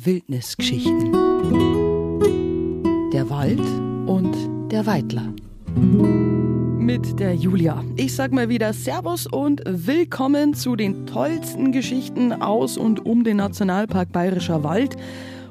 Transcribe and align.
Wildnisgeschichten. 0.00 1.10
Der 3.12 3.28
Wald 3.30 3.58
und 4.06 4.70
der 4.70 4.86
Weidler. 4.86 5.34
Mit 5.74 7.18
der 7.18 7.34
Julia. 7.34 7.82
Ich 7.96 8.14
sag 8.14 8.30
mal 8.32 8.48
wieder 8.48 8.72
Servus 8.72 9.26
und 9.26 9.60
willkommen 9.66 10.54
zu 10.54 10.76
den 10.76 11.06
tollsten 11.06 11.72
Geschichten 11.72 12.32
aus 12.32 12.78
und 12.78 13.04
um 13.06 13.24
den 13.24 13.38
Nationalpark 13.38 14.12
Bayerischer 14.12 14.62
Wald. 14.62 14.96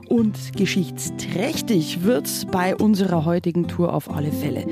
Und 0.10 0.54
geschichtsträchtig 0.56 2.04
wird's 2.04 2.46
bei 2.46 2.76
unserer 2.76 3.26
heutigen 3.26 3.68
Tour 3.68 3.94
auf 3.94 4.10
alle 4.10 4.32
Fälle. 4.32 4.66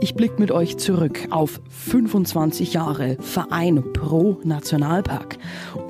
Ich 0.00 0.14
blick 0.14 0.38
mit 0.38 0.50
euch 0.50 0.78
zurück 0.78 1.28
auf 1.30 1.60
25 1.68 2.72
Jahre 2.72 3.16
Verein 3.20 3.84
pro 3.92 4.38
Nationalpark. 4.42 5.38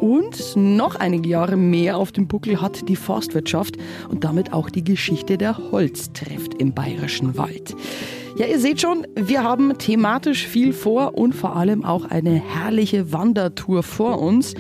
Und 0.01 0.55
noch 0.57 0.97
einige 0.97 1.29
Jahre 1.29 1.57
mehr 1.57 1.97
auf 1.97 2.13
dem 2.13 2.29
Buckel 2.29 2.61
hat 2.61 2.89
die 2.89 2.97
Forstwirtschaft 2.97 3.77
und 4.09 4.25
damit 4.25 4.53
auch 4.53 4.69
die 4.69 4.85
Geschichte 4.85 5.39
der 5.39 5.57
Holztreft 5.71 6.55
im 6.55 6.75
bayerischen 6.75 7.39
Wald. 7.39 7.75
Ja, 8.41 8.47
ihr 8.47 8.59
seht 8.59 8.81
schon, 8.81 9.07
wir 9.15 9.45
haben 9.45 9.77
thematisch 9.77 10.47
viel 10.47 10.73
vor 10.73 11.19
und 11.19 11.35
vor 11.35 11.57
allem 11.57 11.85
auch 11.85 12.07
eine 12.07 12.31
herrliche 12.37 13.13
Wandertour 13.13 13.83
vor 13.83 14.19
uns. 14.19 14.55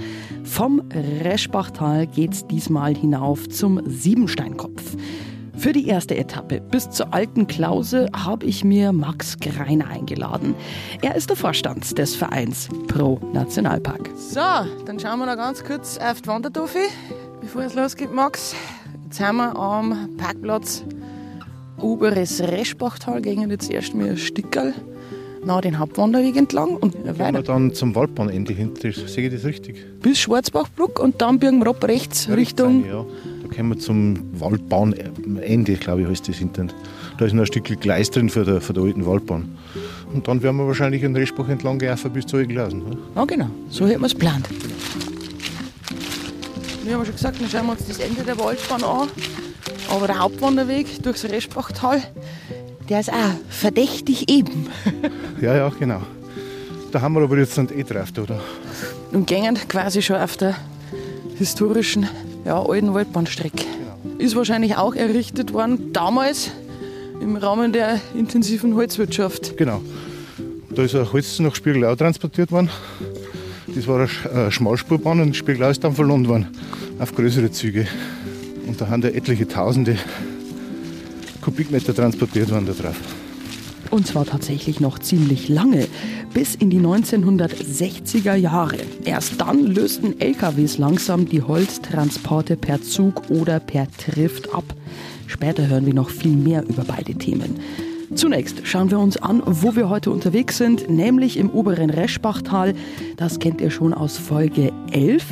Vom 0.44 0.82
Reschbachtal 1.24 2.06
geht's 2.06 2.46
diesmal 2.46 2.94
hinauf 2.94 3.48
zum 3.48 3.80
Siebensteinkopf. 3.86 4.82
Für 5.56 5.72
die 5.72 5.88
erste 5.88 6.14
Etappe 6.14 6.60
bis 6.60 6.90
zur 6.90 7.14
Alten 7.14 7.46
Klause 7.46 8.10
habe 8.14 8.44
ich 8.44 8.64
mir 8.64 8.92
Max 8.92 9.38
Greiner 9.40 9.88
eingeladen. 9.88 10.54
Er 11.00 11.14
ist 11.14 11.30
der 11.30 11.36
Vorstand 11.38 11.96
des 11.96 12.14
Vereins 12.14 12.68
Pro 12.86 13.18
Nationalpark. 13.32 14.10
So, 14.14 14.40
dann 14.84 15.00
schauen 15.00 15.20
wir 15.20 15.24
noch 15.24 15.36
ganz 15.36 15.64
kurz 15.64 15.96
auf 15.96 16.20
die 16.20 16.28
Wandertoffe, 16.28 16.80
bevor 17.40 17.62
es 17.62 17.74
losgeht, 17.74 18.12
Max. 18.12 18.54
Jetzt 19.04 19.16
sind 19.16 19.36
wir 19.36 19.56
am 19.56 20.14
Parkplatz 20.18 20.84
Oberes 21.82 22.40
Reschbachtal, 22.40 23.22
gehen 23.22 23.50
jetzt 23.50 23.70
erst 23.70 23.94
mal 23.94 24.10
ein 24.10 24.16
Stickerl 24.16 24.74
nach 25.44 25.62
den 25.62 25.78
Hauptwanderweg 25.78 26.36
entlang 26.36 26.76
und 26.76 26.94
weiter. 27.04 27.14
Gehen 27.14 27.34
wir 27.34 27.42
dann 27.42 27.74
zum 27.74 27.94
Waldbahnende 27.94 28.52
hinter, 28.52 28.92
sehe 28.92 29.28
ich 29.28 29.34
das 29.34 29.44
richtig? 29.44 29.84
Bis 30.00 30.18
Schwarzbachbruck 30.18 30.98
und 30.98 31.20
dann 31.22 31.38
biegen 31.38 31.60
wir 31.60 31.68
ab 31.68 31.82
rechts 31.84 32.26
ja, 32.26 32.34
Richtung... 32.34 32.84
ja. 32.86 33.04
Da 33.42 33.56
kommen 33.56 33.70
wir 33.70 33.78
zum 33.78 34.18
Waldbahnende, 34.38 35.74
glaube 35.74 36.02
ich, 36.02 36.08
heißt 36.08 36.28
das 36.28 36.36
hinten. 36.36 36.70
Da 37.18 37.24
ist 37.24 37.32
noch 37.32 37.42
ein 37.42 37.46
Stück 37.46 37.80
Gleis 37.80 38.10
drin 38.10 38.28
für 38.28 38.44
der, 38.44 38.60
für 38.60 38.72
der 38.72 38.84
alten 38.84 39.06
Waldbahn. 39.06 39.56
Und 40.12 40.28
dann 40.28 40.42
werden 40.42 40.56
wir 40.56 40.66
wahrscheinlich 40.66 41.00
den 41.02 41.16
Reschbach 41.16 41.48
entlang 41.48 41.78
gelaufen 41.78 42.12
bis 42.12 42.26
zu 42.26 42.36
Euglausen. 42.36 42.84
Ne? 42.84 42.98
Ja, 43.16 43.24
genau. 43.24 43.48
So 43.68 43.86
hätten 43.86 44.00
wir 44.00 44.06
es 44.06 44.12
geplant. 44.12 44.48
Wir 46.84 46.94
haben 46.94 47.04
schon 47.04 47.14
gesagt, 47.14 47.40
dann 47.40 47.48
schauen 47.48 47.66
wir 47.66 47.72
uns 47.72 47.86
das 47.86 47.98
Ende 47.98 48.22
der 48.22 48.38
Waldbahn 48.38 48.82
an. 48.84 49.08
Aber 49.90 50.06
der 50.06 50.20
Hauptwanderweg 50.20 51.02
durchs 51.02 51.24
Reschbachtal, 51.24 52.02
der 52.88 53.00
ist 53.00 53.12
auch 53.12 53.34
verdächtig 53.48 54.30
eben. 54.30 54.68
ja, 55.40 55.56
ja, 55.56 55.68
genau. 55.78 56.00
Da 56.92 57.00
haben 57.00 57.14
wir 57.14 57.22
aber 57.22 57.38
jetzt 57.38 57.58
eh 57.58 57.82
drauf, 57.82 58.08
oder? 58.16 58.40
Und 59.12 59.26
gehen 59.26 59.58
quasi 59.68 60.00
schon 60.00 60.16
auf 60.16 60.36
der 60.36 60.56
historischen, 61.36 62.08
ja, 62.44 62.60
alten 62.60 62.94
Waldbahnstrecke. 62.94 63.64
Genau. 63.64 64.18
Ist 64.18 64.36
wahrscheinlich 64.36 64.76
auch 64.76 64.94
errichtet 64.94 65.52
worden 65.52 65.92
damals 65.92 66.50
im 67.20 67.36
Rahmen 67.36 67.72
der 67.72 68.00
intensiven 68.14 68.74
Holzwirtschaft. 68.74 69.56
Genau. 69.56 69.82
Da 70.70 70.82
ist 70.82 70.94
ein 70.94 71.12
Holz 71.12 71.38
nach 71.40 71.54
Spiegelau 71.54 71.94
transportiert 71.96 72.52
worden. 72.52 72.70
Das 73.74 73.86
war 73.86 74.08
eine 74.34 74.50
Schmalspurbahn 74.50 75.20
und 75.20 75.36
Spiegelau 75.36 75.70
ist 75.70 75.82
dann 75.82 75.94
verloren 75.94 76.26
worden 76.28 76.48
auf 76.98 77.14
größere 77.14 77.50
Züge. 77.50 77.86
Und 78.70 78.80
da 78.80 78.88
haben 78.88 79.02
ja 79.02 79.08
etliche 79.08 79.48
Tausende 79.48 79.96
Kubikmeter 81.40 81.92
transportiert 81.92 82.52
worden 82.52 82.66
da 82.66 82.72
drauf. 82.72 82.94
Und 83.90 84.06
zwar 84.06 84.24
tatsächlich 84.24 84.78
noch 84.78 85.00
ziemlich 85.00 85.48
lange, 85.48 85.88
bis 86.32 86.54
in 86.54 86.70
die 86.70 86.78
1960er 86.78 88.36
Jahre. 88.36 88.76
Erst 89.04 89.40
dann 89.40 89.66
lösten 89.66 90.20
LKWs 90.20 90.78
langsam 90.78 91.28
die 91.28 91.42
Holztransporte 91.42 92.56
per 92.56 92.80
Zug 92.80 93.28
oder 93.28 93.58
per 93.58 93.90
Trift 93.90 94.54
ab. 94.54 94.72
Später 95.26 95.66
hören 95.66 95.84
wir 95.84 95.94
noch 95.94 96.10
viel 96.10 96.36
mehr 96.36 96.62
über 96.68 96.84
beide 96.84 97.14
Themen. 97.16 97.58
Zunächst 98.14 98.64
schauen 98.68 98.92
wir 98.92 99.00
uns 99.00 99.16
an, 99.16 99.42
wo 99.44 99.74
wir 99.74 99.88
heute 99.88 100.12
unterwegs 100.12 100.58
sind, 100.58 100.88
nämlich 100.88 101.38
im 101.38 101.50
oberen 101.50 101.90
Reschbachtal. 101.90 102.74
Das 103.16 103.40
kennt 103.40 103.60
ihr 103.60 103.72
schon 103.72 103.92
aus 103.92 104.16
Folge 104.16 104.70
11. 104.92 105.24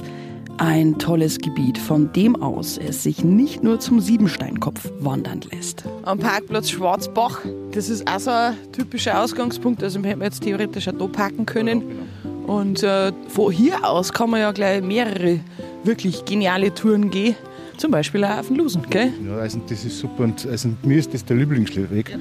Ein 0.61 0.99
tolles 0.99 1.39
Gebiet, 1.39 1.79
von 1.79 2.13
dem 2.13 2.35
aus 2.43 2.79
es 2.79 3.05
sich 3.05 3.23
nicht 3.23 3.63
nur 3.63 3.79
zum 3.79 4.01
Siebensteinkopf 4.01 4.91
wandern 4.99 5.41
lässt. 5.53 5.85
Am 6.03 6.19
Parkplatz 6.19 6.71
Schwarzbach, 6.71 7.41
das 7.71 7.89
ist 7.89 8.11
auch 8.11 8.19
so 8.19 8.31
ein 8.31 8.55
typischer 8.73 9.23
Ausgangspunkt. 9.23 9.85
Also 9.85 10.03
wir 10.03 10.11
hätten 10.11 10.23
jetzt 10.23 10.43
theoretisch 10.43 10.89
auch 10.89 10.99
da 10.99 11.07
parken 11.07 11.47
können. 11.47 11.81
Genau. 11.81 12.59
Und 12.59 12.83
äh, 12.83 13.13
von 13.29 13.53
hier 13.53 13.89
aus 13.89 14.13
kann 14.13 14.31
man 14.31 14.41
ja 14.41 14.51
gleich 14.51 14.83
mehrere 14.83 15.39
wirklich 15.85 16.25
geniale 16.25 16.75
Touren 16.75 17.09
gehen. 17.11 17.37
Zum 17.77 17.93
Beispiel 17.93 18.25
auch 18.25 18.39
auf 18.39 18.49
den 18.49 18.57
Lusen, 18.57 18.83
gell? 18.91 19.13
Ja, 19.29 19.37
also 19.37 19.61
das 19.69 19.85
ist 19.85 20.01
super. 20.01 20.25
Und 20.25 20.45
also 20.45 20.71
mir 20.83 20.99
ist 20.99 21.15
das 21.15 21.25
der 21.25 21.37
Lieblingsweg. 21.37 22.11
Ja. 22.11 22.17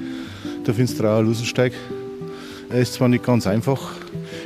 Da 0.62 0.72
findest 0.72 1.00
du 1.00 1.04
auch 1.04 1.18
einen 1.18 1.26
Lusensteig. 1.26 1.72
Er 2.70 2.80
ist 2.80 2.94
zwar 2.94 3.08
nicht 3.08 3.24
ganz 3.24 3.48
einfach, 3.48 3.94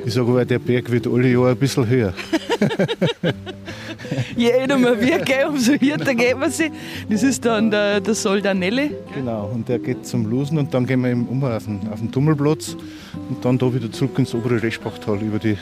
ich 0.06 0.14
sage 0.14 0.28
aber, 0.28 0.44
der 0.44 0.60
Berg 0.60 0.90
wird 0.90 1.06
alle 1.06 1.28
Jahre 1.28 1.50
ein 1.50 1.56
bisschen 1.56 1.86
höher. 1.88 2.14
Je 4.36 4.50
älter 4.50 4.78
man 4.78 5.00
wird, 5.00 5.26
gell, 5.26 5.46
umso 5.48 5.72
härter 5.72 6.14
geht 6.14 6.38
man 6.38 6.50
sich. 6.50 6.70
Das 7.08 7.22
ist 7.22 7.44
dann 7.44 7.70
der, 7.70 8.00
der 8.00 8.14
Soldanelle. 8.14 8.90
Genau, 9.14 9.50
und 9.52 9.68
der 9.68 9.78
geht 9.78 10.06
zum 10.06 10.30
Losen 10.30 10.58
und 10.58 10.72
dann 10.74 10.86
gehen 10.86 11.02
wir 11.02 11.10
eben 11.10 11.26
um 11.28 11.42
auf 11.44 11.64
den, 11.64 11.80
auf 11.88 12.00
den 12.00 12.10
Tummelplatz 12.10 12.76
und 13.28 13.44
dann 13.44 13.58
da 13.58 13.72
wieder 13.72 13.90
zurück 13.90 14.18
ins 14.18 14.34
obere 14.34 14.62
Reschbachtal 14.62 15.20
über 15.20 15.38
die 15.38 15.56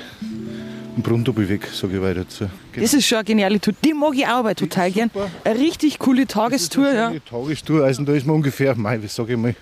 Brunntobi 0.97 1.49
weg, 1.49 1.67
sage 1.73 1.97
ich 1.97 2.03
weiter 2.03 2.21
dazu. 2.21 2.47
Genau. 2.73 2.85
Das 2.85 2.95
ist 2.95 3.07
schon 3.07 3.19
eine 3.19 3.25
geniale 3.25 3.61
Tour. 3.61 3.75
Die 3.85 3.95
mag 3.95 4.15
ich 4.15 4.27
auch 4.27 4.41
aber 4.41 4.55
total 4.55 4.91
gern. 4.91 5.11
Eine 5.45 5.59
richtig 5.59 5.99
coole 5.99 6.27
Tagestour. 6.27 6.85
Das 6.85 6.93
ist 6.93 6.99
eine 6.99 7.15
ja. 7.15 7.21
Tagestour, 7.29 7.85
also 7.85 8.03
da 8.05 8.13
ist 8.13 8.27
man 8.27 8.37
ungefähr, 8.37 8.75
mei, 8.77 9.01
sage 9.07 9.33
ich 9.33 9.39
mal, 9.39 9.55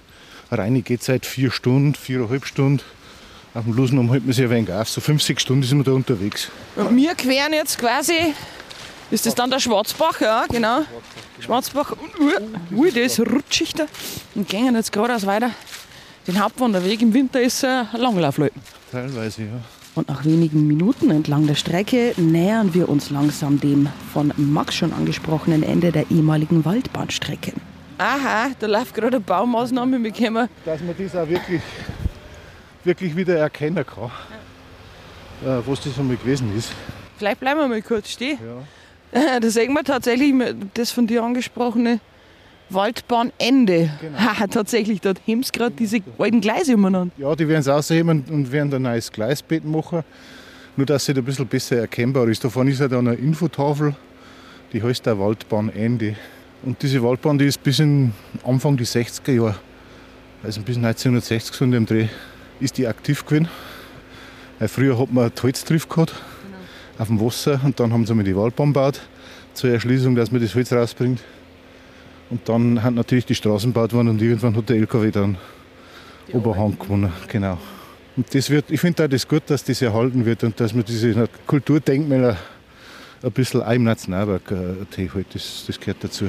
rein 0.51 0.83
geht 0.83 1.03
seit 1.03 1.27
vier 1.27 1.51
Stunden, 1.51 1.95
viereinhalb 1.95 2.45
Stunden. 2.47 2.83
Auf 3.55 3.65
dem 3.65 3.73
Lusenum 3.75 4.11
hält 4.11 4.25
man 4.25 4.33
sich 4.33 4.45
ein 4.45 4.51
wenig 4.51 4.73
auf. 4.73 4.89
So 4.89 5.01
fünf, 5.01 5.23
sechs 5.23 5.43
Stunden 5.43 5.63
sind 5.63 5.79
wir 5.79 5.85
da 5.85 5.93
unterwegs. 5.93 6.51
Und 6.77 6.97
wir 6.97 7.15
queren 7.15 7.53
jetzt 7.53 7.79
quasi 7.79 8.35
ist 9.11 9.25
das 9.25 9.35
dann 9.35 9.51
der 9.51 9.59
Schwarzbach? 9.59 10.21
Ja, 10.21 10.45
genau. 10.51 10.83
Schwarzbach. 11.41 11.95
Ui, 12.71 12.91
der 12.91 13.05
ist 13.05 13.19
rutschig 13.21 13.73
da. 13.73 13.87
Und 14.35 14.49
gehen 14.49 14.75
jetzt 14.75 14.93
geradeaus 14.93 15.25
weiter. 15.25 15.51
Den 16.27 16.43
Hauptwanderweg 16.43 17.01
im 17.01 17.15
Winter 17.15 17.41
ist 17.41 17.65
ein 17.65 17.89
Langlaufleuten. 17.97 18.61
Teilweise, 18.93 19.43
ja. 19.45 19.61
Und 19.95 20.09
nach 20.09 20.27
wenigen 20.27 20.67
Minuten 20.67 21.11
entlang 21.11 21.47
der 21.47 21.55
Strecke 21.55 22.13
nähern 22.19 22.75
wir 22.75 22.89
uns 22.89 23.09
langsam 23.09 23.59
dem 23.59 23.89
von 24.13 24.33
Max 24.37 24.75
schon 24.75 24.93
angesprochenen 24.93 25.63
Ende 25.63 25.91
der 25.91 26.11
ehemaligen 26.11 26.67
Waldbahnstrecke. 26.67 27.55
Aha, 27.97 28.51
da 28.59 28.67
läuft 28.67 28.95
gerade 28.95 29.17
eine 29.17 29.21
Baumaßnahme. 29.21 30.03
Wir 30.05 30.13
können 30.13 30.49
Dass 30.67 30.81
man 30.83 30.95
das 30.99 31.17
auch 31.17 31.29
wirklich, 31.29 31.63
wirklich 32.89 33.15
wieder 33.15 33.39
erkennen 33.39 33.87
kann, 33.87 34.11
ja. 35.45 35.59
Äh, 35.59 35.63
was 35.65 35.81
das 35.83 35.97
einmal 35.99 36.17
gewesen 36.17 36.57
ist. 36.57 36.73
Vielleicht 37.19 37.39
bleiben 37.39 37.61
wir 37.61 37.69
mal 37.69 37.83
kurz 37.83 38.11
stehen. 38.11 38.39
Ja. 38.45 38.63
Da 39.41 39.49
sehen 39.49 39.73
wir 39.73 39.85
tatsächlich 39.85 40.35
das 40.75 40.91
von 40.91 41.07
dir 41.07 41.23
angesprochene 41.23 41.99
Waldbahnende. 42.71 43.91
Genau. 44.01 44.19
Ha, 44.19 44.47
tatsächlich, 44.51 45.01
dort 45.01 45.21
heben 45.25 45.43
sie 45.43 45.53
gerade 45.53 45.75
diese 45.75 46.01
alten 46.19 46.43
Gleise 46.43 46.75
umeinander. 46.75 47.15
Ja, 47.17 47.35
die 47.35 47.49
werden 47.49 47.61
es 47.61 47.69
ausheben 47.69 48.25
und 48.29 48.53
werden 48.53 48.75
ein 48.75 48.83
neues 48.83 49.11
Gleisbett 49.11 49.65
machen. 49.65 50.03
Nur, 50.77 50.87
dass 50.87 51.09
es 51.09 51.17
ein 51.17 51.25
bisschen 51.25 51.47
besser 51.47 51.77
erkennbar 51.77 52.29
ist. 52.29 52.45
Da 52.45 52.51
vorne 52.51 52.71
ist 52.71 52.81
dann 52.81 52.93
eine 52.93 53.15
Infotafel, 53.15 53.97
die 54.73 54.83
heißt 54.83 55.07
der 55.07 55.19
Waldbahnende. 55.19 56.15
Und 56.63 56.83
diese 56.83 57.03
Waldbahn, 57.03 57.39
die 57.39 57.47
ist 57.47 57.63
bis 57.63 57.79
in 57.79 58.13
Anfang 58.45 58.77
der 58.77 58.87
60er 58.87 59.33
Jahre, 59.33 59.55
also 60.43 60.61
bis 60.61 60.77
1960 60.77 61.55
so 61.55 61.65
in 61.65 61.71
dem 61.71 61.87
Dreh, 61.87 62.09
ist 62.61 62.79
die 62.79 62.87
aktiv 62.87 63.25
gewesen. 63.25 63.49
Weil 64.59 64.69
früher 64.69 64.99
hat 64.99 65.13
man 65.13 65.31
Holztriff 65.43 65.89
gehabt 65.89 66.15
auf 66.99 67.07
dem 67.07 67.21
Wasser 67.21 67.61
und 67.65 67.79
dann 67.79 67.93
haben 67.93 68.07
sie 68.07 68.15
mal 68.15 68.25
die 68.25 68.37
Waldbahn 68.37 68.73
gebaut 68.73 69.01
zur 69.55 69.71
Erschließung, 69.71 70.15
dass 70.15 70.33
man 70.33 70.41
das 70.41 70.55
Holz 70.55 70.73
rausbringt. 70.73 71.21
Und 72.31 72.49
dann 72.49 72.83
hat 72.83 72.95
natürlich 72.95 73.27
die 73.27 73.35
Straßen 73.35 73.73
gebaut 73.73 73.93
worden 73.93 74.09
und 74.09 74.21
irgendwann 74.21 74.57
hat 74.57 74.69
der 74.69 74.77
LKW 74.77 75.11
dann 75.11 75.39
die 76.29 76.35
Oberhand 76.35 76.79
gewonnen. 76.79 77.13
Genau. 77.29 77.59
Und 78.17 78.35
das 78.35 78.51
wird, 78.51 78.71
ich 78.71 78.81
finde 78.81 79.05
auch 79.05 79.09
das 79.09 79.27
gut, 79.27 79.45
dass 79.47 79.65
das 79.65 79.81
erhalten 79.81 80.25
wird 80.27 80.43
und 80.45 80.59
dass 80.59 80.75
man 80.75 80.85
diese 80.85 81.29
Kulturdenkmäler 81.47 82.37
ein 83.23 83.33
bisschen 83.33 83.63
auch 83.63 83.73
im 83.73 83.85
Nationalpark 83.85 84.51
äh, 84.51 85.09
halt. 85.15 85.27
das, 85.33 85.65
das 85.67 85.79
gehört 85.79 86.03
dazu. 86.03 86.27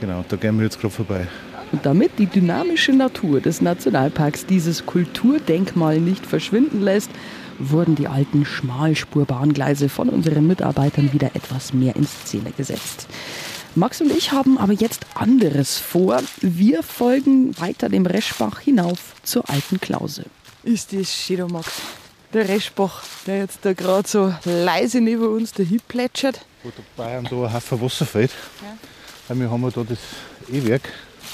Genau, 0.00 0.24
da 0.28 0.36
gehen 0.36 0.56
wir 0.56 0.64
jetzt 0.64 0.80
gerade 0.80 0.94
vorbei. 0.94 1.26
Und 1.72 1.86
damit 1.86 2.18
die 2.18 2.26
dynamische 2.26 2.92
Natur 2.92 3.40
des 3.40 3.60
Nationalparks 3.60 4.46
dieses 4.46 4.86
Kulturdenkmal 4.86 6.00
nicht 6.00 6.26
verschwinden 6.26 6.80
lässt, 6.80 7.10
wurden 7.58 7.94
die 7.94 8.08
alten 8.08 8.44
Schmalspurbahngleise 8.44 9.88
von 9.88 10.08
unseren 10.08 10.46
Mitarbeitern 10.46 11.12
wieder 11.12 11.28
etwas 11.34 11.72
mehr 11.72 11.94
in 11.94 12.06
Szene 12.06 12.50
gesetzt. 12.56 13.06
Max 13.76 14.00
und 14.00 14.10
ich 14.10 14.32
haben 14.32 14.58
aber 14.58 14.72
jetzt 14.72 15.06
anderes 15.14 15.78
vor. 15.78 16.20
Wir 16.40 16.82
folgen 16.82 17.56
weiter 17.60 17.88
dem 17.88 18.04
Reschbach 18.04 18.58
hinauf 18.58 19.14
zur 19.22 19.48
alten 19.48 19.80
Klause. 19.80 20.24
Ist 20.64 20.92
das 20.92 21.14
schön, 21.14 21.46
Max. 21.52 21.70
Der 22.32 22.48
Reschbach, 22.48 23.04
der 23.26 23.38
jetzt 23.38 23.60
da 23.62 23.72
gerade 23.72 24.08
so 24.08 24.34
leise 24.44 25.00
neben 25.00 25.26
uns 25.26 25.52
dahin 25.52 25.80
plätschert. 25.86 26.44
Wo 26.64 26.70
da 26.70 26.82
Bayern 26.96 27.28
da 27.30 27.44
ein 27.44 27.54
Haufen 27.54 27.80
Wasser 27.80 28.06
fällt. 28.06 28.32
Ja. 28.60 29.36
Wir 29.36 29.48
haben 29.48 29.62
ja 29.62 29.70
da 29.70 29.84
das 29.84 29.98
E-Werk. 30.52 30.82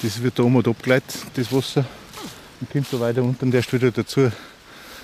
Das 0.03 0.23
wird 0.23 0.39
da 0.39 0.43
um 0.43 0.57
und 0.57 0.69
abgeleitet, 0.69 1.23
das 1.35 1.53
Wasser. 1.53 1.85
Und 2.61 2.71
kommt 2.71 2.93
da 2.93 3.01
weiter 3.01 3.23
unten 3.23 3.51
der 3.51 3.63
wieder 3.73 3.91
dazu. 3.91 4.31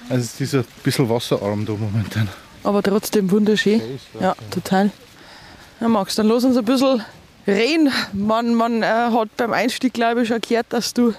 Also 0.09 0.25
es 0.25 0.41
ist 0.41 0.55
ein 0.55 0.65
bisschen 0.83 1.09
wasserarm 1.09 1.65
da 1.65 1.73
momentan. 1.73 2.29
Aber 2.65 2.83
trotzdem 2.83 3.31
wunderschön. 3.31 3.81
Ja, 4.21 4.35
total. 4.51 4.91
Ja, 5.81 5.89
Max, 5.89 6.15
dann 6.15 6.29
lass 6.29 6.45
uns 6.45 6.57
ein 6.57 6.65
bisschen 6.65 7.05
reden. 7.47 7.91
Man, 8.13 8.55
man 8.55 8.83
äh, 8.83 8.87
hat 8.87 9.37
beim 9.37 9.53
Einstieg, 9.53 9.95
glaube 9.95 10.23
ich, 10.23 10.29
schon 10.29 10.41
gehört, 10.41 10.67
dass 10.71 10.95
du 10.95 11.15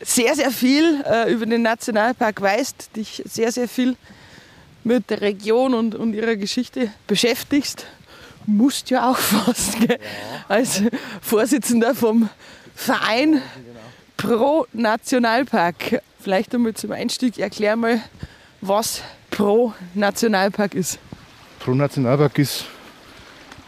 sehr, 0.00 0.34
sehr 0.34 0.50
viel 0.50 1.02
äh, 1.04 1.32
über 1.32 1.46
den 1.46 1.62
Nationalpark 1.62 2.40
weißt, 2.40 2.96
dich 2.96 3.22
sehr, 3.26 3.50
sehr 3.50 3.68
viel 3.68 3.96
mit 4.84 5.10
der 5.10 5.20
Region 5.20 5.74
und, 5.74 5.94
und 5.94 6.14
ihrer 6.14 6.36
Geschichte 6.36 6.90
beschäftigst. 7.06 7.86
Musst 8.46 8.90
ja 8.90 9.10
auch 9.10 9.16
fast, 9.18 9.80
gell? 9.80 9.98
als 10.48 10.82
Vorsitzender 11.22 11.94
vom 11.94 12.28
Verein 12.74 13.42
Pro 14.16 14.66
Nationalpark. 14.72 16.00
Vielleicht 16.20 16.54
einmal 16.54 16.74
zum 16.74 16.92
Einstieg 16.92 17.38
erklär 17.38 17.76
mal, 17.76 18.00
was 18.60 19.02
Pro 19.30 19.74
Nationalpark 19.94 20.74
ist. 20.74 20.98
Pro 21.60 21.74
Nationalpark 21.74 22.38
ist 22.38 22.66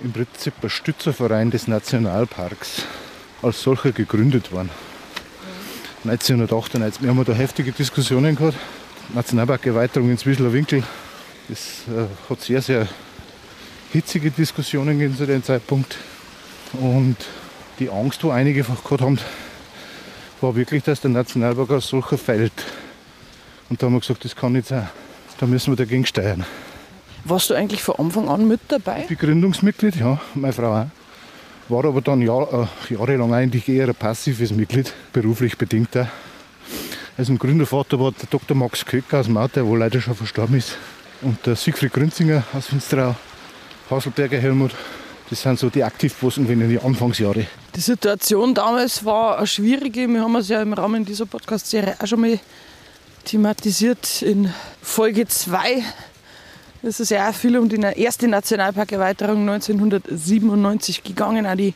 im 0.01 0.13
Prinzip 0.13 0.55
ein 0.63 0.71
Stützerverein 0.71 1.51
des 1.51 1.69
Nationalparks 1.69 2.85
als 3.43 3.63
solcher 3.63 3.93
gegründet 3.93 4.53
worden. 4.53 4.71
1998. 6.05 7.03
Wir 7.03 7.11
haben 7.11 7.25
da 7.25 7.33
heftige 7.33 7.73
Diskussionen 7.73 8.37
gehabt. 8.37 8.57
Nationalparkerweiterung 9.15 10.11
in 10.11 10.19
Zwiesler 10.19 10.53
Winkel. 10.53 10.83
Es 11.51 11.85
äh, 11.89 12.07
hat 12.31 12.41
sehr, 12.41 12.63
sehr 12.63 12.89
hitzige 13.93 14.31
Diskussionen 14.31 14.99
gegeben 14.99 15.17
zu 15.17 15.27
dem 15.27 15.43
Zeitpunkt. 15.43 15.97
Und 16.73 17.17
die 17.79 17.91
Angst, 17.91 18.23
wo 18.25 18.31
einige 18.31 18.63
gehabt 18.63 19.01
haben, 19.01 19.19
war 20.41 20.57
wirklich, 20.57 20.83
dass 20.83 21.01
der 21.01 21.11
Nationalpark 21.11 21.71
als 21.71 21.89
solcher 21.89 22.19
fällt. 22.19 22.53
Und 23.69 23.83
da 23.83 23.87
haben 23.87 23.95
wir 23.95 24.01
gesagt, 24.01 24.25
das 24.25 24.37
kann 24.37 24.53
nicht 24.53 24.69
sein. 24.69 24.89
Da 25.39 25.47
müssen 25.47 25.73
wir 25.73 25.77
dagegen 25.77 26.07
steuern. 26.07 26.45
Warst 27.25 27.51
du 27.51 27.55
eigentlich 27.55 27.83
von 27.83 27.97
Anfang 27.97 28.29
an 28.29 28.47
mit 28.47 28.61
dabei? 28.69 29.01
Ich 29.03 29.09
bin 29.09 29.19
Gründungsmitglied, 29.19 29.97
ja, 29.97 30.21
meine 30.35 30.53
Frau 30.53 30.73
auch. 30.73 30.87
War 31.69 31.85
aber 31.85 32.01
dann 32.01 32.23
Jahr, 32.23 32.69
äh, 32.89 32.95
jahrelang 32.95 33.35
eigentlich 33.35 33.69
eher 33.69 33.89
ein 33.89 33.95
passives 33.95 34.53
Mitglied, 34.53 34.93
beruflich 35.13 35.59
bedingt 35.59 35.97
auch. 35.97 36.07
Also 37.19 37.33
ein 37.33 37.39
Gründervater 37.39 37.99
war 37.99 38.13
der 38.13 38.29
Dr. 38.31 38.57
Max 38.57 38.85
Köcker 38.85 39.21
aus 39.21 39.29
Maut, 39.29 39.57
der 39.57 39.67
wohl 39.67 39.79
leider 39.79 40.01
schon 40.01 40.15
verstorben 40.15 40.57
ist. 40.57 40.77
Und 41.23 41.45
der 41.47 41.57
Siegfried 41.57 41.93
Grünzinger 41.93 42.45
aus 42.53 42.67
Finsterau, 42.67 43.17
Haselberger 43.91 44.39
Helmut. 44.39 44.73
Das 45.29 45.43
sind 45.43 45.59
so 45.59 45.69
die 45.71 45.83
Aktivposten 45.83 46.49
in 46.49 46.61
den 46.61 46.79
Anfangsjahre. 46.79 47.47
Die 47.75 47.81
Situation 47.81 48.55
damals 48.55 49.05
war 49.05 49.39
eine 49.39 49.47
schwierige. 49.47 50.07
Wir 50.07 50.23
haben 50.23 50.37
es 50.37 50.49
ja 50.49 50.63
im 50.63 50.73
Rahmen 50.73 51.05
dieser 51.05 51.27
Podcast-Serie 51.27 51.97
auch 52.01 52.07
schon 52.07 52.21
mal 52.21 52.39
thematisiert 53.25 54.23
in 54.23 54.53
Folge 54.81 55.27
2 55.27 55.83
es 56.87 57.01
ist 57.01 57.11
ja 57.11 57.29
auch 57.29 57.35
viel 57.35 57.57
um 57.59 57.69
die 57.69 57.81
erste 57.81 58.29
Nationalparkerweiterung 58.29 59.49
1997 59.49 61.03
gegangen, 61.03 61.47
auch 61.47 61.57
die, 61.57 61.75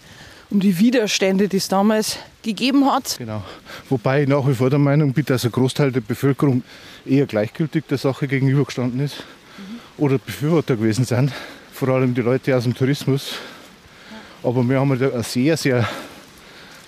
um 0.51 0.61
die 0.61 0.79
Widerstände, 0.79 1.49
die 1.49 1.57
es 1.57 1.69
damals 1.69 2.19
gegeben 2.43 2.91
hat. 2.91 3.17
Genau. 3.19 3.43
Wobei 3.89 4.23
ich 4.23 4.29
nach 4.29 4.47
wie 4.47 4.55
vor 4.55 4.71
der 4.71 4.79
Meinung 4.79 5.13
bin, 5.13 5.25
dass 5.25 5.45
ein 5.45 5.53
Großteil 5.53 5.93
der 5.93 6.01
Bevölkerung 6.01 6.63
eher 7.05 7.27
gleichgültig 7.27 7.87
der 7.89 7.99
Sache 7.99 8.29
gegenübergestanden 8.29 9.01
ist 9.01 9.17
mhm. 9.59 10.05
oder 10.05 10.19
Befürworter 10.19 10.77
gewesen 10.77 11.05
sind. 11.05 11.33
Vor 11.81 11.89
allem 11.89 12.13
die 12.13 12.21
Leute 12.21 12.55
aus 12.55 12.65
dem 12.65 12.75
Tourismus. 12.75 13.37
Aber 14.43 14.63
wir 14.69 14.79
haben 14.79 14.91
halt 14.91 15.15
eine 15.15 15.23
sehr, 15.23 15.57
sehr 15.57 15.89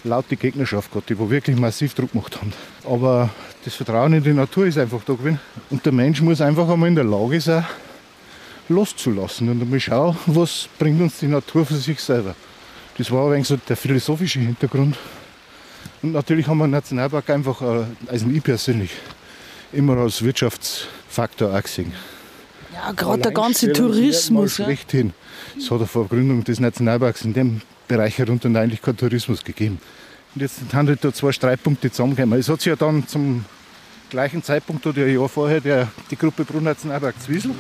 laute 0.05 0.37
Gegnerschaft 0.37 0.91
gehabt, 0.91 1.09
die 1.09 1.19
wirklich 1.19 1.57
massiv 1.57 1.95
Druck 1.95 2.13
gemacht 2.13 2.37
haben. 2.39 2.53
Aber 2.85 3.31
das 3.65 3.75
Vertrauen 3.75 4.13
in 4.13 4.23
die 4.23 4.35
Natur 4.35 4.67
ist 4.67 4.77
einfach 4.77 5.03
da 5.07 5.15
gewesen. 5.15 5.41
Und 5.71 5.87
der 5.87 5.95
Mensch 5.95 6.21
muss 6.21 6.43
einfach 6.43 6.69
einmal 6.69 6.91
in 6.91 6.95
der 6.95 7.05
Lage 7.05 7.41
sein, 7.41 7.65
loszulassen 8.69 9.49
und 9.49 9.63
einmal 9.63 9.81
schauen, 9.81 10.15
was 10.27 10.69
bringt 10.79 11.01
uns 11.01 11.21
die 11.21 11.29
Natur 11.29 11.65
für 11.65 11.77
sich 11.77 11.99
selber. 11.99 12.35
Das 12.99 13.11
war 13.11 13.25
ein 13.29 13.33
wenig 13.33 13.49
so 13.49 13.57
der 13.57 13.79
philosophische 13.79 14.41
Hintergrund. 14.41 14.99
Und 16.03 16.13
natürlich 16.13 16.47
haben 16.49 16.59
wir 16.59 16.67
den 16.67 16.73
Nationalpark 16.73 17.31
einfach, 17.31 17.63
äh, 17.63 17.85
also 18.09 18.27
ich 18.29 18.43
persönlich, 18.43 18.91
immer 19.73 19.97
als 19.97 20.21
Wirtschaftsfaktor 20.21 21.57
auch 21.57 21.63
gesehen. 21.63 21.95
Ja, 22.85 22.93
gerade 22.93 23.23
der 23.23 23.33
ganze 23.33 23.73
Tourismus. 23.73 24.59
Ja. 24.59 24.65
Schlechthin. 24.65 25.13
Es 25.57 25.71
hat 25.71 25.87
vor 25.89 26.09
Gründung 26.09 26.43
des 26.43 26.59
Nationalparks 26.59 27.25
in 27.25 27.33
dem 27.33 27.61
Bereich 27.87 28.19
herunter 28.19 28.49
eigentlich 28.49 28.83
keinen 28.83 28.97
Tourismus 28.97 29.45
gegeben. 29.45 29.79
Und 30.35 30.41
jetzt 30.41 30.61
haben 30.73 30.89
halt 30.89 31.05
da 31.05 31.13
zwei 31.13 31.31
Streitpunkte 31.31 31.91
zusammengekommen. 31.91 32.41
Es 32.41 32.49
hat 32.49 32.61
sich 32.61 32.71
ja 32.71 32.77
dann 32.77 33.07
zum 33.07 33.45
gleichen 34.11 34.43
Zeitpunkt 34.43 34.85
oder 34.87 35.05
ein 35.05 35.15
Jahr 35.15 35.29
vorher 35.29 35.61
der, 35.61 35.89
die 36.11 36.17
Gruppe 36.17 36.45
Brunnationalpark 36.45 37.21
Zwiesel 37.21 37.53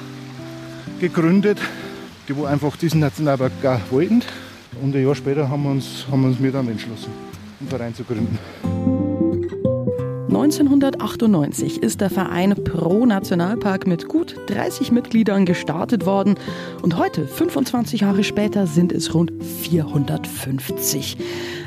gegründet, 0.98 1.58
die 2.28 2.36
wo 2.36 2.44
einfach 2.44 2.76
diesen 2.76 3.00
Nationalpark 3.00 3.52
gar 3.62 3.80
wollten. 3.90 4.22
Und 4.80 4.96
ein 4.96 5.04
Jahr 5.04 5.14
später 5.14 5.48
haben 5.48 5.62
wir 5.62 5.70
uns, 5.70 6.06
haben 6.10 6.22
wir 6.22 6.28
uns 6.28 6.40
mit 6.40 6.54
entschlossen, 6.54 7.12
einen 7.60 7.68
Verein 7.68 7.94
zu 7.94 8.02
gründen. 8.02 9.01
1998 10.34 11.82
ist 11.82 12.00
der 12.00 12.08
Verein 12.08 12.54
Pro 12.64 13.04
Nationalpark 13.04 13.86
mit 13.86 14.08
gut 14.08 14.34
30 14.46 14.90
Mitgliedern 14.90 15.44
gestartet 15.44 16.06
worden 16.06 16.36
und 16.80 16.96
heute, 16.96 17.26
25 17.26 18.00
Jahre 18.00 18.24
später, 18.24 18.66
sind 18.66 18.92
es 18.92 19.12
rund 19.12 19.30
450. 19.44 21.18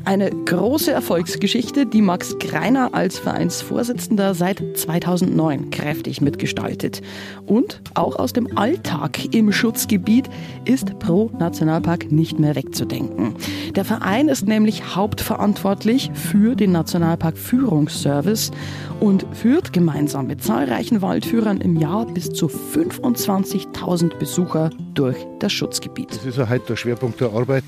Eine 0.05 0.29
große 0.29 0.91
Erfolgsgeschichte, 0.91 1.87
die 1.87 2.03
Max 2.03 2.37
Greiner 2.37 2.93
als 2.93 3.17
Vereinsvorsitzender 3.17 4.35
seit 4.35 4.61
2009 4.75 5.71
kräftig 5.71 6.21
mitgestaltet. 6.21 7.01
Und 7.47 7.81
auch 7.95 8.15
aus 8.17 8.31
dem 8.31 8.55
Alltag 8.55 9.33
im 9.33 9.51
Schutzgebiet 9.51 10.29
ist 10.65 10.99
Pro 10.99 11.31
Nationalpark 11.39 12.11
nicht 12.11 12.37
mehr 12.37 12.55
wegzudenken. 12.55 13.33
Der 13.75 13.83
Verein 13.83 14.27
ist 14.27 14.47
nämlich 14.47 14.95
hauptverantwortlich 14.95 16.11
für 16.13 16.55
den 16.55 16.71
Nationalpark 16.71 17.35
Führungsservice 17.35 18.51
und 18.99 19.25
führt 19.33 19.73
gemeinsam 19.73 20.27
mit 20.27 20.43
zahlreichen 20.43 21.01
Waldführern 21.01 21.61
im 21.61 21.77
Jahr 21.77 22.05
bis 22.05 22.29
zu 22.29 22.45
25.000 22.45 24.17
Besucher 24.19 24.69
durch 24.93 25.17
das 25.39 25.51
Schutzgebiet. 25.51 26.11
Das 26.11 26.25
ist 26.25 26.37
heute 26.37 26.67
der 26.67 26.75
Schwerpunkt 26.75 27.19
der 27.19 27.33
Arbeit 27.33 27.63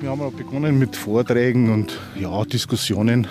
wir 0.00 0.10
haben 0.10 0.20
auch 0.20 0.32
begonnen 0.32 0.78
mit 0.78 0.94
Vorträgen 0.94 1.72
und 1.72 1.98
ja, 2.20 2.44
Diskussionen. 2.44 3.26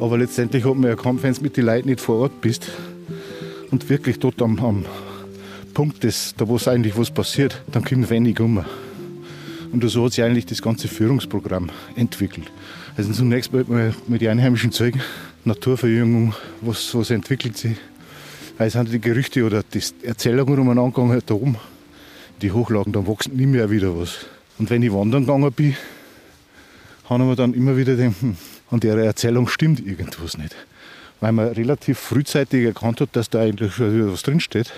Aber 0.00 0.18
letztendlich 0.18 0.64
hat 0.64 0.76
man 0.76 0.90
erkannt, 0.90 1.22
wenn 1.22 1.34
du 1.34 1.42
mit 1.42 1.56
den 1.56 1.66
Leuten 1.66 1.88
nicht 1.88 2.00
vor 2.00 2.16
Ort 2.20 2.40
bist 2.40 2.70
und 3.70 3.88
wirklich 3.88 4.18
dort 4.18 4.40
am, 4.40 4.58
am 4.60 4.84
Punkt 5.74 6.04
ist, 6.04 6.40
da 6.40 6.48
wo 6.48 6.56
es 6.56 6.68
eigentlich 6.68 6.96
was 6.96 7.10
passiert, 7.10 7.62
dann 7.70 7.84
kommt 7.84 8.08
wenig 8.10 8.40
um. 8.40 8.64
Und 9.72 9.88
so 9.88 10.04
hat 10.04 10.12
sich 10.12 10.24
eigentlich 10.24 10.46
das 10.46 10.62
ganze 10.62 10.88
Führungsprogramm 10.88 11.70
entwickelt. 11.96 12.50
Also 12.96 13.12
zunächst 13.12 13.52
mal 13.52 13.94
mit 14.06 14.20
den 14.20 14.30
einheimischen 14.30 14.72
Zeugen, 14.72 15.00
Naturverjüngung, 15.44 16.34
was, 16.60 16.94
was 16.94 17.10
entwickelt 17.10 17.58
sich. 17.58 17.76
Also 18.56 18.78
sind 18.78 18.92
die 18.92 19.00
Gerüchte 19.00 19.44
oder 19.44 19.62
die 19.62 19.82
Erzählungen 20.02 20.58
umeinander 20.58 20.92
gegangen, 20.92 21.20
da 21.26 21.34
oben, 21.34 21.56
die 22.40 22.52
Hochlagen, 22.52 22.92
da 22.92 23.06
wächst 23.06 23.32
nie 23.32 23.46
mehr 23.46 23.70
wieder 23.70 23.98
was. 23.98 24.26
Und 24.58 24.70
wenn 24.70 24.82
ich 24.82 24.92
wandern 24.92 25.26
gegangen 25.26 25.52
bin, 25.52 25.76
haben 27.08 27.28
wir 27.28 27.36
dann 27.36 27.54
immer 27.54 27.76
wieder 27.76 27.96
denken, 27.96 28.38
an 28.70 28.80
der 28.80 28.96
Erzählung 28.96 29.48
stimmt 29.48 29.84
irgendwas 29.84 30.38
nicht. 30.38 30.54
Weil 31.20 31.32
man 31.32 31.48
relativ 31.48 31.98
frühzeitig 31.98 32.64
erkannt 32.64 33.00
hat, 33.00 33.10
dass 33.12 33.30
da 33.30 33.40
eigentlich 33.40 33.74
schon 33.74 33.94
wieder 33.94 34.12
was 34.12 34.22
drinsteht. 34.22 34.72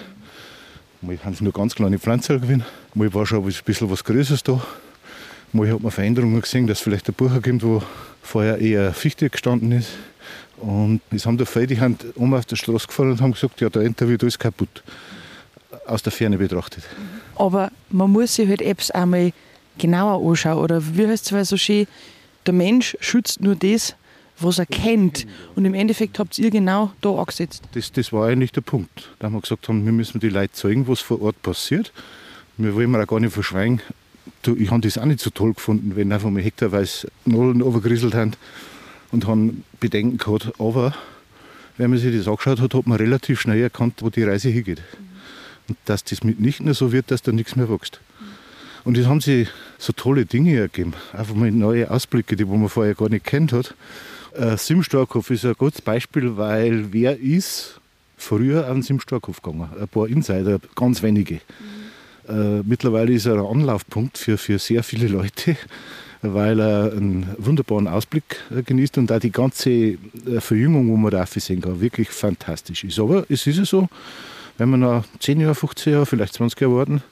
Mal 1.02 1.18
haben 1.25 1.33
es 1.33 1.40
nur 1.40 1.52
ganz 1.52 1.75
kleine 1.75 1.99
Pflanzen 1.99 2.40
gewinnen. 2.40 2.64
Mal 2.95 3.12
war 3.14 3.26
schon 3.26 3.45
ein 3.45 3.54
bisschen 3.64 3.90
was 3.90 4.04
Größeres 4.04 4.42
da. 4.42 4.61
Mal 5.52 5.71
hat 5.73 5.80
man 5.80 5.92
Veränderungen 5.92 6.40
gesehen, 6.40 6.66
dass 6.66 6.78
es 6.78 6.85
vielleicht 6.85 7.09
ein 7.09 7.14
Bucher 7.14 7.40
gibt, 7.40 7.62
wo 7.62 7.83
vorher 8.23 8.59
eher 8.59 8.92
Fichte 8.92 9.30
gestanden 9.30 9.73
ist. 9.73 9.90
Und 10.56 11.00
es 11.11 11.26
haben 11.26 11.37
da 11.37 11.45
viele, 11.45 11.66
die 11.66 11.80
haben 11.80 11.99
um 12.14 12.33
auf 12.35 12.47
der 12.47 12.56
Straße 12.56 12.87
gefahren 12.87 13.12
und 13.12 13.21
haben 13.21 13.33
gesagt, 13.33 13.61
ja, 13.61 13.68
da 13.68 13.80
wird 13.83 14.23
alles 14.23 14.38
kaputt. 14.38 14.83
Aus 15.87 16.02
der 16.02 16.12
Ferne 16.12 16.38
betrachtet. 16.38 16.83
Aber 17.37 17.71
man 17.90 18.11
muss 18.11 18.35
sich 18.35 18.49
halt 18.49 18.62
Apps 18.62 18.90
einmal 18.90 19.33
genauer 19.78 20.28
anschaue. 20.28 20.62
Oder 20.62 20.83
wie 20.97 21.06
heißt 21.06 21.33
es 21.33 21.49
so 21.49 21.56
schön, 21.56 21.87
der 22.47 22.54
Mensch 22.54 22.97
schützt 23.00 23.40
nur 23.40 23.56
das, 23.56 23.95
was 24.38 24.59
er 24.59 24.66
kennt. 24.66 25.26
Und 25.54 25.64
im 25.64 25.75
Endeffekt 25.75 26.18
habt 26.18 26.38
ihr 26.38 26.50
genau 26.50 26.92
da 27.00 27.11
angesetzt. 27.11 27.62
Das, 27.73 27.90
das 27.92 28.12
war 28.12 28.28
eigentlich 28.28 28.52
der 28.52 28.61
Punkt. 28.61 29.11
Da 29.18 29.26
haben 29.26 29.35
wir 29.35 29.40
gesagt 29.40 29.68
haben, 29.68 29.85
wir 29.85 29.92
müssen 29.92 30.21
die 30.21 30.28
Leute 30.28 30.52
zeigen, 30.52 30.87
was 30.88 31.00
vor 31.00 31.21
Ort 31.23 31.40
passiert. 31.42 31.92
Wir 32.59 32.75
wollen 32.75 32.95
auch 32.97 33.06
gar 33.06 33.21
nicht 33.21 33.33
verschweigen, 33.33 33.80
ich 34.56 34.71
habe 34.71 34.80
das 34.80 34.99
auch 34.99 35.04
nicht 35.04 35.21
so 35.21 35.30
toll 35.30 35.54
gefunden, 35.54 35.97
wenn 35.97 36.12
einfach 36.12 36.30
mal 36.30 36.42
hektarweise 36.42 37.09
Nullen 37.25 37.62
overgeriselt 37.62 38.14
haben 38.14 38.33
und 39.11 39.26
haben 39.26 39.64
Bedenken 39.80 40.18
gehabt. 40.18 40.52
Aber 40.59 40.95
wenn 41.76 41.90
man 41.90 41.99
sich 41.99 42.16
das 42.16 42.28
angeschaut 42.28 42.61
hat, 42.61 42.75
hat 42.75 42.87
man 42.87 42.99
relativ 42.99 43.40
schnell 43.40 43.61
erkannt, 43.61 43.95
wo 44.00 44.11
die 44.11 44.23
Reise 44.23 44.49
hingeht. 44.49 44.83
Und 45.68 45.76
dass 45.85 46.04
das 46.04 46.23
mitnichten 46.23 46.73
so 46.75 46.92
wird, 46.92 47.11
dass 47.11 47.23
da 47.23 47.33
nichts 47.33 47.56
mehr 47.56 47.68
wächst. 47.68 48.00
Und 48.85 48.97
es 48.97 49.06
haben 49.06 49.21
sich 49.21 49.49
so 49.78 49.92
tolle 49.92 50.25
Dinge 50.25 50.59
ergeben. 50.59 50.95
Einfach 51.12 51.35
mal 51.35 51.50
neue 51.50 51.90
Ausblicke, 51.90 52.37
die 52.37 52.45
man 52.45 52.68
vorher 52.68 52.95
gar 52.95 53.09
nicht 53.09 53.25
kennt 53.25 53.52
hat. 53.52 53.75
Äh, 54.35 54.56
Simstarkhof 54.56 55.30
ist 55.30 55.45
ein 55.45 55.54
gutes 55.54 55.80
Beispiel, 55.80 56.37
weil 56.37 56.92
wer 56.92 57.18
ist 57.18 57.80
früher 58.16 58.66
an 58.66 58.76
den 58.76 58.83
Simstarkhof 58.83 59.42
gegangen? 59.42 59.68
Ein 59.80 59.88
paar 59.88 60.09
Insider, 60.09 60.59
ganz 60.75 61.02
wenige. 61.02 61.35
Mhm. 61.35 61.87
Äh, 62.28 62.62
mittlerweile 62.64 63.12
ist 63.12 63.26
er 63.26 63.35
ein 63.35 63.47
Anlaufpunkt 63.47 64.18
für, 64.18 64.37
für 64.37 64.59
sehr 64.59 64.83
viele 64.83 65.09
Leute, 65.09 65.56
weil 66.23 66.61
er 66.61 66.92
einen 66.92 67.28
wunderbaren 67.38 67.87
Ausblick 67.87 68.25
äh, 68.50 68.62
genießt 68.62 68.99
und 68.99 69.12
auch 69.12 69.21
die 69.21 69.30
ganze 69.30 69.71
äh, 69.71 69.97
Verjüngung, 70.40 70.88
wo 70.88 70.97
man 70.97 71.12
da 71.12 71.25
sehen 71.26 71.61
kann, 71.61 71.80
wirklich 71.80 72.09
fantastisch 72.11 72.85
ist. 72.85 72.99
Aber 72.99 73.25
es 73.28 73.47
ist 73.47 73.59
ja 73.59 73.64
so, 73.64 73.88
wenn 74.59 74.71
man 74.71 74.80
nach 74.80 75.04
10 75.21 75.40
Jahren, 75.40 75.54
15 75.54 75.92
Jahren, 75.92 76.06
vielleicht 76.06 76.35
20 76.35 76.61
Jahren 76.61 76.75
warten, 76.75 77.02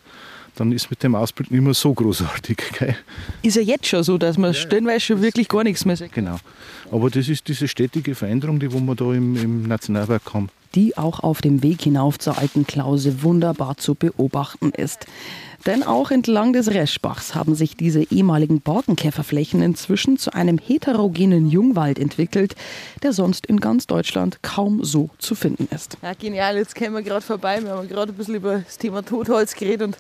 dann 0.57 0.73
ist 0.73 0.91
mit 0.91 1.03
dem 1.03 1.15
Ausblick 1.15 1.51
nicht 1.51 1.63
mehr 1.63 1.75
so 1.75 1.93
großartig. 1.93 2.57
Gell? 2.79 2.97
Ist 3.43 3.57
ja 3.57 3.63
jetzt 3.63 3.87
schon 3.87 4.03
so, 4.03 4.19
dass 4.19 4.39
man 4.39 4.53
ja, 4.53 4.59
stellenweise 4.59 5.01
schon 5.01 5.23
wirklich 5.23 5.49
gar 5.49 5.65
nichts 5.65 5.85
mehr 5.85 5.97
sieht. 5.97 6.13
Genau. 6.13 6.37
Aber 6.91 7.11
das 7.11 7.29
ist 7.29 7.49
diese 7.49 7.69
stetige 7.69 8.15
Veränderung, 8.15 8.59
die 8.61 8.73
wo 8.73 8.79
wir 8.81 8.95
da 8.95 9.13
im, 9.13 9.37
im 9.37 9.63
Nationalpark 9.69 10.35
haben. 10.35 10.49
Die 10.75 10.97
auch 10.99 11.21
auf 11.21 11.41
dem 11.41 11.63
Weg 11.63 11.83
hinauf 11.83 12.19
zur 12.19 12.39
alten 12.39 12.67
Klause 12.67 13.23
wunderbar 13.23 13.77
zu 13.77 13.95
beobachten 13.95 14.71
ist. 14.71 15.07
Denn 15.67 15.83
auch 15.83 16.11
entlang 16.11 16.53
des 16.53 16.73
Reschbachs 16.73 17.35
haben 17.35 17.55
sich 17.55 17.75
diese 17.77 18.03
ehemaligen 18.11 18.61
Borkenkäferflächen 18.61 19.63
inzwischen 19.63 20.19
zu 20.19 20.35
einem 20.35 20.59
heterogenen 20.59 21.49
Jungwald 21.49 21.99
entwickelt, 21.99 22.55
der 23.03 23.15
sonst 23.15 23.47
in 23.47 23.61
ganz 23.61 23.87
Deutschland 23.87 24.43
kaum 24.43 24.85
so 24.85 25.09
zu 25.19 25.35
finden 25.35 25.69
ist. 25.75 25.97
Ja, 26.03 26.13
genial. 26.13 26.59
Jetzt 26.59 26.75
kämen 26.75 26.95
wir 26.95 27.03
gerade 27.03 27.25
vorbei. 27.25 27.63
Wir 27.63 27.71
haben 27.71 27.89
gerade 27.89 28.13
ein 28.13 28.17
bisschen 28.17 28.35
über 28.35 28.59
das 28.59 28.77
Thema 28.77 29.03
Totholz 29.03 29.55
geredet 29.55 29.87
und 29.87 29.97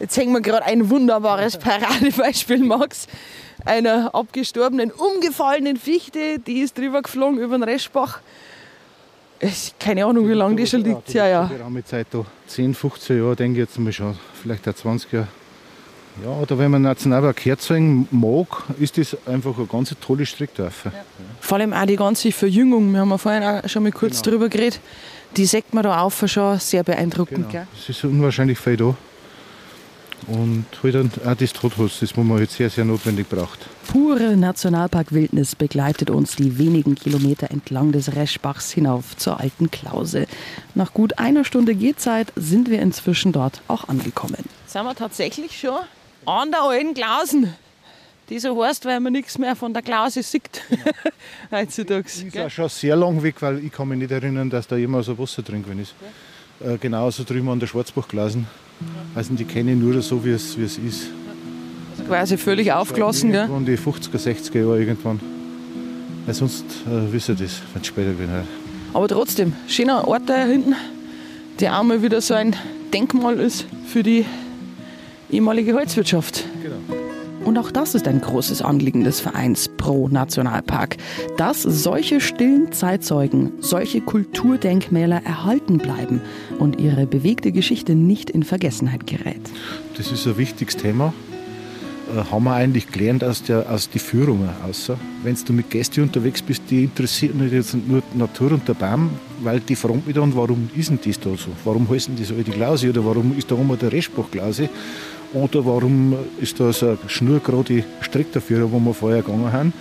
Jetzt 0.00 0.16
hängen 0.16 0.32
wir 0.32 0.40
gerade 0.40 0.64
ein 0.64 0.90
wunderbares 0.90 1.56
Paradebeispiel, 1.58 2.58
Max. 2.58 3.06
Einer 3.64 4.14
abgestorbenen, 4.14 4.90
umgefallenen 4.90 5.76
Fichte, 5.76 6.38
die 6.38 6.60
ist 6.60 6.78
drüber 6.78 7.02
geflogen 7.02 7.38
über 7.38 7.58
den 7.58 7.64
Reschbach. 7.64 8.20
Keine 9.78 10.06
Ahnung, 10.06 10.28
wie 10.28 10.32
lange 10.32 10.56
die 10.56 10.66
schon 10.66 10.82
liegt. 10.82 11.12
Ja, 11.12 11.26
ja. 11.26 11.50
Die 11.68 11.84
Zeit 11.84 12.06
da 12.10 12.24
10, 12.46 12.74
15 12.74 13.18
Jahre, 13.18 13.36
denke 13.36 13.60
ich 13.60 13.68
jetzt 13.68 13.78
mal 13.78 13.92
schon. 13.92 14.16
Vielleicht 14.40 14.68
auch 14.68 14.74
20 14.74 15.12
Jahre. 15.12 15.28
Ja, 16.24 16.30
oder 16.30 16.58
wenn 16.58 16.70
man 16.70 16.82
Nationalpark 16.82 17.44
herzeigen 17.44 18.08
mag, 18.10 18.46
ist 18.78 18.96
das 18.96 19.16
einfach 19.26 19.58
eine 19.58 19.66
ganz 19.66 19.94
tolle 20.00 20.24
Streckdörfer. 20.24 20.90
Ja. 20.94 21.04
Vor 21.40 21.58
allem 21.58 21.74
auch 21.74 21.84
die 21.84 21.96
ganze 21.96 22.32
Verjüngung, 22.32 22.90
wir 22.92 23.00
haben 23.00 23.10
ja 23.10 23.18
vorhin 23.18 23.42
auch 23.42 23.68
schon 23.68 23.82
mal 23.82 23.92
kurz 23.92 24.22
genau. 24.22 24.36
drüber 24.36 24.48
geredet, 24.48 24.80
die 25.36 25.44
sieht 25.44 25.74
man 25.74 25.84
da 25.84 26.00
auf 26.00 26.24
schon 26.26 26.58
sehr 26.58 26.84
beeindruckend. 26.84 27.50
Genau. 27.50 27.66
Es 27.78 27.90
ist 27.90 28.02
unwahrscheinlich 28.04 28.58
viel 28.58 28.78
da. 28.78 28.94
Und 30.26 30.66
halt 30.82 30.96
auch 31.24 31.34
das 31.34 31.52
Totholz, 31.52 32.00
das 32.00 32.16
man 32.16 32.38
jetzt 32.38 32.54
sehr, 32.54 32.68
sehr 32.68 32.84
notwendig 32.84 33.28
braucht. 33.28 33.60
Pure 33.86 34.36
Nationalparkwildnis 34.36 35.54
begleitet 35.54 36.10
uns 36.10 36.34
die 36.36 36.58
wenigen 36.58 36.96
Kilometer 36.96 37.50
entlang 37.50 37.92
des 37.92 38.16
Reschbachs 38.16 38.72
hinauf 38.72 39.16
zur 39.16 39.38
alten 39.38 39.70
Klause. 39.70 40.26
Nach 40.74 40.92
gut 40.92 41.18
einer 41.18 41.44
Stunde 41.44 41.74
Gehzeit 41.74 42.32
sind 42.34 42.70
wir 42.70 42.80
inzwischen 42.80 43.32
dort 43.32 43.60
auch 43.68 43.88
angekommen. 43.88 44.44
Sind 44.66 44.84
wir 44.84 44.94
tatsächlich 44.96 45.58
schon 45.58 45.78
an 46.24 46.50
der 46.50 46.62
alten 46.62 46.94
Klausen? 46.94 47.54
Die 48.28 48.40
so 48.40 48.64
heißt, 48.64 48.84
weil 48.84 48.98
man 48.98 49.12
nichts 49.12 49.38
mehr 49.38 49.54
von 49.54 49.72
der 49.72 49.82
Klause 49.82 50.22
sieht. 50.24 50.60
Genau. 50.68 50.82
Heutzutage. 51.52 52.06
Ich 52.08 52.24
ist 52.24 52.38
auch 52.38 52.50
schon 52.50 52.68
sehr 52.68 52.96
lang 52.96 53.22
weg, 53.22 53.36
weil 53.40 53.64
ich 53.64 53.70
kann 53.70 53.86
mich 53.86 53.98
nicht 53.98 54.10
erinnern, 54.10 54.50
dass 54.50 54.66
da 54.66 54.76
jemals 54.76 55.06
so 55.06 55.16
Wasser 55.16 55.42
drin 55.42 55.62
gewesen 55.62 55.82
ist. 55.82 55.94
Okay. 56.60 56.74
Äh, 56.74 56.78
genauso 56.78 57.22
drüben 57.22 57.48
an 57.48 57.60
der 57.60 57.68
Schwarzbachklausen. 57.68 58.48
Also 59.14 59.34
die 59.34 59.44
kenne 59.44 59.72
ich 59.72 59.78
nur 59.78 60.00
so, 60.02 60.24
wie 60.24 60.30
es, 60.30 60.58
wie 60.58 60.64
es 60.64 60.78
ist. 60.78 61.06
Also 61.92 62.04
quasi 62.04 62.36
völlig 62.36 62.72
aufgelassen, 62.72 63.32
gell? 63.32 63.42
Irgendwann 63.42 63.64
die 63.64 63.78
50er, 63.78 64.18
60er 64.18 64.58
Jahre 64.60 64.80
irgendwann. 64.80 65.20
Weil 66.26 66.34
sonst 66.34 66.64
äh, 66.86 67.12
wisst 67.12 67.28
ihr 67.28 67.34
das, 67.34 67.62
wenn 67.72 67.82
es 67.82 67.86
später 67.86 68.18
wird. 68.18 68.28
Aber 68.92 69.08
trotzdem, 69.08 69.52
schöner 69.68 70.06
Ort 70.06 70.22
da 70.26 70.44
hinten, 70.44 70.74
der 71.60 71.78
auch 71.78 71.82
mal 71.82 72.02
wieder 72.02 72.20
so 72.20 72.34
ein 72.34 72.54
Denkmal 72.92 73.40
ist 73.40 73.66
für 73.86 74.02
die 74.02 74.24
ehemalige 75.30 75.74
Holzwirtschaft. 75.74 76.44
Genau. 76.62 77.05
Und 77.46 77.58
auch 77.58 77.70
das 77.70 77.94
ist 77.94 78.08
ein 78.08 78.20
großes 78.20 78.60
Anliegen 78.60 79.04
des 79.04 79.20
Vereins 79.20 79.70
Pro 79.76 80.08
Nationalpark, 80.08 80.96
dass 81.36 81.62
solche 81.62 82.20
stillen 82.20 82.72
Zeitzeugen, 82.72 83.52
solche 83.60 84.00
Kulturdenkmäler 84.00 85.22
erhalten 85.24 85.78
bleiben 85.78 86.20
und 86.58 86.80
ihre 86.80 87.06
bewegte 87.06 87.52
Geschichte 87.52 87.94
nicht 87.94 88.30
in 88.30 88.42
Vergessenheit 88.42 89.06
gerät. 89.06 89.40
Das 89.96 90.10
ist 90.10 90.26
ein 90.26 90.36
wichtiges 90.36 90.76
Thema. 90.76 91.14
Äh, 92.12 92.24
haben 92.32 92.44
wir 92.44 92.54
eigentlich 92.54 92.88
gelernt 92.88 93.22
aus, 93.22 93.44
der, 93.44 93.70
aus 93.70 93.90
den 93.90 94.00
Führungen. 94.00 94.50
Außer 94.68 94.98
wenn 95.22 95.36
du 95.46 95.52
mit 95.52 95.70
Gästen 95.70 96.02
unterwegs 96.02 96.42
bist, 96.42 96.62
die 96.68 96.84
interessieren 96.84 97.38
nicht 97.38 97.52
jetzt 97.52 97.74
nur 97.74 98.02
die 98.12 98.18
Natur 98.18 98.52
und 98.52 98.66
der 98.66 98.74
Baum, 98.74 99.10
weil 99.42 99.60
die 99.60 99.76
fragen 99.76 100.02
mich 100.04 100.14
dann, 100.14 100.34
warum 100.34 100.68
ist 100.76 100.90
denn 100.90 100.98
das 101.04 101.20
da 101.20 101.30
so? 101.30 101.50
Warum 101.64 101.88
heißen 101.88 102.14
die 102.16 102.24
so 102.24 102.34
die 102.34 102.50
Glause 102.50 102.90
oder 102.90 103.04
warum 103.04 103.36
ist 103.38 103.48
da 103.50 103.54
oben 103.54 103.78
der 103.78 103.92
Restbachglause? 103.92 104.68
Oder 105.32 105.64
warum 105.66 106.14
ist 106.40 106.58
da 106.60 106.72
so 106.72 106.86
eine 106.86 106.98
schnurgerade 107.06 107.84
Strecke 108.00 108.30
dafür, 108.34 108.70
wo 108.70 108.78
wir 108.78 108.94
vorher 108.94 109.22
gegangen 109.22 109.52
haben? 109.52 109.72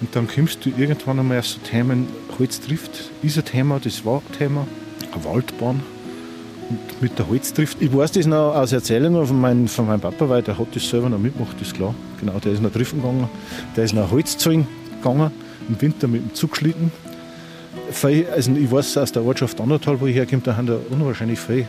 Und 0.00 0.14
dann 0.14 0.28
kommst 0.28 0.64
du 0.64 0.70
irgendwann 0.70 1.18
einmal 1.18 1.42
so 1.42 1.58
Themen, 1.58 2.06
Holz 2.38 2.60
trifft, 2.60 3.10
ist 3.22 3.36
ein 3.36 3.44
Thema, 3.44 3.80
das 3.82 4.04
war 4.04 4.22
ein 4.28 4.38
Thema, 4.38 4.66
eine 5.12 5.24
Waldbahn. 5.24 5.82
Und 6.70 7.02
mit 7.02 7.18
der 7.18 7.28
Holz 7.28 7.52
trifft. 7.52 7.80
Ich 7.80 7.92
weiß 7.92 8.12
das 8.12 8.26
noch 8.26 8.54
aus 8.54 8.72
Erzählungen 8.72 9.26
von, 9.26 9.40
mein, 9.40 9.68
von 9.68 9.86
meinem 9.86 10.00
Papa, 10.00 10.28
weil 10.28 10.42
der 10.42 10.58
hat 10.58 10.68
das 10.74 10.88
selber 10.88 11.08
noch 11.08 11.18
mitgemacht, 11.18 11.60
ist 11.60 11.74
klar. 11.74 11.94
Genau, 12.20 12.38
der 12.38 12.52
ist 12.52 12.62
nach 12.62 12.70
Triffen 12.70 13.00
gegangen, 13.00 13.28
der 13.74 13.84
ist 13.84 13.94
nach 13.94 14.10
Holzzahlen 14.10 14.66
gegangen, 14.96 15.30
im 15.68 15.80
Winter 15.80 16.06
mit 16.06 16.22
dem 16.22 16.34
Zug 16.34 16.52
geschlitten. 16.52 16.92
Also 17.88 18.08
ich 18.52 18.70
weiß 18.70 18.98
aus 18.98 19.12
der 19.12 19.24
Ortschaft 19.24 19.60
Andertal, 19.60 19.98
wo 19.98 20.06
ich 20.06 20.14
herkomme, 20.14 20.42
da 20.44 20.56
haben 20.56 20.66
da 20.66 20.76
unwahrscheinlich 20.90 21.38
viele 21.38 21.60
äh, 21.60 21.64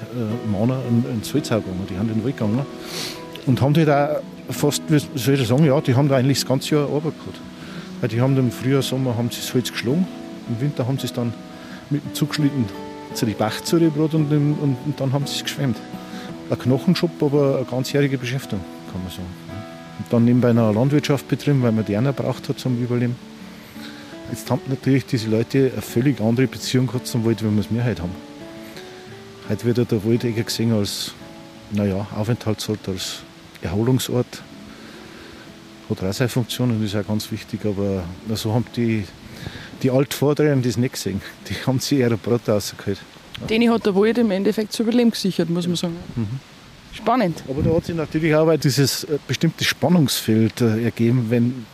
Männer 0.52 0.82
ins 1.14 1.34
Holzhau 1.34 1.62
gegangen, 1.62 1.88
die 1.90 1.98
haben 1.98 2.10
in 2.10 2.16
den 2.16 2.26
Wald 2.26 2.38
gegangen. 2.38 2.66
Und 3.46 3.62
haben 3.62 3.74
die 3.74 3.86
da 3.86 4.20
fast, 4.50 4.84
wie 4.90 5.00
soll 5.16 5.36
ich 5.36 5.48
sagen, 5.48 5.66
ja, 5.66 5.80
die 5.82 5.96
haben 5.96 6.10
da 6.10 6.18
eigentlich 6.18 6.40
das 6.40 6.48
ganze 6.48 6.76
Jahr 6.76 6.84
Arbeit 6.86 7.14
gehabt. 7.20 7.40
Weil 8.02 8.10
die 8.10 8.22
haben 8.22 8.38
im 8.38 8.52
Frühjahr, 8.52 8.82
Sommer 8.82 9.16
haben 9.18 9.30
sie 9.30 9.42
das 9.42 9.54
Holz 9.54 9.72
geschlagen, 9.72 10.08
im 10.48 10.62
Winter 10.62 10.88
haben 10.88 10.98
sie 10.98 11.06
es 11.06 11.14
dann 11.14 11.34
mit 11.90 12.04
dem 12.04 12.14
Zug 12.14 12.30
geschnitten 12.30 12.66
zu 13.14 13.26
die 13.26 13.34
Bach 13.34 13.62
zurückgebracht 13.62 14.14
und, 14.14 14.32
und, 14.32 14.78
und, 14.86 15.00
dann 15.00 15.14
haben 15.14 15.26
sie 15.26 15.36
es 15.36 15.44
geschwemmt. 15.44 15.78
Ein 16.50 16.60
Knochenschub, 16.60 17.12
aber 17.22 17.58
eine 17.58 17.66
ganzjährige 17.66 18.18
Beschäftigung, 18.18 18.64
kann 18.92 19.02
man 19.04 19.12
sagen. 19.12 19.28
Und 20.00 20.14
dann 20.14 20.26
nebenbei 20.26 20.50
einer 20.50 20.72
Landwirtschaft 20.72 21.28
betrieben, 21.28 21.62
weil 21.64 21.72
man 21.72 21.86
die 21.86 21.98
auch 21.98 22.14
braucht 22.14 22.50
hat 22.50 22.60
zum 22.60 22.82
Überleben. 22.82 23.16
Jetzt 24.32 24.50
haben 24.52 24.62
natürlich 24.68 25.06
diese 25.06 25.30
Leute 25.30 25.72
eine 25.74 25.82
völlig 25.82 26.22
andere 26.22 26.48
Beziehung 26.48 26.88
gehabt 26.88 27.08
zum 27.08 27.26
Wald, 27.26 27.44
wie 27.44 27.50
wir 27.50 27.60
es 27.60 27.72
mir 27.72 27.84
heute 27.84 28.04
haben. 28.04 28.16
Heute 29.50 29.66
wird 29.66 29.92
der 29.92 30.06
Wald 30.06 30.24
eher 30.24 30.44
gesehen 30.44 30.72
als 30.72 31.14
naja, 31.72 32.06
Aufenthaltsort, 32.16 32.88
als 32.88 33.24
Erholungsort. 33.62 34.44
Hat 35.90 36.04
auch 36.04 36.14
seine 36.14 36.30
Funktion 36.30 36.72
und 36.72 36.84
ist 36.84 36.96
auch 36.96 37.08
ganz 37.08 37.32
wichtig, 37.32 37.62
aber 37.66 38.04
so 38.36 38.54
haben 38.54 38.66
die, 38.76 39.06
die 39.82 39.90
Altvorderen 39.90 40.62
das 40.62 40.78
nicht 40.78 40.94
gesehen. 40.94 41.22
Die 41.48 41.56
haben 41.66 41.80
sich 41.80 42.00
eher 42.00 42.12
ein 42.12 42.20
Brot 42.20 42.48
rausgeholt. 42.48 43.00
Den 43.50 43.70
hat 43.72 43.86
der 43.86 43.96
Wald 43.96 44.18
im 44.18 44.32
Endeffekt 44.32 44.74
zu 44.74 44.84
überleben 44.84 45.12
gesichert, 45.12 45.50
muss 45.50 45.66
man 45.66 45.76
sagen. 45.76 45.96
Mhm. 46.16 46.40
Spannend. 46.92 47.44
Aber 47.48 47.62
da 47.62 47.74
hat 47.74 47.86
sich 47.86 47.96
natürlich 47.96 48.36
auch 48.36 48.54
dieses 48.58 49.04
äh, 49.06 49.18
bestimmte 49.28 49.64
Spannungsfeld 49.64 50.62
äh, 50.62 50.84
ergeben, 50.84 51.28
wenn, 51.30 51.66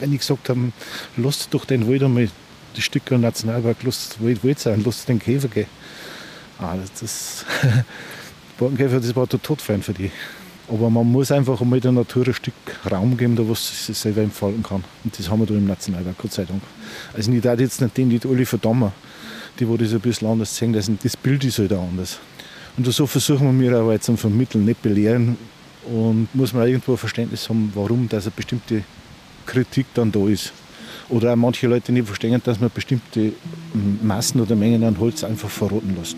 wenn 0.00 0.12
ich 0.12 0.20
gesagt 0.20 0.48
habe, 0.48 0.72
lasst 1.16 1.52
doch 1.52 1.64
den 1.64 1.88
Wald 1.88 2.02
einmal, 2.02 2.28
die 2.76 2.82
Stücke 2.82 3.18
Nationalpark, 3.18 3.82
lasst 3.82 4.22
Wald 4.22 4.42
Wald 4.44 4.58
sein, 4.58 4.82
lasst 4.84 5.08
den 5.08 5.18
Käfer 5.18 5.48
gehen. 5.48 5.66
Ah, 6.58 6.74
das, 6.80 7.00
das 7.00 7.44
Borkenkäfer, 8.58 9.00
das 9.00 9.14
war 9.14 9.26
der 9.26 9.42
Todfeind 9.42 9.84
für 9.84 9.92
die. 9.92 10.10
Aber 10.68 10.90
man 10.90 11.10
muss 11.10 11.32
einfach 11.32 11.60
einmal 11.60 11.80
der 11.80 11.92
Natur 11.92 12.26
ein 12.26 12.34
Stück 12.34 12.54
Raum 12.90 13.16
geben, 13.16 13.36
da 13.36 13.48
was 13.48 13.86
sie 13.86 13.92
selber 13.92 14.22
entfalten 14.22 14.62
kann. 14.62 14.84
Und 15.04 15.18
das 15.18 15.28
haben 15.28 15.40
wir 15.40 15.46
da 15.46 15.54
im 15.54 15.66
Nationalpark, 15.66 16.18
Gott 16.18 16.32
sei 16.32 16.44
Dank. 16.44 16.62
Also 17.14 17.32
ich 17.32 17.40
darf 17.40 17.58
jetzt 17.58 17.80
nicht 17.80 17.96
den, 17.96 18.10
die 18.10 18.20
alle 18.26 18.46
verdammen, 18.46 18.92
die 19.58 19.68
wo 19.68 19.76
das 19.76 19.92
ein 19.92 20.00
bisschen 20.00 20.28
anders 20.28 20.56
sehen, 20.56 20.72
das, 20.72 20.90
das 21.02 21.16
Bild 21.16 21.44
ist 21.44 21.58
halt 21.58 21.72
auch 21.72 21.82
anders. 21.82 22.18
Und 22.76 22.86
so 22.86 23.06
versuchen 23.06 23.46
wir 23.46 23.52
mir 23.52 23.82
auch 23.82 23.90
jetzt 23.90 24.06
zu 24.06 24.16
vermitteln, 24.16 24.64
nicht 24.64 24.80
belehren. 24.82 25.36
Und 25.84 26.28
muss 26.32 26.52
man 26.52 26.62
auch 26.62 26.66
irgendwo 26.66 26.92
ein 26.92 26.98
Verständnis 26.98 27.48
haben, 27.48 27.72
warum 27.74 28.08
dass 28.08 28.24
eine 28.24 28.32
bestimmte 28.36 28.84
Kritik 29.46 29.86
dann 29.94 30.12
da 30.12 30.26
ist. 30.28 30.52
Oder 31.08 31.32
auch 31.32 31.36
manche 31.36 31.66
Leute 31.66 31.92
nicht 31.92 32.06
verstehen, 32.06 32.40
dass 32.44 32.60
man 32.60 32.70
bestimmte 32.72 33.32
Massen 34.00 34.40
oder 34.40 34.54
Mengen 34.54 34.84
an 34.84 34.98
Holz 34.98 35.24
einfach 35.24 35.50
verrotten 35.50 35.96
lässt. 35.96 36.16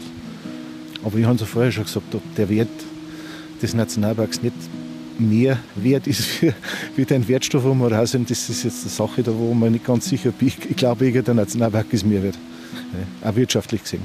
Aber 1.02 1.18
ich 1.18 1.24
habe 1.24 1.34
es 1.34 1.40
ja 1.40 1.46
vorher 1.46 1.72
schon 1.72 1.84
gesagt, 1.84 2.14
der 2.36 2.48
Wert 2.48 2.68
des 3.64 3.74
Nationalparks 3.74 4.42
nicht 4.42 4.54
mehr 5.18 5.58
wert 5.76 6.06
ist 6.06 6.22
für, 6.22 6.54
für 6.94 7.04
den 7.04 7.26
Wertstoff, 7.26 7.64
wir 7.64 7.92
raus 7.92 8.12
sind. 8.12 8.30
Das 8.30 8.48
ist 8.48 8.64
jetzt 8.64 8.82
eine 8.82 8.90
Sache, 8.90 9.22
da 9.22 9.32
wo 9.34 9.54
man 9.54 9.72
nicht 9.72 9.84
ganz 9.84 10.08
sicher 10.08 10.30
bin. 10.32 10.48
Ich 10.48 10.76
glaube, 10.76 11.10
der 11.10 11.34
Nationalpark 11.34 11.86
ist 11.92 12.04
mehr 12.04 12.22
wert, 12.22 12.38
auch 13.22 13.36
wirtschaftlich 13.36 13.82
gesehen. 13.82 14.02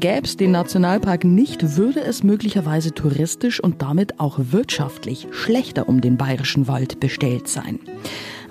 Gäbe 0.00 0.24
es 0.24 0.36
den 0.36 0.52
Nationalpark 0.52 1.24
nicht, 1.24 1.76
würde 1.76 2.00
es 2.00 2.22
möglicherweise 2.22 2.92
touristisch 2.92 3.60
und 3.60 3.82
damit 3.82 4.18
auch 4.18 4.38
wirtschaftlich 4.50 5.28
schlechter 5.30 5.88
um 5.88 6.00
den 6.00 6.16
bayerischen 6.16 6.66
Wald 6.66 6.98
bestellt 6.98 7.46
sein. 7.46 7.78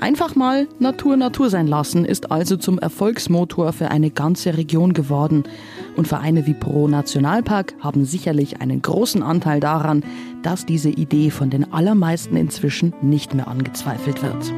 Einfach 0.02 0.34
mal 0.34 0.68
Natur 0.80 1.16
Natur 1.16 1.52
sein 1.52 1.68
lassen 1.68 2.06
ist 2.06 2.32
also 2.32 2.58
zum 2.58 2.80
Erfolgsmotor 2.80 3.72
für 3.72 3.92
eine 3.92 4.10
ganze 4.10 4.58
Region 4.58 4.94
geworden. 4.94 5.44
Und 5.96 6.08
Vereine 6.08 6.48
wie 6.48 6.56
Pro 6.56 6.88
Nationalpark 6.88 7.76
haben 7.82 8.04
sicherlich 8.04 8.62
einen 8.62 8.82
großen 8.82 9.22
Anteil 9.22 9.60
daran, 9.60 10.04
dass 10.42 10.66
diese 10.66 10.90
Idee 10.90 11.30
von 11.30 11.52
den 11.52 11.72
allermeisten 11.72 12.36
inzwischen 12.36 12.96
nicht 13.04 13.36
mehr 13.36 13.48
angezweifelt 13.48 14.24
wird. 14.24 14.52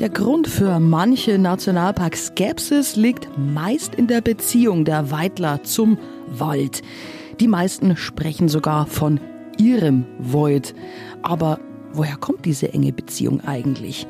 Der 0.00 0.08
Grund 0.08 0.48
für 0.48 0.80
manche 0.80 1.38
Nationalpark-Skepsis 1.38 2.96
liegt 2.96 3.28
meist 3.38 3.94
in 3.94 4.08
der 4.08 4.20
Beziehung 4.20 4.84
der 4.84 5.12
Weidler 5.12 5.62
zum 5.62 5.96
Wald. 6.26 6.82
Die 7.40 7.48
meisten 7.48 7.96
sprechen 7.96 8.50
sogar 8.50 8.86
von 8.86 9.18
ihrem 9.56 10.04
Void. 10.18 10.74
Aber 11.22 11.58
woher 11.94 12.16
kommt 12.16 12.44
diese 12.44 12.72
enge 12.74 12.92
Beziehung 12.92 13.40
eigentlich? 13.40 14.06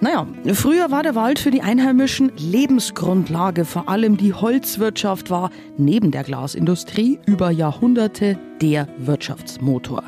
Naja, 0.00 0.26
früher 0.52 0.90
war 0.90 1.04
der 1.04 1.14
Wald 1.14 1.38
für 1.38 1.52
die 1.52 1.62
Einheimischen 1.62 2.32
Lebensgrundlage. 2.36 3.64
Vor 3.64 3.88
allem 3.88 4.16
die 4.16 4.34
Holzwirtschaft 4.34 5.30
war 5.30 5.50
neben 5.78 6.10
der 6.10 6.24
Glasindustrie 6.24 7.20
über 7.26 7.50
Jahrhunderte 7.50 8.38
der 8.60 8.88
Wirtschaftsmotor. 8.98 10.02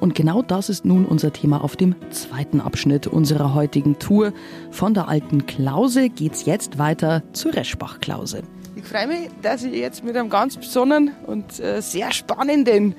Und 0.00 0.14
genau 0.14 0.40
das 0.40 0.70
ist 0.70 0.86
nun 0.86 1.04
unser 1.04 1.34
Thema 1.34 1.62
auf 1.62 1.76
dem 1.76 1.94
zweiten 2.10 2.62
Abschnitt 2.62 3.06
unserer 3.06 3.54
heutigen 3.54 3.98
Tour. 3.98 4.32
Von 4.70 4.94
der 4.94 5.08
alten 5.08 5.46
Klause 5.46 6.08
geht's 6.08 6.46
jetzt 6.46 6.78
weiter 6.78 7.22
zur 7.32 7.54
Reschbach-Klause. 7.54 8.42
Ich 8.76 8.84
freue 8.84 9.06
mich, 9.06 9.30
dass 9.40 9.64
ich 9.64 9.72
jetzt 9.72 10.04
mit 10.04 10.14
einem 10.18 10.28
ganz 10.28 10.54
besonderen 10.54 11.12
und 11.26 11.58
äh, 11.60 11.80
sehr 11.80 12.12
spannenden 12.12 12.94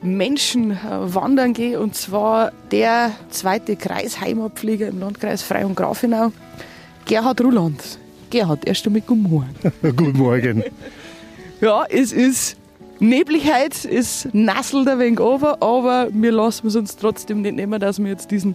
Menschen 0.00 0.70
äh, 0.70 0.76
wandern 1.12 1.54
gehe. 1.54 1.80
Und 1.80 1.96
zwar 1.96 2.52
der 2.70 3.10
zweite 3.28 3.74
Kreisheimatpfleger 3.74 4.86
im 4.86 5.00
Landkreis 5.00 5.42
Frei 5.42 5.66
und 5.66 5.74
Grafenau, 5.74 6.30
Gerhard 7.04 7.40
Ruland. 7.40 7.98
Gerhard, 8.30 8.64
erst 8.64 8.86
einmal 8.86 9.02
guten 9.02 9.24
Morgen. 9.24 9.54
guten 9.82 10.16
Morgen. 10.16 10.62
ja, 11.60 11.84
es 11.90 12.12
ist 12.12 12.56
Nebligkeit 13.00 13.84
ist 13.84 14.32
nasselt 14.32 14.86
ein 14.86 15.00
wenig 15.00 15.18
over, 15.18 15.60
aber 15.60 16.10
wir 16.12 16.30
lassen 16.30 16.68
es 16.68 16.76
uns 16.76 16.96
trotzdem 16.96 17.42
nicht 17.42 17.56
nehmen, 17.56 17.80
dass 17.80 17.98
wir 17.98 18.08
jetzt 18.08 18.30
diesen, 18.30 18.54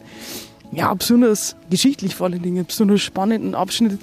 ja, 0.71 0.93
besonders 0.93 1.57
geschichtlich 1.69 2.15
vor 2.15 2.27
allen 2.27 2.41
Dingen, 2.41 2.65
besonders 2.65 3.01
spannenden 3.01 3.53
Abschnitt 3.53 3.99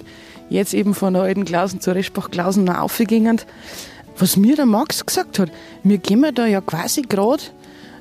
jetzt 0.49 0.73
eben 0.73 0.93
von 0.93 1.13
der 1.13 1.23
alten 1.23 1.45
Klausen 1.45 1.81
zur 1.81 1.95
Reschbach-Klausen 1.95 2.69
aufgingen. 2.69 3.41
Was 4.17 4.37
mir 4.37 4.55
der 4.55 4.65
Max 4.65 5.05
gesagt 5.05 5.39
hat, 5.39 5.51
wir 5.83 5.97
gehen 5.97 6.25
da 6.33 6.45
ja 6.45 6.61
quasi 6.61 7.01
gerade 7.01 7.43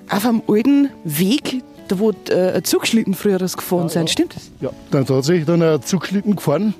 auf 0.08 0.26
einem 0.26 0.42
alten 0.46 0.90
Weg, 1.04 1.62
da 1.88 1.98
wo 1.98 2.12
äh, 2.28 2.52
ein 2.52 2.64
Zugschlitten 2.64 3.14
früher 3.14 3.38
gefahren 3.38 3.84
ja, 3.84 3.88
sind, 3.88 4.10
stimmt 4.10 4.36
das? 4.36 4.50
Ja, 4.60 4.70
dann 4.90 5.06
tatsächlich 5.06 5.46
dann 5.46 5.62
ein 5.62 5.82
Zugschlitten 5.82 6.36
gefahren, 6.36 6.74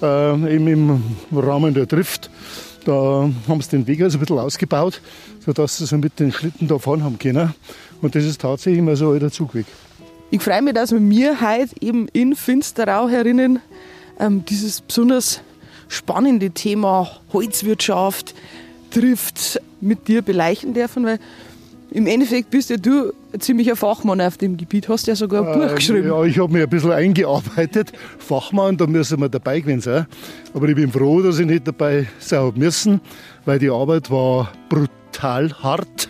äh, 0.00 0.54
eben 0.54 0.66
im 0.68 1.02
Rahmen 1.32 1.74
der 1.74 1.86
Drift. 1.86 2.30
Da 2.84 3.28
haben 3.48 3.60
sie 3.60 3.70
den 3.70 3.86
Weg 3.86 4.00
also 4.02 4.16
ein 4.16 4.20
bisschen 4.20 4.38
ausgebaut, 4.38 5.02
sodass 5.44 5.76
sie 5.76 5.86
so 5.86 5.98
mit 5.98 6.18
den 6.18 6.32
Schlitten 6.32 6.66
da 6.66 6.78
fahren 6.78 7.04
haben 7.04 7.18
können. 7.18 7.54
Und 8.00 8.14
das 8.14 8.24
ist 8.24 8.40
tatsächlich 8.40 8.78
immer 8.78 8.96
so 8.96 9.08
ein 9.08 9.14
alter 9.14 9.30
Zugweg. 9.30 9.66
Ich 10.30 10.40
freue 10.40 10.62
mich, 10.62 10.74
dass 10.74 10.92
wir 10.92 11.00
mir 11.00 11.40
heute 11.40 11.74
eben 11.80 12.08
in 12.12 12.34
Finsterau 12.34 13.08
herinnen 13.08 13.58
ähm, 14.20 14.44
dieses 14.44 14.80
besonders 14.80 15.40
spannende 15.88 16.50
Thema 16.50 17.10
Holzwirtschaft 17.32 18.34
trifft 18.90 19.60
mit 19.80 20.08
dir 20.08 20.22
beleichen 20.22 20.74
dürfen, 20.74 21.04
weil 21.04 21.18
im 21.92 22.06
Endeffekt 22.06 22.50
bist 22.50 22.70
ja 22.70 22.76
du 22.76 23.12
ein 23.32 23.40
ziemlicher 23.40 23.74
Fachmann 23.74 24.20
auf 24.20 24.36
dem 24.36 24.56
Gebiet, 24.56 24.88
hast 24.88 25.06
ja 25.08 25.16
sogar 25.16 25.46
ein 25.46 25.58
Buch 25.58 25.68
ähm, 25.70 25.74
geschrieben. 25.74 26.06
Ja, 26.06 26.22
ich 26.24 26.38
habe 26.38 26.52
mich 26.52 26.62
ein 26.62 26.68
bisschen 26.68 26.92
eingearbeitet. 26.92 27.92
Fachmann, 28.18 28.76
da 28.76 28.86
müssen 28.86 29.20
wir 29.20 29.28
dabei 29.28 29.60
gewesen 29.60 29.80
sein. 29.80 30.06
Aber 30.54 30.68
ich 30.68 30.76
bin 30.76 30.92
froh, 30.92 31.20
dass 31.20 31.38
ich 31.40 31.46
nicht 31.46 31.66
dabei 31.66 32.06
sein 32.20 32.40
habe 32.40 32.58
müssen, 32.58 33.00
weil 33.44 33.58
die 33.58 33.70
Arbeit 33.70 34.10
war 34.10 34.52
brutal 34.68 35.52
hart. 35.62 36.08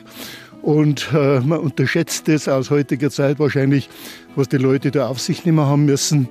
Und 0.60 1.08
äh, 1.14 1.40
man 1.40 1.60
unterschätzt 1.60 2.28
das 2.28 2.46
aus 2.46 2.70
heutiger 2.70 3.10
Zeit 3.10 3.38
wahrscheinlich, 3.38 3.88
was 4.36 4.48
die 4.48 4.58
Leute 4.58 4.90
da 4.90 5.08
auf 5.08 5.18
sich 5.18 5.46
nehmen 5.46 5.60
haben 5.60 5.86
müssen, 5.86 6.28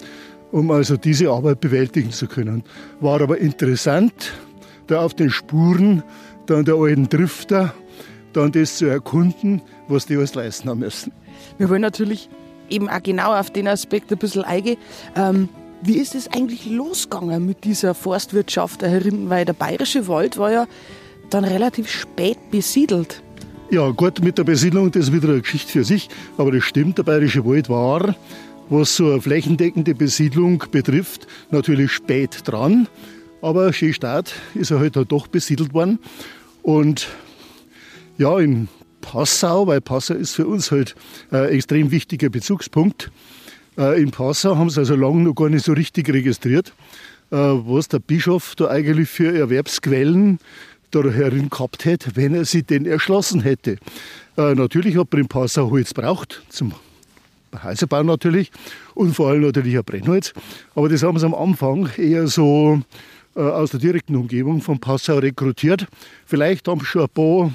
um 0.51 0.71
also 0.71 0.97
diese 0.97 1.29
Arbeit 1.29 1.59
bewältigen 1.61 2.11
zu 2.11 2.27
können. 2.27 2.63
War 2.99 3.21
aber 3.21 3.37
interessant, 3.37 4.13
da 4.87 5.01
auf 5.01 5.13
den 5.13 5.29
Spuren 5.29 6.03
dann 6.45 6.65
der 6.65 6.75
alten 6.75 7.07
Drifter 7.07 7.73
dann 8.33 8.51
das 8.51 8.77
zu 8.77 8.85
erkunden, 8.85 9.61
was 9.87 10.05
die 10.05 10.15
alles 10.15 10.35
leisten 10.35 10.69
haben 10.69 10.79
müssen. 10.79 11.11
Wir 11.57 11.69
wollen 11.69 11.81
natürlich 11.81 12.29
eben 12.69 12.89
auch 12.89 13.01
genau 13.01 13.33
auf 13.33 13.51
den 13.51 13.67
Aspekt 13.67 14.11
ein 14.11 14.17
bisschen 14.17 14.43
eingehen. 14.43 14.77
Ähm, 15.15 15.49
wie 15.81 15.97
ist 15.97 16.13
es 16.13 16.27
eigentlich 16.27 16.65
losgegangen 16.65 17.45
mit 17.45 17.63
dieser 17.63 17.93
Forstwirtschaft 17.93 18.81
da 18.81 18.87
herinnen? 18.87 19.29
Weil 19.29 19.45
der 19.45 19.53
bayerische 19.53 20.07
Wald 20.07 20.37
war 20.37 20.51
ja 20.51 20.67
dann 21.29 21.45
relativ 21.45 21.89
spät 21.89 22.37
besiedelt. 22.51 23.23
Ja, 23.71 23.89
gut, 23.91 24.21
mit 24.23 24.37
der 24.37 24.43
Besiedlung, 24.43 24.91
das 24.91 25.05
ist 25.05 25.13
wieder 25.13 25.29
eine 25.29 25.41
Geschichte 25.41 25.71
für 25.71 25.83
sich. 25.83 26.09
Aber 26.37 26.51
das 26.51 26.63
stimmt, 26.63 26.97
der 26.97 27.03
bayerische 27.03 27.45
Wald 27.45 27.69
war, 27.69 28.15
was 28.69 28.95
so 28.95 29.11
eine 29.11 29.21
flächendeckende 29.21 29.95
Besiedlung 29.95 30.63
betrifft, 30.71 31.27
natürlich 31.51 31.91
spät 31.91 32.41
dran. 32.45 32.87
Aber 33.41 33.71
schön 33.73 33.93
Staat 33.93 34.33
ist 34.53 34.71
er 34.71 34.79
halt 34.79 34.95
doch 34.95 35.27
besiedelt 35.27 35.73
worden. 35.73 35.99
Und 36.61 37.07
ja, 38.17 38.37
in 38.39 38.67
Passau, 39.01 39.65
weil 39.67 39.81
Passau 39.81 40.13
ist 40.13 40.35
für 40.35 40.45
uns 40.45 40.71
halt 40.71 40.95
ein 41.31 41.45
extrem 41.49 41.91
wichtiger 41.91 42.29
Bezugspunkt. 42.29 43.11
Äh, 43.77 44.01
in 44.01 44.11
Passau 44.11 44.57
haben 44.57 44.69
sie 44.69 44.81
also 44.81 44.95
lange 44.95 45.23
noch 45.23 45.35
gar 45.35 45.49
nicht 45.49 45.65
so 45.65 45.73
richtig 45.73 46.09
registriert, 46.09 46.73
äh, 47.31 47.37
was 47.37 47.87
der 47.87 47.99
Bischof 47.99 48.55
da 48.55 48.67
eigentlich 48.67 49.09
für 49.09 49.33
Erwerbsquellen 49.33 50.39
da 50.91 51.03
herin 51.03 51.49
gehabt 51.49 51.85
hätte, 51.85 52.15
wenn 52.15 52.33
er 52.33 52.45
sie 52.45 52.63
denn 52.63 52.85
erschlossen 52.85 53.41
hätte. 53.41 53.77
Äh, 54.37 54.55
natürlich 54.55 54.97
hat 54.97 55.11
man 55.11 55.21
in 55.21 55.27
Passau 55.27 55.69
Holz 55.69 55.93
braucht, 55.93 56.43
zum 56.49 56.73
Häuserbau 57.63 58.03
natürlich 58.03 58.51
und 58.95 59.15
vor 59.15 59.29
allem 59.29 59.41
natürlich 59.41 59.77
auch 59.77 59.83
Brennholz. 59.83 60.33
Aber 60.75 60.89
das 60.89 61.03
haben 61.03 61.19
sie 61.19 61.25
am 61.25 61.35
Anfang 61.35 61.89
eher 61.97 62.27
so 62.27 62.81
aus 63.35 63.71
der 63.71 63.79
direkten 63.79 64.15
Umgebung 64.15 64.61
von 64.61 64.79
Passau 64.79 65.17
rekrutiert. 65.19 65.87
Vielleicht 66.25 66.67
haben 66.67 66.83
schon 66.83 67.03
ein 67.03 67.09
paar 67.09 67.51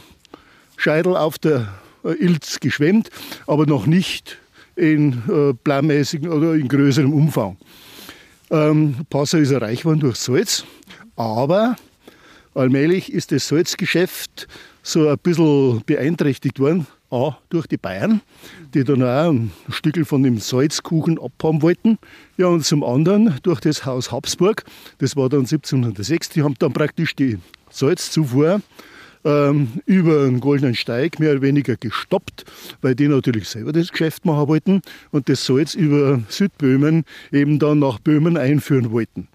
Scheidel 0.77 1.17
auf 1.17 1.39
der 1.39 1.69
äh, 2.05 2.13
Ilz 2.13 2.61
geschwemmt, 2.61 3.11
aber 3.47 3.67
noch 3.67 3.87
nicht 3.87 4.39
in 4.77 5.23
äh, 5.29 5.55
planmäßigen 5.55 6.29
oder 6.29 6.55
in 6.55 6.69
größerem 6.69 7.13
Umfang. 7.13 7.57
Ähm, 8.51 8.97
Passau 9.11 9.39
ist 9.39 9.51
erreicht 9.51 9.85
worden 9.85 10.01
durch 10.01 10.17
Salz, 10.17 10.65
aber 11.17 11.77
allmählich 12.55 13.13
ist 13.13 13.33
das 13.33 13.49
Salzgeschäft 13.49 14.49
so 14.83 15.09
ein 15.09 15.19
bisschen 15.19 15.83
beeinträchtigt 15.87 16.59
worden, 16.61 16.87
A, 17.15 17.39
durch 17.49 17.69
die 17.69 17.77
Bayern, 17.77 18.21
die 18.75 18.83
dann 18.83 19.03
auch 19.03 19.31
ein 19.31 19.53
Stück 19.69 20.05
von 20.07 20.25
dem 20.25 20.39
Salzkuchen 20.39 21.19
abhaben 21.19 21.63
wollten. 21.63 21.99
Ja, 22.37 22.49
und 22.49 22.65
zum 22.65 22.83
anderen 22.83 23.39
durch 23.45 23.61
das 23.61 23.87
Haus 23.87 24.11
Habsburg, 24.11 24.65
das 24.99 25.17
war 25.17 25.29
dann 25.29 25.41
1706, 25.41 26.31
die 26.31 26.43
haben 26.43 26.57
dann 26.59 26.73
praktisch 26.73 27.15
die 27.15 27.39
Salzzufuhr 27.71 28.61
ähm, 29.25 29.69
über 29.87 30.25
einen 30.25 30.41
goldenen 30.41 30.75
Steig 30.75 31.21
mehr 31.21 31.33
oder 31.33 31.43
weniger 31.43 31.77
gestoppt, 31.77 32.45
weil 32.83 32.95
die 32.95 33.09
natürlich 33.09 33.49
selber 33.49 33.73
das 33.73 33.93
Geschäft 33.93 34.25
machen 34.25 34.49
wollten 34.49 34.83
und 35.13 35.29
das 35.29 35.47
Salz 35.47 35.75
über 35.75 36.21
Südböhmen 36.29 37.05
eben 37.33 37.59
dann 37.61 37.79
nach 37.79 38.01
Böhmen 38.01 38.37
einführen 38.37 38.91
wollten. 38.91 39.29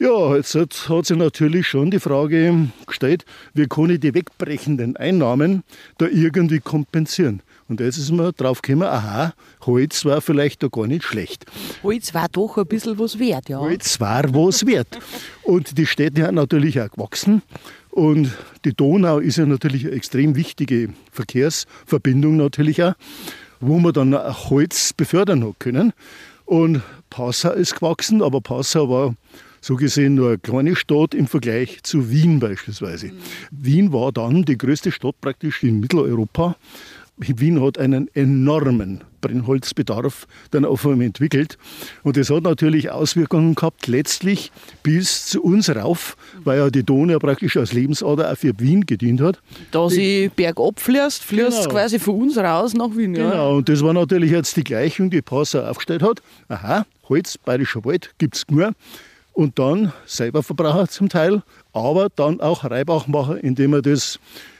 Ja, 0.00 0.36
jetzt 0.36 0.54
hat 0.54 1.06
sich 1.06 1.16
natürlich 1.16 1.66
schon 1.66 1.90
die 1.90 1.98
Frage 1.98 2.68
gestellt, 2.86 3.24
wie 3.52 3.66
kann 3.66 3.90
ich 3.90 3.98
die 3.98 4.14
wegbrechenden 4.14 4.96
Einnahmen 4.96 5.64
da 5.98 6.06
irgendwie 6.06 6.60
kompensieren? 6.60 7.42
Und 7.68 7.80
jetzt 7.80 7.98
ist 7.98 8.12
mir 8.12 8.32
drauf 8.32 8.62
gekommen, 8.62 8.86
aha, 8.86 9.34
Holz 9.66 10.04
war 10.04 10.20
vielleicht 10.20 10.62
da 10.62 10.68
gar 10.68 10.86
nicht 10.86 11.02
schlecht. 11.02 11.46
Holz 11.82 12.14
war 12.14 12.28
doch 12.30 12.58
ein 12.58 12.66
bisschen 12.66 12.96
was 13.00 13.18
wert, 13.18 13.48
ja. 13.48 13.58
Holz 13.58 13.98
war 13.98 14.22
was 14.32 14.64
wert. 14.64 14.86
Und 15.42 15.76
die 15.76 15.84
Städte 15.86 16.28
haben 16.28 16.36
natürlich 16.36 16.80
auch 16.80 16.90
gewachsen. 16.90 17.42
Und 17.90 18.30
die 18.64 18.74
Donau 18.74 19.18
ist 19.18 19.36
ja 19.38 19.46
natürlich 19.46 19.84
eine 19.84 19.96
extrem 19.96 20.36
wichtige 20.36 20.90
Verkehrsverbindung 21.10 22.36
natürlich 22.36 22.84
auch, 22.84 22.94
wo 23.58 23.80
man 23.80 23.92
dann 23.92 24.14
auch 24.14 24.50
Holz 24.50 24.92
befördern 24.92 25.44
hat 25.44 25.58
können. 25.58 25.92
Und 26.44 26.82
Passau 27.10 27.50
ist 27.50 27.74
gewachsen, 27.74 28.22
aber 28.22 28.40
Passau 28.40 28.88
war 28.88 29.14
so 29.60 29.76
gesehen 29.76 30.14
nur 30.14 30.28
eine 30.28 30.38
kleine 30.38 30.76
Stadt 30.76 31.14
im 31.14 31.26
Vergleich 31.26 31.82
zu 31.82 32.10
Wien 32.10 32.40
beispielsweise. 32.40 33.08
Mhm. 33.08 33.12
Wien 33.50 33.92
war 33.92 34.12
dann 34.12 34.42
die 34.44 34.58
größte 34.58 34.92
Stadt 34.92 35.20
praktisch 35.20 35.62
in 35.62 35.80
Mitteleuropa 35.80 36.56
Wien 37.18 37.62
hat 37.62 37.78
einen 37.78 38.08
enormen 38.14 39.02
Brennholzbedarf 39.20 40.26
dann 40.52 40.64
auf 40.64 40.86
einmal 40.86 41.06
entwickelt. 41.06 41.58
Und 42.04 42.16
das 42.16 42.30
hat 42.30 42.44
natürlich 42.44 42.90
Auswirkungen 42.90 43.54
gehabt, 43.56 43.88
letztlich 43.88 44.52
bis 44.82 45.26
zu 45.26 45.42
uns 45.42 45.68
rauf, 45.74 46.16
weil 46.44 46.58
ja 46.58 46.70
die 46.70 46.84
Donau 46.84 47.18
praktisch 47.18 47.56
als 47.56 47.72
Lebensader 47.72 48.30
auch 48.30 48.36
für 48.36 48.52
Wien 48.60 48.86
gedient 48.86 49.20
hat. 49.20 49.40
Da 49.72 49.88
sie 49.88 50.30
bergab 50.34 50.78
fließt, 50.78 51.24
fließt 51.24 51.62
genau. 51.62 51.70
quasi 51.70 51.98
von 51.98 52.20
uns 52.22 52.36
raus 52.36 52.74
nach 52.74 52.96
Wien. 52.96 53.14
Ja. 53.14 53.30
Genau, 53.30 53.56
und 53.56 53.68
das 53.68 53.82
war 53.82 53.92
natürlich 53.92 54.30
jetzt 54.30 54.56
die 54.56 54.64
Gleichung, 54.64 55.10
die 55.10 55.22
Passau 55.22 55.62
aufgestellt 55.62 56.02
hat. 56.02 56.22
Aha, 56.48 56.86
Holz, 57.08 57.36
bayerischer 57.38 57.84
Wald, 57.84 58.12
gibt 58.18 58.36
es 58.36 58.44
nur. 58.48 58.72
Und 59.38 59.60
dann 59.60 59.92
selber 60.04 60.42
Verbraucher 60.42 60.88
zum 60.88 61.08
Teil, 61.08 61.44
aber 61.72 62.08
dann 62.16 62.40
auch 62.40 62.64
Reibachmacher, 62.64 63.44
indem 63.44 63.70
wir 63.70 63.82
das 63.82 64.18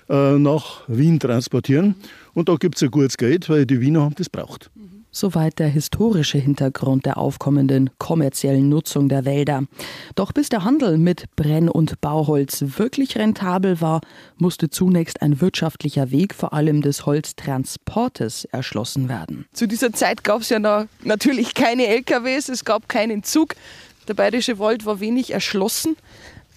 äh, 0.08 0.38
nach 0.38 0.82
Wien 0.86 1.18
transportieren. 1.18 1.96
Und 2.32 2.48
da 2.48 2.54
gibt 2.54 2.76
es 2.76 2.84
ein 2.84 2.92
gutes 2.92 3.16
Geld, 3.16 3.48
weil 3.48 3.66
die 3.66 3.80
Wiener 3.80 4.02
haben 4.02 4.14
das 4.14 4.28
braucht. 4.28 4.70
Soweit 5.10 5.58
der 5.58 5.66
historische 5.66 6.38
Hintergrund 6.38 7.06
der 7.06 7.18
aufkommenden 7.18 7.90
kommerziellen 7.98 8.68
Nutzung 8.68 9.08
der 9.08 9.24
Wälder. 9.24 9.64
Doch 10.14 10.30
bis 10.32 10.48
der 10.48 10.62
Handel 10.62 10.96
mit 10.96 11.24
Brenn- 11.34 11.68
und 11.68 12.00
Bauholz 12.00 12.62
wirklich 12.76 13.16
rentabel 13.18 13.80
war, 13.80 14.00
musste 14.36 14.70
zunächst 14.70 15.22
ein 15.22 15.40
wirtschaftlicher 15.40 16.12
Weg 16.12 16.34
vor 16.34 16.52
allem 16.52 16.82
des 16.82 17.04
Holztransportes 17.04 18.44
erschlossen 18.44 19.08
werden. 19.08 19.46
Zu 19.52 19.66
dieser 19.66 19.92
Zeit 19.92 20.22
gab 20.22 20.42
es 20.42 20.50
ja 20.50 20.60
noch 20.60 20.84
natürlich 21.02 21.54
keine 21.54 21.88
LKWs, 21.88 22.48
es 22.48 22.64
gab 22.64 22.88
keinen 22.88 23.24
Zug. 23.24 23.56
Der 24.08 24.14
bayerische 24.14 24.58
Wald 24.58 24.86
war 24.86 25.00
wenig 25.00 25.32
erschlossen 25.32 25.96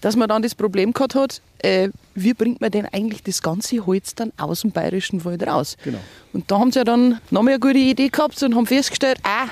dass 0.02 0.16
man 0.16 0.28
dann 0.28 0.42
das 0.42 0.56
Problem 0.56 0.94
gehabt 0.94 1.16
hat, 1.16 1.42
äh, 1.60 1.90
wie 2.16 2.34
bringt 2.34 2.60
man 2.60 2.72
denn 2.72 2.86
eigentlich 2.88 3.24
das 3.24 3.42
ganze 3.42 3.86
Holz 3.86 4.16
dann 4.16 4.34
aus 4.38 4.62
dem 4.62 4.72
bayerischen 4.72 5.24
Wald 5.24 5.46
raus? 5.46 5.78
Genau. 5.84 6.00
Und 6.34 6.50
da 6.50 6.60
haben 6.60 6.72
sie 6.72 6.80
ja 6.80 6.84
dann 6.84 7.20
nochmal 7.30 7.54
eine 7.54 7.60
gute 7.60 7.78
Idee 7.78 8.10
gehabt 8.10 8.42
und 8.44 8.56
haben 8.56 8.66
festgestellt, 8.66 9.20
ah, 9.24 9.48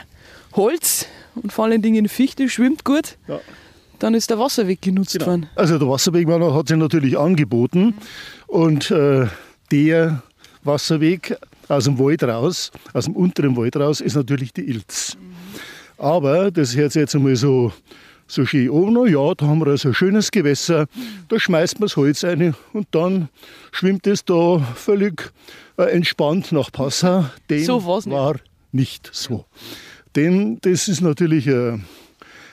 Holz 0.56 1.06
und 1.36 1.54
vor 1.54 1.66
allen 1.66 1.82
Dingen 1.82 2.10
Fichte 2.10 2.50
schwimmt 2.50 2.84
gut. 2.84 3.18
Ja. 3.28 3.40
Dann 4.00 4.16
ist 4.16 4.30
der 4.30 4.40
Wasserweg 4.40 4.82
genutzt 4.82 5.14
genau. 5.14 5.28
worden. 5.28 5.50
Also 5.56 5.78
der 5.78 5.88
Wasserweg 5.88 6.28
hat 6.28 6.68
sich 6.68 6.78
natürlich 6.78 7.18
angeboten 7.18 7.94
und 8.48 8.90
äh, 8.92 9.28
der 9.72 10.24
Wasserweg 10.64 11.38
aus 11.68 11.84
dem 11.84 12.00
Wald 12.00 12.24
raus, 12.24 12.72
aus 12.94 13.06
dem 13.06 13.16
unteren 13.16 13.56
Wald 13.56 13.78
raus, 13.78 14.02
ist 14.02 14.16
natürlich 14.16 14.52
die 14.54 14.68
Ilz. 14.68 15.16
Mhm. 15.16 15.29
Aber 16.00 16.50
das 16.50 16.76
hört 16.76 16.94
sich 16.94 17.02
jetzt 17.02 17.16
einmal 17.16 17.36
so 17.36 17.72
so 18.32 18.46
schön 18.46 18.70
oben, 18.70 18.96
oh, 18.96 19.06
ja, 19.06 19.34
da 19.34 19.48
haben 19.48 19.60
wir 19.60 19.68
also 19.68 19.90
ein 19.90 19.94
schönes 19.94 20.30
Gewässer, 20.30 20.86
da 21.30 21.40
schmeißt 21.40 21.80
man 21.80 21.88
das 21.88 21.98
Holz 21.98 22.24
rein 22.24 22.54
und 22.74 22.88
dann 22.92 23.30
schwimmt 23.72 24.06
es 24.06 24.24
da 24.24 24.60
völlig 24.76 25.32
äh, 25.78 25.86
entspannt 25.86 26.52
nach 26.52 26.72
Passau. 26.72 27.26
Dem 27.50 27.64
so 27.64 27.84
war 27.84 28.36
nicht 28.72 29.10
so. 29.12 29.46
Denn 30.16 30.60
das 30.62 30.88
ist 30.88 31.02
natürlich 31.02 31.48
äh, 31.48 31.80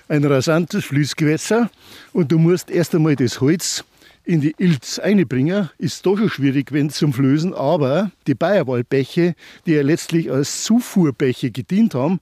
ein 0.08 0.24
rasantes 0.24 0.86
Fließgewässer 0.86 1.70
und 2.14 2.32
du 2.32 2.38
musst 2.38 2.70
erst 2.70 2.94
einmal 2.94 3.16
das 3.16 3.40
Holz 3.40 3.84
in 4.24 4.40
die 4.40 4.54
Ilz 4.58 4.98
einbringen, 4.98 5.70
ist 5.78 6.04
doch 6.04 6.16
schon 6.16 6.30
schwierig, 6.30 6.72
wenn 6.72 6.90
zum 6.90 7.12
Flößen, 7.12 7.54
aber 7.54 8.10
die 8.26 8.34
Bayerwaldbäche, 8.34 9.34
die 9.66 9.72
ja 9.72 9.82
letztlich 9.82 10.32
als 10.32 10.64
Zufuhrbäche 10.64 11.52
gedient 11.52 11.94
haben, 11.94 12.18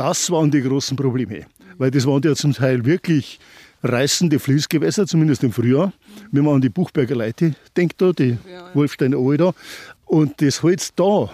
das 0.00 0.30
waren 0.30 0.50
die 0.50 0.62
großen 0.62 0.96
Probleme 0.96 1.46
weil 1.80 1.90
das 1.90 2.06
waren 2.06 2.20
ja 2.22 2.34
zum 2.34 2.52
Teil 2.52 2.84
wirklich 2.84 3.40
reißende 3.82 4.38
Fließgewässer, 4.38 5.06
zumindest 5.06 5.42
im 5.42 5.50
Frühjahr. 5.50 5.94
Wenn 6.30 6.44
man 6.44 6.56
an 6.56 6.60
die 6.60 6.68
Buchberger 6.68 7.16
Leite 7.16 7.54
denkt, 7.74 8.02
da, 8.02 8.12
die 8.12 8.36
ja, 8.44 8.52
ja. 8.52 8.74
Wolfsteiner 8.74 9.16
Aue 9.16 9.38
da. 9.38 9.54
Und 10.04 10.42
das 10.42 10.62
Holz 10.62 10.94
da 10.94 11.30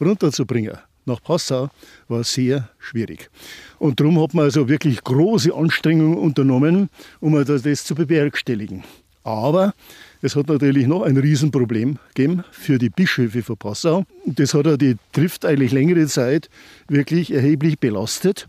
runterzubringen 0.00 0.76
nach 1.06 1.22
Passau 1.22 1.68
war 2.08 2.24
sehr 2.24 2.70
schwierig. 2.80 3.30
Und 3.78 4.00
darum 4.00 4.20
hat 4.20 4.34
man 4.34 4.46
also 4.46 4.68
wirklich 4.68 5.04
große 5.04 5.54
Anstrengungen 5.54 6.18
unternommen, 6.18 6.90
um 7.20 7.44
das 7.44 7.84
zu 7.84 7.94
bewerkstelligen. 7.94 8.82
Aber 9.24 9.72
es 10.20 10.36
hat 10.36 10.48
natürlich 10.48 10.86
noch 10.86 11.02
ein 11.02 11.16
Riesenproblem 11.16 11.98
gegeben 12.14 12.44
für 12.52 12.78
die 12.78 12.90
Bischöfe 12.90 13.42
von 13.42 13.56
Passau. 13.56 14.04
Das 14.26 14.54
hat 14.54 14.66
ja 14.66 14.76
die 14.76 14.96
Trift 15.12 15.44
eigentlich 15.44 15.72
längere 15.72 16.06
Zeit 16.06 16.48
wirklich 16.88 17.32
erheblich 17.32 17.78
belastet. 17.78 18.46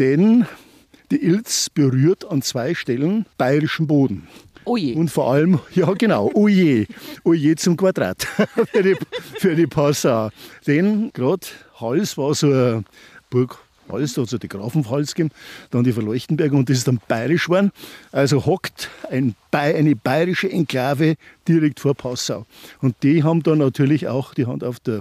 Denn 0.00 0.46
die 1.10 1.24
Ilz 1.24 1.70
berührt 1.70 2.30
an 2.30 2.42
zwei 2.42 2.74
Stellen 2.74 3.26
bayerischen 3.38 3.86
Boden. 3.86 4.26
Oje. 4.64 4.94
Und 4.94 5.10
vor 5.10 5.32
allem, 5.32 5.58
ja 5.74 5.92
genau, 5.94 6.30
oje, 6.34 6.86
oje 7.24 7.56
zum 7.56 7.76
Quadrat 7.76 8.22
für 8.72 8.82
die, 8.82 8.96
für 9.38 9.54
die 9.54 9.66
Passau. 9.66 10.30
Denn 10.66 11.10
gerade 11.12 11.46
Hals 11.80 12.16
war 12.18 12.34
so 12.34 12.48
eine 12.48 12.84
Burg 13.30 13.58
Hals, 13.92 14.14
da 14.14 14.22
hat 14.22 14.32
es 14.32 14.38
die 14.38 14.48
Grafenhals 14.48 15.14
gegeben, 15.14 15.34
dann 15.70 15.84
die 15.84 15.92
Verleuchtenberger 15.92 16.56
und 16.56 16.68
das 16.68 16.78
ist 16.78 16.88
dann 16.88 17.00
bayerisch 17.08 17.46
geworden. 17.46 17.72
Also 18.12 18.44
hockt 18.46 18.90
ein, 19.10 19.34
eine 19.52 19.96
bayerische 19.96 20.50
Enklave 20.50 21.16
direkt 21.46 21.80
vor 21.80 21.94
Passau. 21.94 22.46
Und 22.80 22.96
die 23.02 23.22
haben 23.22 23.42
dann 23.42 23.58
natürlich 23.58 24.08
auch 24.08 24.34
die 24.34 24.46
Hand 24.46 24.64
auf 24.64 24.80
der 24.80 25.00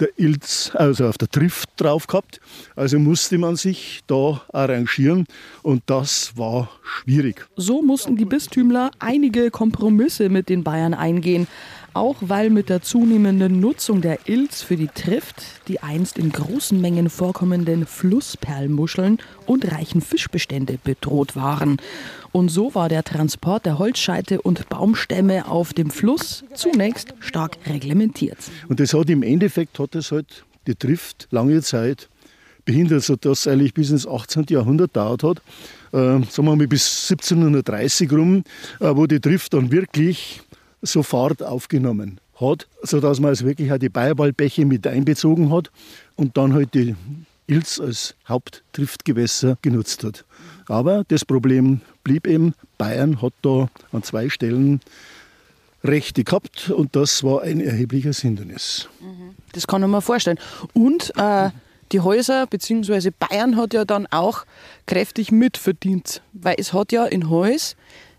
der 0.00 0.10
Ilz, 0.16 0.70
also 0.74 1.06
auf 1.06 1.18
der 1.18 1.28
Trift 1.28 1.70
drauf 1.76 2.06
gehabt. 2.06 2.40
Also 2.76 2.98
musste 2.98 3.38
man 3.38 3.56
sich 3.56 4.02
da 4.06 4.42
arrangieren 4.52 5.26
und 5.62 5.82
das 5.86 6.36
war 6.36 6.70
schwierig. 6.82 7.46
So 7.56 7.82
mussten 7.82 8.16
die 8.16 8.24
Bistümler 8.24 8.90
einige 8.98 9.50
Kompromisse 9.50 10.28
mit 10.28 10.48
den 10.48 10.62
Bayern 10.62 10.94
eingehen 10.94 11.46
auch 11.98 12.16
weil 12.20 12.48
mit 12.48 12.68
der 12.68 12.80
zunehmenden 12.80 13.60
Nutzung 13.60 14.00
der 14.00 14.28
Ilz 14.28 14.62
für 14.62 14.76
die 14.76 14.88
Trift 14.88 15.42
die 15.66 15.80
einst 15.80 16.16
in 16.16 16.30
großen 16.30 16.80
Mengen 16.80 17.10
vorkommenden 17.10 17.86
Flussperlmuscheln 17.86 19.18
und 19.46 19.70
reichen 19.70 20.00
Fischbestände 20.00 20.78
bedroht 20.82 21.36
waren. 21.36 21.76
Und 22.32 22.50
so 22.50 22.74
war 22.74 22.88
der 22.88 23.04
Transport 23.04 23.66
der 23.66 23.78
Holzscheite 23.78 24.40
und 24.40 24.68
Baumstämme 24.68 25.48
auf 25.48 25.72
dem 25.74 25.90
Fluss 25.90 26.44
zunächst 26.54 27.14
stark 27.18 27.58
reglementiert. 27.66 28.38
Und 28.68 28.80
das 28.80 28.94
hat 28.94 29.10
im 29.10 29.22
Endeffekt 29.22 29.78
hat 29.78 29.94
es 29.94 30.12
halt 30.12 30.44
die 30.66 30.74
Trift 30.74 31.26
lange 31.30 31.60
Zeit 31.62 32.08
behindert, 32.64 33.02
sodass 33.02 33.40
es 33.40 33.48
eigentlich 33.48 33.74
bis 33.74 33.90
ins 33.90 34.06
18. 34.06 34.46
Jahrhundert 34.50 34.94
dauert 34.94 35.22
hat. 35.22 35.38
Äh, 35.92 36.22
sagen 36.28 36.44
wir 36.44 36.54
mal 36.54 36.68
bis 36.68 37.10
1730 37.10 38.12
rum, 38.12 38.44
äh, 38.78 38.94
wo 38.94 39.06
die 39.06 39.20
Trift 39.20 39.54
dann 39.54 39.72
wirklich 39.72 40.42
sofort 40.82 41.42
aufgenommen 41.42 42.20
hat, 42.40 42.68
sodass 42.82 43.20
man 43.20 43.30
also 43.30 43.46
wirklich 43.46 43.72
auch 43.72 43.78
die 43.78 43.88
Bayerwaldbäche 43.88 44.64
mit 44.64 44.86
einbezogen 44.86 45.52
hat 45.52 45.70
und 46.16 46.36
dann 46.36 46.54
halt 46.54 46.74
die 46.74 46.94
Ilz 47.46 47.80
als 47.80 48.14
Haupttriftgewässer 48.28 49.56
genutzt 49.62 50.04
hat. 50.04 50.24
Aber 50.68 51.04
das 51.08 51.24
Problem 51.24 51.80
blieb 52.04 52.26
eben, 52.26 52.54
Bayern 52.76 53.22
hat 53.22 53.32
da 53.42 53.68
an 53.92 54.02
zwei 54.02 54.28
Stellen 54.28 54.80
Rechte 55.82 56.24
gehabt 56.24 56.70
und 56.70 56.94
das 56.96 57.22
war 57.22 57.42
ein 57.42 57.60
erhebliches 57.60 58.20
Hindernis. 58.20 58.88
Mhm. 59.00 59.34
Das 59.52 59.66
kann 59.66 59.80
man 59.80 59.90
mir 59.90 60.02
vorstellen. 60.02 60.38
Und 60.74 61.12
äh, 61.16 61.50
die 61.92 62.00
Häuser 62.00 62.46
bzw. 62.46 63.10
Bayern 63.18 63.56
hat 63.56 63.72
ja 63.72 63.84
dann 63.84 64.06
auch 64.08 64.44
kräftig 64.86 65.32
mitverdient, 65.32 66.22
weil 66.32 66.56
es 66.58 66.72
hat 66.72 66.92
ja 66.92 67.06
in 67.06 67.30
Heus 67.30 67.76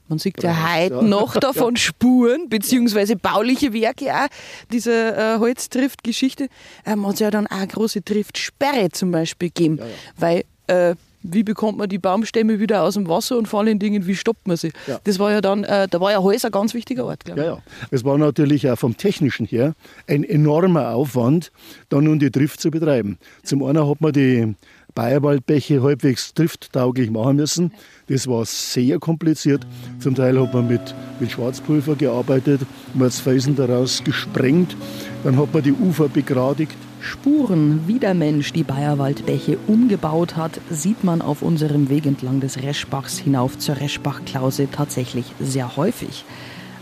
man 0.09 0.19
sieht 0.19 0.41
ja 0.43 0.75
heute 0.75 0.95
ja. 0.95 1.01
noch 1.01 1.35
davon 1.39 1.77
Spuren, 1.77 2.49
beziehungsweise 2.49 3.15
bauliche 3.15 3.73
Werke 3.73 4.13
auch. 4.13 4.27
Diese 4.71 5.15
äh, 5.15 5.39
Holztriftgeschichte 5.39 6.47
ähm, 6.85 7.07
hat 7.07 7.13
es 7.15 7.19
ja 7.19 7.31
dann 7.31 7.47
auch 7.47 7.57
eine 7.57 7.67
große 7.67 8.03
Triftsperre 8.03 8.89
zum 8.89 9.11
Beispiel 9.11 9.49
gegeben. 9.49 9.77
Ja, 9.77 9.85
ja. 9.85 9.91
Weil 10.17 10.43
äh, 10.67 10.95
wie 11.21 11.43
bekommt 11.43 11.77
man 11.77 11.89
die 11.89 11.97
Baumstämme 11.97 12.59
wieder 12.59 12.83
aus 12.83 12.93
dem 12.93 13.07
Wasser 13.07 13.37
und 13.37 13.47
vor 13.47 13.59
allen 13.59 13.79
Dingen, 13.79 14.07
wie 14.07 14.15
stoppt 14.15 14.47
man 14.47 14.57
sie? 14.57 14.71
Ja. 14.87 14.99
Das 15.03 15.19
war 15.19 15.31
ja 15.31 15.41
dann, 15.41 15.63
äh, 15.63 15.87
da 15.87 15.99
war 15.99 16.11
ja 16.11 16.19
Holz 16.19 16.45
ein 16.45 16.51
ganz 16.51 16.73
wichtiger 16.73 17.05
Ort. 17.05 17.27
Ja, 17.27 17.35
ja. 17.35 17.57
Es 17.91 18.05
war 18.05 18.17
natürlich 18.17 18.69
auch 18.69 18.77
vom 18.77 18.95
Technischen 18.95 19.45
her 19.45 19.73
ein 20.07 20.23
enormer 20.23 20.93
Aufwand, 20.93 21.51
dann 21.89 22.05
nun 22.05 22.19
die 22.19 22.31
Trift 22.31 22.61
zu 22.61 22.71
betreiben. 22.71 23.17
Zum 23.43 23.63
einen 23.63 23.87
hat 23.87 24.01
man 24.01 24.13
die 24.13 24.55
Bayerwaldbäche 24.95 25.81
halbwegs 25.81 26.33
trifttauglich 26.33 27.11
machen 27.11 27.37
müssen. 27.37 27.73
Das 28.07 28.27
war 28.27 28.45
sehr 28.45 28.99
kompliziert. 28.99 29.65
Zum 29.99 30.15
Teil 30.15 30.39
hat 30.39 30.53
man 30.53 30.67
mit, 30.67 30.95
mit 31.19 31.31
Schwarzpulver 31.31 31.95
gearbeitet, 31.95 32.61
man 32.93 33.05
hat 33.05 33.13
das 33.13 33.19
Felsen 33.19 33.55
daraus 33.55 34.03
gesprengt, 34.03 34.75
dann 35.23 35.37
hat 35.37 35.53
man 35.53 35.63
die 35.63 35.73
Ufer 35.73 36.09
begradigt. 36.09 36.75
Spuren, 37.01 37.87
wie 37.87 37.99
der 37.99 38.13
Mensch 38.13 38.51
die 38.51 38.63
Bayerwaldbäche 38.63 39.57
umgebaut 39.67 40.35
hat, 40.35 40.59
sieht 40.69 41.03
man 41.03 41.21
auf 41.21 41.41
unserem 41.41 41.89
Weg 41.89 42.05
entlang 42.05 42.41
des 42.41 42.61
Reschbachs 42.61 43.17
hinauf 43.17 43.57
zur 43.57 43.77
Reschbachklause 43.77 44.67
tatsächlich 44.69 45.33
sehr 45.39 45.77
häufig. 45.77 46.25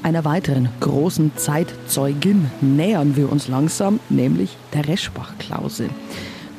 Einer 0.03 0.25
weiteren 0.25 0.69
großen 0.79 1.31
Zeitzeugin 1.35 2.49
nähern 2.61 3.15
wir 3.15 3.31
uns 3.31 3.47
langsam, 3.47 3.99
nämlich 4.09 4.57
der 4.73 4.87
Reschbachklause. 4.87 5.89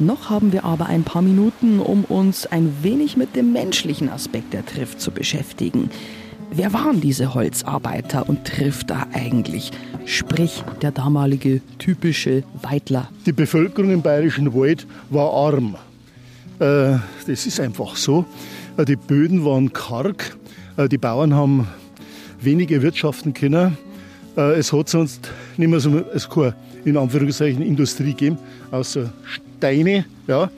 Noch 0.01 0.31
haben 0.31 0.53
wir 0.53 0.65
aber 0.65 0.87
ein 0.87 1.03
paar 1.03 1.23
Minuten, 1.23 1.81
um 1.81 2.05
uns 2.05 2.47
ein 2.47 2.73
wenig 2.83 3.17
mit 3.17 3.35
dem 3.35 3.53
menschlichen 3.53 4.09
Aspekt 4.09 4.53
der 4.53 4.65
Trift 4.65 5.01
zu 5.01 5.11
beschäftigen. 5.11 5.91
Wer 6.53 6.73
waren 6.73 7.01
diese 7.01 7.35
Holzarbeiter 7.35 8.29
und 8.29 8.45
Trifter 8.45 9.09
eigentlich? 9.13 9.73
Sprich, 10.07 10.63
der 10.83 10.93
damalige 10.93 11.61
typische 11.79 12.45
Weidler. 12.63 13.09
Die 13.27 13.33
Bevölkerung 13.33 13.91
im 13.91 14.01
Bayerischen 14.01 14.55
Wald 14.55 14.87
war 15.11 15.33
arm. 15.33 15.75
Äh, 16.61 16.99
das 17.27 17.47
ist 17.47 17.59
einfach 17.59 17.97
so. 17.97 18.25
Äh, 18.77 18.85
die 18.85 18.97
Böden 18.97 19.45
waren 19.45 19.73
karg. 19.73 20.37
Äh, 20.77 20.89
die 20.89 20.99
Bauern 20.99 21.35
haben 21.35 21.67
wenige 22.41 22.83
wirtschaften 22.83 23.35
können. 23.35 23.77
Es 24.37 24.73
hat 24.73 24.89
sonst 24.89 25.29
nicht 25.57 25.69
mehr 25.69 25.81
so 25.81 25.99
es 26.15 26.29
keine, 26.29 26.55
in 26.85 26.97
Anführungszeichen 26.97 27.61
Industrie 27.61 28.13
gegeben, 28.13 28.39
außer 28.71 29.13
Steine, 29.59 30.05
ja. 30.27 30.51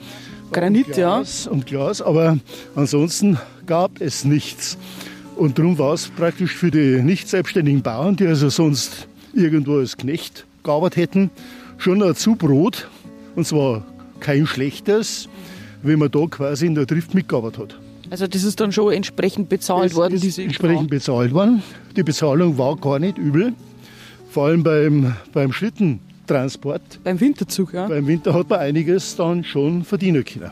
Granit, 0.51 0.87
und 0.87 0.93
Glas, 0.93 1.45
ja. 1.45 1.51
Und 1.51 1.65
Glas, 1.65 2.01
aber 2.01 2.37
ansonsten 2.75 3.37
gab 3.65 3.99
es 3.99 4.25
nichts. 4.25 4.77
Und 5.35 5.57
darum 5.57 5.77
war 5.79 5.93
es 5.93 6.09
praktisch 6.09 6.55
für 6.55 6.69
die 6.69 7.01
nicht 7.01 7.27
selbstständigen 7.27 7.81
Bauern, 7.81 8.15
die 8.15 8.27
also 8.27 8.49
sonst 8.49 9.07
irgendwo 9.33 9.79
als 9.79 9.97
Knecht 9.97 10.45
gearbeitet 10.63 10.97
hätten, 10.97 11.29
schon 11.77 12.03
ein 12.03 12.15
Zubrot. 12.15 12.87
Und 13.35 13.47
zwar 13.47 13.83
kein 14.19 14.45
schlechtes, 14.45 15.27
wenn 15.81 15.97
man 15.97 16.11
da 16.11 16.25
quasi 16.27 16.67
in 16.67 16.75
der 16.75 16.85
Drift 16.85 17.15
mitgearbeitet 17.15 17.59
hat. 17.59 17.79
Also 18.11 18.27
das 18.27 18.43
ist 18.43 18.59
dann 18.59 18.71
schon 18.71 18.93
entsprechend 18.93 19.49
bezahlt 19.49 19.91
das 19.91 19.95
worden? 19.95 20.15
Ist 20.15 20.23
diese 20.23 20.43
entsprechend 20.43 20.89
bezahlt 20.89 21.33
worden. 21.33 21.63
Die 21.95 22.03
Bezahlung 22.03 22.57
war 22.57 22.75
gar 22.75 22.99
nicht 22.99 23.17
übel. 23.17 23.53
Vor 24.29 24.47
allem 24.47 24.63
beim, 24.63 25.15
beim 25.33 25.53
Schlittentransport. 26.31 27.03
Beim 27.03 27.19
Winterzug, 27.19 27.73
ja. 27.73 27.87
Beim 27.87 28.07
Winter 28.07 28.33
hat 28.33 28.49
man 28.49 28.59
einiges 28.59 29.15
dann 29.15 29.43
schon 29.43 29.83
verdienen 29.83 30.23
können. 30.23 30.51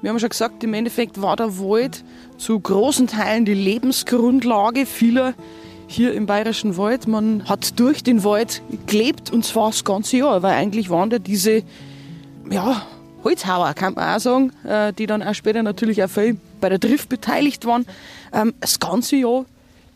Wir 0.00 0.10
haben 0.10 0.18
schon 0.20 0.28
gesagt, 0.28 0.62
im 0.62 0.74
Endeffekt 0.74 1.20
war 1.20 1.34
der 1.36 1.58
Wald 1.58 2.04
zu 2.36 2.58
großen 2.58 3.08
Teilen 3.08 3.44
die 3.44 3.54
Lebensgrundlage 3.54 4.86
vieler 4.86 5.34
hier 5.88 6.14
im 6.14 6.26
Bayerischen 6.26 6.76
Wald. 6.76 7.08
Man 7.08 7.48
hat 7.48 7.80
durch 7.80 8.04
den 8.04 8.22
Wald 8.22 8.62
gelebt 8.86 9.32
und 9.32 9.44
zwar 9.44 9.70
das 9.70 9.84
ganze 9.84 10.18
Jahr, 10.18 10.42
weil 10.42 10.54
eigentlich 10.54 10.88
waren 10.90 11.10
da 11.10 11.18
diese 11.18 11.62
ja, 12.48 12.86
Holzhauer, 13.24 13.74
kann 13.74 13.94
man 13.94 14.16
auch 14.16 14.20
sagen, 14.20 14.52
äh, 14.64 14.92
die 14.92 15.06
dann 15.06 15.22
auch 15.22 15.34
später 15.34 15.64
natürlich 15.64 16.04
auch 16.04 16.10
viel 16.10 16.36
bei 16.60 16.68
der 16.68 16.78
Drift 16.78 17.08
beteiligt 17.08 17.66
waren, 17.66 17.84
ähm, 18.32 18.54
das 18.60 18.78
ganze 18.78 19.16
Jahr 19.16 19.46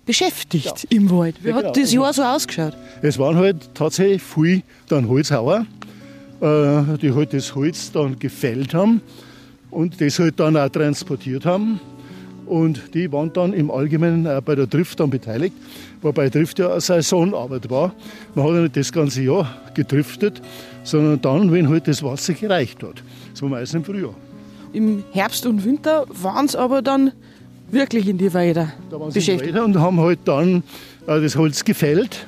beschäftigt 0.06 0.64
ja. 0.64 0.96
im 0.96 1.10
Wald. 1.10 1.36
Wie 1.42 1.48
ja, 1.48 1.54
hat 1.56 1.62
genau. 1.62 1.74
das 1.74 1.92
Jahr 1.92 2.12
so 2.12 2.22
ausgeschaut? 2.22 2.74
Es 3.02 3.18
waren 3.18 3.36
halt 3.36 3.74
tatsächlich 3.74 4.22
viele 4.22 4.62
dann 4.88 5.08
Holzhauer, 5.08 5.66
äh, 6.40 6.98
die 6.98 7.14
halt 7.14 7.32
das 7.32 7.54
Holz 7.54 7.92
dann 7.92 8.18
gefällt 8.18 8.74
haben 8.74 9.00
und 9.70 10.00
das 10.00 10.18
halt 10.18 10.38
dann 10.40 10.56
auch 10.56 10.68
transportiert 10.68 11.46
haben. 11.46 11.80
Und 12.46 12.94
die 12.94 13.10
waren 13.12 13.32
dann 13.32 13.52
im 13.52 13.70
Allgemeinen 13.70 14.26
auch 14.26 14.40
bei 14.42 14.54
der 14.54 14.66
Drift 14.66 14.98
dann 15.00 15.10
beteiligt, 15.10 15.54
wobei 16.02 16.28
Drift 16.28 16.58
ja 16.58 16.72
eine 16.72 16.80
Saisonarbeit 16.80 17.70
war. 17.70 17.94
Man 18.34 18.46
hat 18.46 18.54
ja 18.54 18.60
nicht 18.62 18.76
das 18.76 18.92
ganze 18.92 19.22
Jahr 19.22 19.56
gedriftet, 19.74 20.42
sondern 20.82 21.20
dann, 21.20 21.52
wenn 21.52 21.68
halt 21.68 21.86
das 21.88 22.02
Wasser 22.02 22.34
gereicht 22.34 22.82
hat. 22.82 23.02
War 23.40 23.48
meistens 23.48 23.74
im 23.78 23.84
Frühjahr. 23.84 24.14
Im 24.72 25.02
Herbst 25.12 25.46
und 25.46 25.64
Winter 25.64 26.06
waren 26.08 26.46
es 26.46 26.54
aber 26.54 26.80
dann 26.80 27.12
wirklich 27.72 28.08
in 28.08 28.18
die 28.18 28.32
Wälder 28.32 28.72
da 28.90 28.98
beschäftigt. 28.98 29.58
und 29.58 29.78
haben 29.80 30.00
halt 30.00 30.20
dann 30.24 30.62
äh, 31.06 31.20
das 31.20 31.36
Holz 31.36 31.64
gefällt 31.64 32.26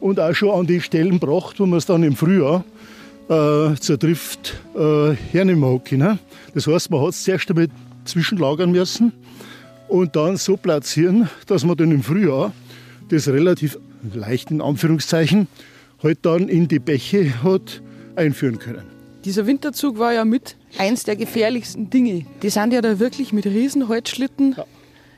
und 0.00 0.18
auch 0.18 0.34
schon 0.34 0.50
an 0.50 0.66
die 0.66 0.80
Stellen 0.80 1.18
gebracht, 1.18 1.58
wo 1.58 1.66
man 1.66 1.78
es 1.78 1.86
dann 1.86 2.02
im 2.02 2.16
Frühjahr 2.16 2.64
äh, 3.28 3.74
zur 3.74 3.98
Drift 3.98 4.54
äh, 4.74 5.12
hernehmen 5.32 5.74
hat 5.74 5.84
können. 5.84 6.18
Das 6.54 6.66
heißt, 6.66 6.90
man 6.90 7.02
hat 7.02 7.10
es 7.10 7.24
zuerst 7.24 7.50
einmal 7.50 7.68
zwischenlagern 8.04 8.70
müssen 8.70 9.12
und 9.88 10.16
dann 10.16 10.36
so 10.36 10.56
platzieren, 10.56 11.28
dass 11.46 11.64
man 11.64 11.76
dann 11.76 11.90
im 11.90 12.02
Frühjahr 12.02 12.52
das 13.10 13.28
relativ 13.28 13.78
leicht 14.14 14.50
in 14.50 14.60
Anführungszeichen 14.60 15.48
halt 16.02 16.18
dann 16.22 16.48
in 16.48 16.68
die 16.68 16.78
Bäche 16.78 17.42
hat 17.42 17.82
einführen 18.16 18.58
können. 18.58 18.99
Dieser 19.24 19.46
Winterzug 19.46 19.98
war 19.98 20.14
ja 20.14 20.24
mit 20.24 20.56
eins 20.78 21.04
der 21.04 21.16
gefährlichsten 21.16 21.90
Dinge. 21.90 22.24
Die 22.42 22.48
sind 22.48 22.72
ja 22.72 22.80
da 22.80 22.98
wirklich 22.98 23.32
mit 23.32 23.44
riesen 23.44 23.88
Holzschlitten 23.88 24.54
ja. 24.56 24.64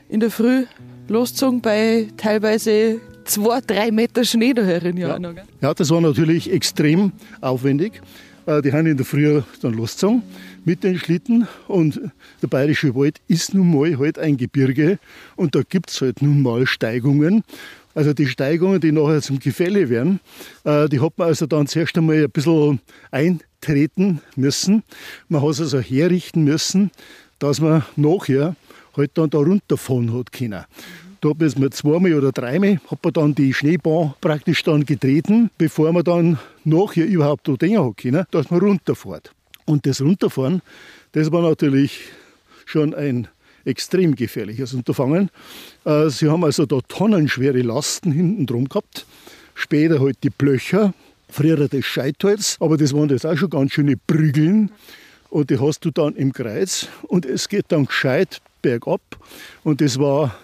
in 0.08 0.20
der 0.20 0.30
Früh 0.30 0.64
losgezogen 1.08 1.60
bei 1.60 2.08
teilweise 2.16 3.00
zwei, 3.24 3.60
drei 3.60 3.90
Meter 3.92 4.24
Schnee 4.24 4.54
da 4.54 4.62
herin. 4.62 4.96
Ja, 4.96 5.18
ja, 5.60 5.74
das 5.74 5.90
war 5.90 6.00
natürlich 6.00 6.50
extrem 6.50 7.12
aufwendig. 7.40 8.00
Äh, 8.46 8.62
die 8.62 8.72
haben 8.72 8.86
in 8.86 8.96
der 8.96 9.06
Früh 9.06 9.40
dann 9.60 9.74
losgezogen 9.74 10.22
mit 10.64 10.82
den 10.82 10.98
Schlitten 10.98 11.46
und 11.68 12.00
der 12.40 12.48
Bayerische 12.48 12.94
Wald 12.94 13.20
ist 13.28 13.54
nun 13.54 13.72
mal 13.72 13.98
halt 13.98 14.18
ein 14.18 14.36
Gebirge 14.36 14.98
und 15.36 15.54
da 15.54 15.62
gibt 15.68 15.90
es 15.90 16.00
halt 16.00 16.22
nun 16.22 16.42
mal 16.42 16.66
Steigungen. 16.66 17.44
Also 17.94 18.14
die 18.14 18.26
Steigungen, 18.26 18.80
die 18.80 18.90
nachher 18.90 19.20
zum 19.20 19.38
Gefälle 19.38 19.88
werden, 19.90 20.20
äh, 20.64 20.88
die 20.88 21.00
hat 21.00 21.18
man 21.18 21.28
also 21.28 21.46
dann 21.46 21.66
zuerst 21.66 21.96
einmal 21.98 22.24
ein 22.24 22.30
bisschen 22.30 22.80
eintreten 23.62 24.20
müssen. 24.36 24.82
Man 25.28 25.42
hat 25.42 25.50
es 25.50 25.60
also 25.60 25.80
herrichten 25.80 26.44
müssen, 26.44 26.90
dass 27.38 27.60
man 27.60 27.84
nachher 27.96 28.56
halt 28.96 29.12
dann 29.14 29.30
da 29.30 29.38
runterfahren 29.38 30.12
hat 30.16 30.32
können. 30.32 30.64
Da 31.20 31.28
hat 31.28 31.58
man 31.58 31.70
zweimal 31.70 32.14
oder 32.14 32.32
dreimal 32.32 32.80
hat 32.90 32.98
man 33.04 33.12
dann 33.12 33.34
die 33.34 33.54
Schneebahn 33.54 34.14
praktisch 34.20 34.64
dann 34.64 34.84
getreten, 34.84 35.50
bevor 35.56 35.92
man 35.92 36.02
dann 36.02 36.38
nachher 36.64 37.06
überhaupt 37.06 37.46
da 37.46 37.52
denken 37.52 37.84
hat 37.84 37.96
können, 37.96 38.24
dass 38.32 38.50
man 38.50 38.60
runterfährt. 38.60 39.32
Und 39.64 39.86
das 39.86 40.00
Runterfahren, 40.00 40.62
das 41.12 41.30
war 41.30 41.42
natürlich 41.42 42.00
schon 42.66 42.94
ein 42.94 43.28
extrem 43.64 44.16
gefährliches 44.16 44.74
Unterfangen. 44.74 45.30
Äh, 45.84 46.08
sie 46.08 46.28
haben 46.28 46.42
also 46.42 46.66
da 46.66 46.80
tonnenschwere 46.88 47.62
Lasten 47.62 48.10
hinten 48.10 48.46
drum 48.46 48.68
gehabt. 48.68 49.06
Später 49.54 50.00
halt 50.00 50.16
die 50.24 50.30
Blöcher, 50.30 50.92
früher 51.32 51.68
das 51.68 51.84
Scheitholz, 51.84 52.56
aber 52.60 52.76
das 52.76 52.92
waren 52.92 53.08
jetzt 53.08 53.26
auch 53.26 53.36
schon 53.36 53.50
ganz 53.50 53.72
schöne 53.72 53.96
Prügeln. 53.96 54.70
Und 55.30 55.48
die 55.48 55.58
hast 55.58 55.84
du 55.84 55.90
dann 55.90 56.14
im 56.14 56.32
Kreuz 56.32 56.88
und 57.04 57.24
es 57.24 57.48
geht 57.48 57.64
dann 57.68 57.86
gescheit 57.86 58.42
bergab. 58.60 59.00
Und 59.64 59.80
das 59.80 59.98
war 59.98 60.36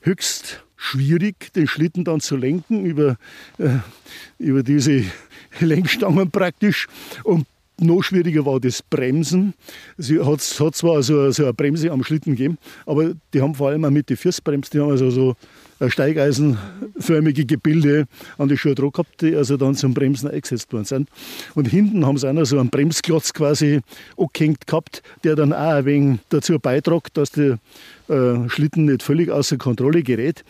höchst 0.00 0.64
schwierig, 0.76 1.52
den 1.54 1.68
Schlitten 1.68 2.04
dann 2.04 2.20
zu 2.20 2.36
lenken 2.36 2.84
über, 2.84 3.16
äh, 3.58 3.78
über 4.38 4.64
diese 4.64 5.04
Lenkstangen 5.60 6.32
praktisch. 6.32 6.88
Und 7.22 7.46
noch 7.78 8.02
schwieriger 8.02 8.44
war 8.44 8.58
das 8.58 8.82
Bremsen. 8.82 9.54
Sie 9.98 10.18
hat, 10.18 10.40
hat 10.60 10.74
zwar 10.74 11.02
so, 11.02 11.30
so, 11.30 11.44
eine 11.44 11.54
Bremse 11.54 11.92
am 11.92 12.02
Schlitten 12.02 12.32
gegeben, 12.34 12.58
aber 12.86 13.14
die 13.32 13.40
haben 13.40 13.54
vor 13.54 13.68
allem 13.68 13.84
auch 13.84 13.90
mit 13.90 14.10
den 14.10 14.16
Fürstbremsen, 14.16 14.70
die 14.72 14.80
haben 14.80 14.90
also 14.90 15.10
so 15.10 15.36
steigeisenförmige 15.80 17.46
Gebilde 17.46 18.06
an 18.38 18.48
die 18.48 18.56
Schuhe 18.56 18.74
gehabt, 18.74 19.20
die 19.20 19.34
also 19.34 19.56
dann 19.56 19.74
zum 19.74 19.94
Bremsen 19.94 20.30
eingesetzt 20.30 20.72
worden 20.72 20.84
sind. 20.84 21.08
Und 21.54 21.66
hinten 21.66 22.06
haben 22.06 22.18
sie 22.18 22.28
auch 22.28 22.32
noch 22.32 22.44
so 22.44 22.58
einen 22.58 22.70
Bremsklotz 22.70 23.32
quasi 23.32 23.80
angehängt 24.16 24.66
gehabt, 24.66 25.02
der 25.24 25.36
dann 25.36 25.52
auch 25.52 25.74
ein 25.74 25.84
wenig 25.84 26.20
dazu 26.28 26.58
beiträgt, 26.58 27.16
dass 27.16 27.30
der 27.32 27.58
äh, 28.08 28.48
Schlitten 28.48 28.86
nicht 28.86 29.02
völlig 29.02 29.30
außer 29.30 29.56
Kontrolle 29.56 30.02
gerät. 30.02 30.44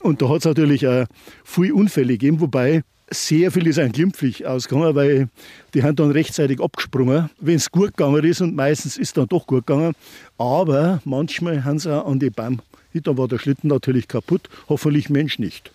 Und 0.00 0.22
da 0.22 0.28
hat 0.28 0.38
es 0.38 0.44
natürlich 0.44 0.86
auch 0.86 1.06
viele 1.44 1.74
Unfälle 1.74 2.12
gegeben, 2.12 2.40
wobei 2.40 2.82
sehr 3.10 3.50
viele 3.50 3.72
sind 3.72 3.94
glimpflich 3.94 4.46
ausgegangen, 4.46 4.94
weil 4.94 5.28
die 5.74 5.82
haben 5.82 5.96
dann 5.96 6.10
rechtzeitig 6.10 6.60
abgesprungen, 6.60 7.30
wenn 7.40 7.56
es 7.56 7.70
gut 7.70 7.96
gegangen 7.96 8.22
ist 8.24 8.40
und 8.40 8.54
meistens 8.54 8.98
ist 8.98 9.16
dann 9.16 9.26
doch 9.26 9.46
gut 9.46 9.66
gegangen. 9.66 9.94
Aber 10.36 11.00
manchmal 11.04 11.64
haben 11.64 11.78
sie 11.78 11.94
auch 11.94 12.06
an 12.06 12.18
die 12.18 12.30
Baum. 12.30 12.60
Da 12.94 13.16
war 13.16 13.28
der 13.28 13.38
Schlitten 13.38 13.68
natürlich 13.68 14.08
kaputt, 14.08 14.48
hoffentlich 14.68 15.08
Mensch 15.08 15.38
nicht. 15.38 15.70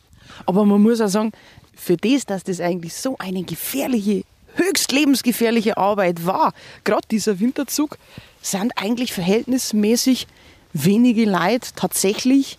Aber 0.45 0.65
man 0.65 0.81
muss 0.81 0.99
auch 0.99 1.07
sagen, 1.07 1.31
für 1.75 1.97
das, 1.97 2.25
dass 2.25 2.43
das 2.43 2.59
eigentlich 2.59 2.93
so 2.93 3.17
eine 3.17 3.43
gefährliche, 3.43 4.23
höchst 4.55 4.91
lebensgefährliche 4.91 5.77
Arbeit 5.77 6.25
war, 6.25 6.53
gerade 6.83 7.07
dieser 7.09 7.39
Winterzug, 7.39 7.97
sind 8.41 8.71
eigentlich 8.75 9.13
verhältnismäßig 9.13 10.27
wenige 10.73 11.25
Leute 11.25 11.69
tatsächlich 11.75 12.57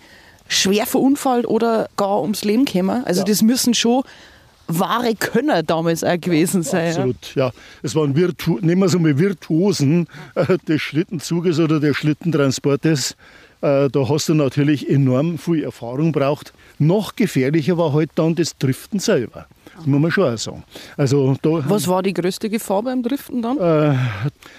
schwer 0.48 0.86
verunfallt 0.86 1.46
oder 1.46 1.88
gar 1.96 2.20
ums 2.22 2.44
Leben 2.44 2.64
gekommen. 2.64 3.04
Also 3.04 3.20
ja. 3.20 3.26
das 3.26 3.42
müssen 3.42 3.74
schon 3.74 4.02
wahre 4.66 5.14
Könner 5.14 5.62
damals 5.62 6.04
auch 6.04 6.18
gewesen 6.20 6.62
sein. 6.62 6.88
Absolut, 6.88 7.34
ja. 7.34 7.52
Es 7.82 7.94
waren 7.94 8.16
Virtu 8.16 8.58
nehmen 8.60 8.80
wir 8.80 8.86
es 8.86 8.98
mal 8.98 9.18
Virtuosen 9.18 10.08
äh, 10.34 10.58
des 10.68 10.80
Schlittenzuges 10.80 11.58
oder 11.58 11.80
des 11.80 11.96
Schlittentransportes. 11.96 13.16
Äh, 13.64 13.88
da 13.88 14.07
hast 14.11 14.29
du 14.29 14.35
natürlich 14.35 14.90
enorm 14.90 15.38
viel 15.38 15.64
Erfahrung 15.64 16.12
braucht. 16.12 16.53
Noch 16.79 17.16
gefährlicher 17.16 17.79
war 17.79 17.94
halt 17.94 18.11
dann 18.14 18.35
das 18.35 18.59
Driften 18.59 19.00
selber. 19.00 19.46
Das 19.74 19.87
muss 19.87 20.00
man 20.03 20.11
schon 20.11 20.35
auch 20.35 20.37
sagen. 20.37 20.64
Also 20.98 21.35
da, 21.40 21.64
Was 21.66 21.88
war 21.88 22.03
die 22.03 22.12
größte 22.12 22.50
Gefahr 22.50 22.83
beim 22.83 23.03
Driften 23.03 23.40
dann? 23.40 23.57
Äh, 23.57 23.96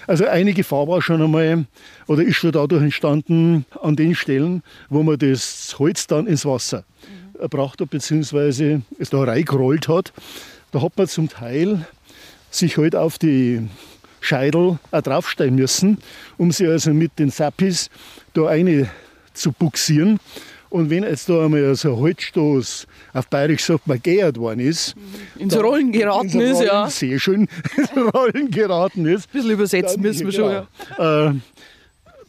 also 0.08 0.26
eine 0.26 0.52
Gefahr 0.54 0.88
war 0.88 1.00
schon 1.02 1.22
einmal, 1.22 1.66
oder 2.08 2.24
ist 2.24 2.34
schon 2.34 2.50
dadurch 2.50 2.82
entstanden, 2.82 3.64
an 3.80 3.94
den 3.94 4.16
Stellen, 4.16 4.64
wo 4.88 5.04
man 5.04 5.16
das 5.18 5.76
Holz 5.78 6.08
dann 6.08 6.26
ins 6.26 6.44
Wasser 6.44 6.82
erbracht 7.38 7.80
hat, 7.80 7.90
beziehungsweise 7.90 8.82
es 8.98 9.10
da 9.10 9.22
reingerollt 9.22 9.86
hat. 9.86 10.12
Da 10.72 10.82
hat 10.82 10.98
man 10.98 11.06
zum 11.06 11.28
Teil 11.28 11.86
sich 12.50 12.76
halt 12.76 12.96
auf 12.96 13.18
die 13.18 13.68
Scheidel 14.20 14.78
auch 14.90 15.02
draufstehen 15.02 15.54
müssen, 15.54 15.98
um 16.36 16.52
sie 16.52 16.66
also 16.66 16.92
mit 16.92 17.18
den 17.18 17.30
Sappis 17.30 17.90
da 18.34 18.46
eine 18.48 18.88
zu 19.34 19.52
buxieren. 19.52 20.18
Und 20.68 20.90
wenn 20.90 21.04
jetzt 21.04 21.28
da 21.28 21.44
einmal 21.44 21.74
so 21.76 21.94
ein 21.94 21.96
Holzstoß 22.00 22.86
auf 23.14 23.28
Bayerisch 23.28 23.64
sagt 23.64 23.86
man 23.86 24.02
geehrt 24.02 24.36
worden 24.36 24.60
ist. 24.60 24.96
Mhm. 24.96 25.42
Ins 25.42 25.56
Rollen 25.56 25.92
geraten 25.92 26.24
ins 26.24 26.34
Rollen, 26.34 26.52
ist, 26.52 26.62
ja. 26.62 26.90
Sehr 26.90 27.18
schön, 27.18 27.48
ins 27.76 28.14
Rollen 28.14 28.50
geraten 28.50 29.06
ist. 29.06 29.28
Ein 29.28 29.32
bisschen 29.32 29.50
übersetzen 29.50 30.02
müssen 30.02 30.26
wir 30.26 30.32
genau, 30.32 30.66
schon, 30.96 30.98
ja. 30.98 31.28
Äh, 31.28 31.34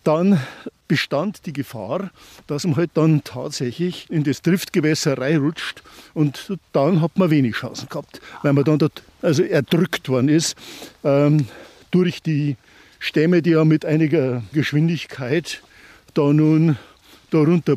dann 0.03 0.39
bestand 0.87 1.45
die 1.45 1.53
Gefahr, 1.53 2.11
dass 2.47 2.65
man 2.65 2.77
halt 2.77 2.91
dann 2.93 3.23
tatsächlich 3.23 4.05
in 4.09 4.23
das 4.23 4.41
Driftgewässer 4.41 5.17
reinrutscht 5.17 5.83
und 6.13 6.57
dann 6.71 7.01
hat 7.01 7.17
man 7.17 7.29
wenig 7.29 7.55
Chancen 7.55 7.89
gehabt, 7.89 8.21
weil 8.41 8.53
man 8.53 8.63
dann 8.63 8.79
dort 8.79 9.03
also 9.21 9.43
erdrückt 9.43 10.07
worden 10.07 10.29
ist 10.29 10.55
ähm, 11.03 11.47
durch 11.91 12.21
die 12.21 12.57
Stämme, 12.99 13.41
die 13.41 13.51
ja 13.51 13.63
mit 13.65 13.85
einiger 13.85 14.43
Geschwindigkeit 14.53 15.61
da 16.13 16.33
nun 16.33 16.77
darunter 17.29 17.75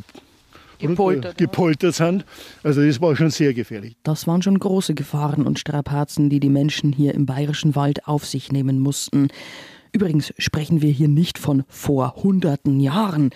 gepoltert, 0.79 1.39
gepoltert 1.39 1.95
sind. 1.95 2.25
Also 2.63 2.85
das 2.85 3.01
war 3.01 3.15
schon 3.17 3.31
sehr 3.31 3.55
gefährlich. 3.55 3.97
Das 4.03 4.27
waren 4.27 4.43
schon 4.43 4.59
große 4.59 4.95
Gefahren 4.95 5.47
und 5.47 5.59
Strapazen, 5.59 6.31
die 6.31 6.41
die 6.41 6.49
Menschen 6.49 6.93
hier 6.93 7.15
im 7.15 7.27
bayerischen 7.27 7.75
Wald 7.75 8.07
auf 8.07 8.27
sich 8.27 8.51
nehmen 8.53 8.81
mussten. 8.81 9.29
Übrigens 9.93 10.33
sprechen 10.39 10.83
wir 10.83 10.91
hier 10.91 11.09
nicht 11.09 11.37
von 11.37 11.65
vor 11.69 12.15
hunderten 12.23 12.79
Jahren. 12.79 13.31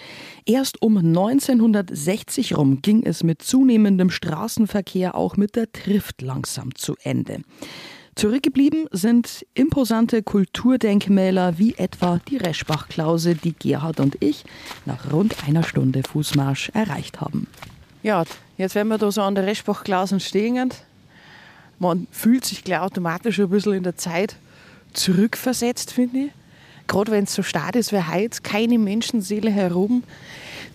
Erst 0.46 0.80
um 0.82 0.96
1960 0.96 2.56
rum 2.56 2.80
ging 2.80 3.02
es 3.04 3.24
mit 3.24 3.42
zunehmendem 3.42 4.08
Straßenverkehr 4.10 5.16
auch 5.16 5.36
mit 5.36 5.56
der 5.56 5.72
Trift 5.72 6.22
langsam 6.22 6.74
zu 6.74 6.94
Ende. 7.02 7.40
Zurückgeblieben 8.16 8.86
sind 8.92 9.44
imposante 9.54 10.22
Kulturdenkmäler 10.22 11.58
wie 11.58 11.74
etwa 11.74 12.20
die 12.28 12.36
Reschbach-Klause, 12.36 13.34
die 13.34 13.54
Gerhard 13.54 13.98
und 13.98 14.16
ich 14.20 14.44
nach 14.86 15.12
rund 15.12 15.34
einer 15.46 15.64
Stunde 15.64 16.02
Fußmarsch 16.08 16.70
erreicht 16.74 17.20
haben. 17.20 17.48
Ja, 18.04 18.22
jetzt 18.56 18.76
wenn 18.76 18.86
wir 18.86 18.98
da 18.98 19.10
so 19.10 19.22
an 19.22 19.34
der 19.34 19.46
Reschbach-Klausen 19.46 20.20
stehen, 20.20 20.70
man 21.80 22.06
fühlt 22.12 22.44
sich 22.44 22.62
gleich 22.62 22.80
automatisch 22.80 23.40
ein 23.40 23.48
bisschen 23.48 23.74
in 23.74 23.82
der 23.82 23.96
Zeit 23.96 24.36
zurückversetzt, 24.92 25.92
finde 25.92 26.18
ich. 26.26 26.30
Gerade 26.86 27.10
wenn 27.10 27.24
es 27.24 27.34
so 27.34 27.42
stark 27.42 27.74
ist 27.74 27.92
wie 27.92 28.02
heute, 28.02 28.42
keine 28.42 28.78
Menschenseele 28.78 29.50
herum. 29.50 30.04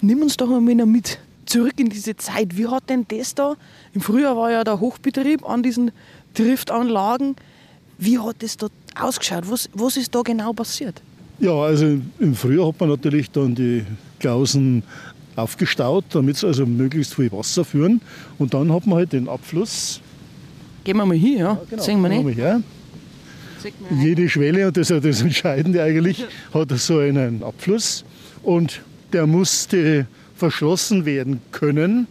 Nimm 0.01 0.21
uns 0.23 0.35
doch 0.35 0.47
mal 0.47 0.59
mit 0.59 1.19
zurück 1.45 1.79
in 1.79 1.89
diese 1.89 2.15
Zeit. 2.15 2.57
Wie 2.57 2.67
hat 2.67 2.89
denn 2.89 3.05
das 3.07 3.33
da? 3.35 3.55
Im 3.93 4.01
Frühjahr 4.01 4.35
war 4.35 4.51
ja 4.51 4.63
der 4.63 4.79
Hochbetrieb 4.79 5.47
an 5.47 5.63
diesen 5.63 5.91
Driftanlagen. 6.39 7.35
Wie 7.97 8.17
hat 8.17 8.37
das 8.39 8.57
dort 8.57 8.71
ausgeschaut? 8.99 9.43
Was, 9.49 9.69
was 9.73 9.97
ist 9.97 10.13
da 10.15 10.21
genau 10.21 10.53
passiert? 10.53 11.01
Ja, 11.39 11.53
also 11.53 11.97
im 12.19 12.35
Frühjahr 12.35 12.67
hat 12.67 12.79
man 12.79 12.89
natürlich 12.89 13.29
dann 13.31 13.55
die 13.55 13.85
Klausen 14.19 14.83
aufgestaut, 15.35 16.05
damit 16.09 16.37
sie 16.37 16.47
also 16.47 16.65
möglichst 16.65 17.15
viel 17.15 17.31
Wasser 17.31 17.63
führen. 17.63 18.01
Und 18.37 18.53
dann 18.53 18.71
hat 18.73 18.85
man 18.85 18.99
halt 18.99 19.13
den 19.13 19.27
Abfluss. 19.27 20.01
Gehen 20.83 20.97
wir 20.97 21.05
mal 21.05 21.15
hier, 21.15 21.37
ja? 21.37 21.53
ja 21.53 21.61
genau. 21.69 21.83
Sehen 21.83 22.01
wir 22.01 22.09
nicht. 22.09 22.37
Her. 22.37 22.61
Jede 23.91 24.29
Schwelle, 24.29 24.67
und 24.67 24.77
das 24.77 24.89
ist 24.89 25.03
das 25.03 25.21
Entscheidende 25.21 25.83
eigentlich, 25.83 26.25
hat 26.53 26.71
so 26.77 26.99
einen 26.99 27.43
Abfluss. 27.43 28.05
Und 28.43 28.81
der 29.11 29.27
musste 29.27 30.07
verschlossen 30.35 31.05
werden 31.05 31.41
können, 31.51 32.07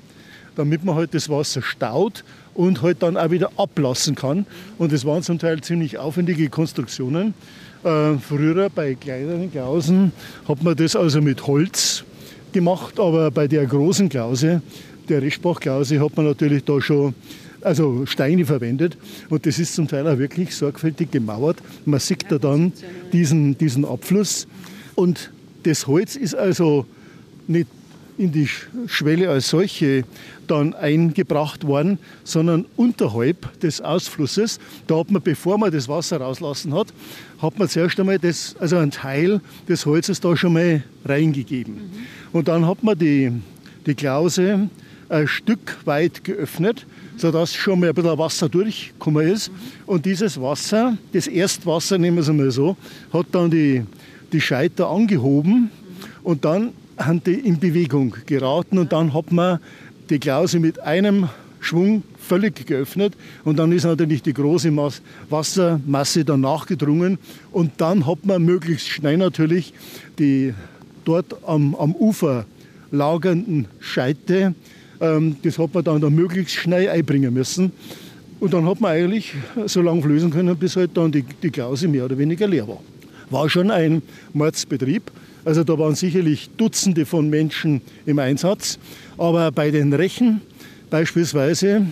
damit 0.57 0.85
man 0.85 0.95
halt 0.95 1.14
das 1.14 1.29
Wasser 1.29 1.62
staut 1.62 2.25
und 2.59 2.83
halt 2.83 3.05
dann 3.05 3.16
auch 3.16 3.31
wieder 3.31 3.53
ablassen 3.57 4.16
kann. 4.16 4.44
Und 4.79 4.92
das 4.92 5.05
waren 5.05 5.23
zum 5.23 5.38
Teil 5.38 5.61
ziemlich 5.61 5.97
aufwendige 5.97 6.49
Konstruktionen. 6.49 7.33
Äh, 7.85 8.14
früher 8.14 8.68
bei 8.68 8.97
kleineren 8.97 9.53
Klausen 9.53 10.11
hat 10.49 10.64
man 10.64 10.75
das 10.75 10.97
also 10.97 11.23
mit 11.23 11.47
Holz 11.47 12.03
gemacht, 12.53 12.99
aber 12.99 13.31
bei 13.31 13.47
der 13.47 13.64
großen 13.64 14.09
Klause, 14.09 14.61
der 15.09 15.23
Reschbach-Klause, 15.23 16.01
hat 16.01 16.16
man 16.16 16.27
natürlich 16.27 16.64
da 16.64 16.81
schon 16.81 17.14
also 17.61 18.07
Steine 18.07 18.44
verwendet 18.44 18.97
und 19.31 19.47
das 19.47 19.61
ist 19.61 19.75
zum 19.75 19.87
Teil 19.87 20.09
auch 20.09 20.18
wirklich 20.18 20.57
sorgfältig 20.57 21.12
gemauert. 21.12 21.59
Man 21.85 22.01
sieht 22.01 22.27
da 22.29 22.38
dann 22.38 22.73
diesen, 23.12 23.57
diesen 23.57 23.85
Abfluss 23.85 24.49
und 24.97 25.31
das 25.62 25.87
Holz 25.87 26.16
ist 26.16 26.35
also 26.35 26.87
nicht 27.47 27.68
in 28.18 28.33
die 28.33 28.48
Schwelle 28.87 29.31
als 29.31 29.48
solche 29.48 30.04
dann 30.48 30.74
eingebracht 30.74 31.66
worden, 31.66 31.98
sondern 32.24 32.66
unterhalb 32.76 33.61
des 33.61 33.81
Ausflusses. 33.81 34.59
Da 34.87 34.98
hat 34.98 35.11
man, 35.11 35.22
bevor 35.22 35.57
man 35.59 35.70
das 35.70 35.88
Wasser 35.88 36.20
rauslassen 36.20 36.74
hat, 36.74 36.88
hat 37.40 37.59
man 37.59 37.68
zuerst 37.68 37.98
einmal 38.00 38.18
das, 38.18 38.57
also 38.59 38.76
einen 38.76 38.90
Teil 38.90 39.40
des 39.68 39.87
Holzes 39.87 40.20
da 40.20 40.37
schon 40.37 40.54
mal 40.54 40.83
reingegeben. 41.04 41.74
Mhm. 41.74 41.90
Und 42.33 42.48
dann 42.48 42.66
hat 42.66 42.83
man 42.83 42.98
die, 42.98 43.33
die 43.87 43.94
Klause 43.94 44.68
ein 45.09 45.28
Stück 45.28 45.78
weit 45.85 46.24
geöffnet, 46.24 46.87
sodass 47.16 47.54
schon 47.54 47.81
mal 47.81 47.90
ein 47.90 47.94
bisschen 47.94 48.18
Wasser 48.18 48.48
durchgekommen 48.48 49.28
ist. 49.28 49.50
Mhm. 49.50 49.54
Und 49.87 50.07
dieses 50.07 50.40
Wasser, 50.40 50.98
das 51.12 51.26
Erstwasser, 51.26 51.98
nehmen 51.98 52.16
wir 52.16 52.22
es 52.22 52.28
einmal 52.28 52.50
so, 52.50 52.76
hat 53.12 53.26
dann 53.33 53.50
die, 53.50 53.85
die 54.33 54.40
Scheiter 54.40 54.88
angehoben 54.88 55.70
und 56.22 56.44
dann 56.44 56.72
haben 56.98 57.22
die 57.22 57.34
in 57.34 57.58
Bewegung 57.58 58.14
geraten 58.26 58.78
und 58.78 58.92
dann 58.92 59.14
hat 59.14 59.32
man 59.32 59.61
die 60.11 60.18
Klause 60.18 60.58
mit 60.58 60.80
einem 60.80 61.28
Schwung 61.61 62.02
völlig 62.18 62.66
geöffnet 62.66 63.14
und 63.44 63.58
dann 63.58 63.72
ist 63.72 63.84
natürlich 63.84 64.22
die 64.22 64.34
große 64.34 64.72
Wassermasse 65.30 66.24
dann 66.24 66.40
nachgedrungen 66.40 67.18
und 67.52 67.72
dann 67.78 68.06
hat 68.06 68.24
man 68.24 68.44
möglichst 68.44 68.88
schnell 68.88 69.16
natürlich 69.16 69.72
die 70.18 70.54
dort 71.04 71.37
am, 71.46 71.74
am 71.74 71.94
Ufer 71.94 72.44
lagernden 72.90 73.66
Scheite, 73.80 74.54
ähm, 75.00 75.37
das 75.42 75.58
hat 75.58 75.74
man 75.74 75.84
dann, 75.84 76.00
dann 76.00 76.14
möglichst 76.14 76.54
schnell 76.54 76.88
einbringen 76.88 77.32
müssen. 77.32 77.72
Und 78.40 78.54
dann 78.54 78.66
hat 78.66 78.80
man 78.80 78.92
eigentlich 78.92 79.34
so 79.66 79.82
lange 79.82 80.02
flößen 80.02 80.30
können, 80.30 80.56
bis 80.56 80.76
halt 80.76 80.96
dann 80.96 81.11
die, 81.11 81.24
die 81.42 81.50
Klause 81.50 81.88
mehr 81.88 82.04
oder 82.04 82.16
weniger 82.18 82.46
leer 82.46 82.68
war. 82.68 82.80
War 83.30 83.50
schon 83.50 83.70
ein 83.70 84.02
Mordsbetrieb. 84.32 85.11
Also 85.48 85.64
da 85.64 85.78
waren 85.78 85.94
sicherlich 85.94 86.50
Dutzende 86.58 87.06
von 87.06 87.30
Menschen 87.30 87.80
im 88.04 88.18
Einsatz. 88.18 88.78
Aber 89.16 89.50
bei 89.50 89.70
den 89.70 89.94
Rechen 89.94 90.42
beispielsweise, 90.90 91.87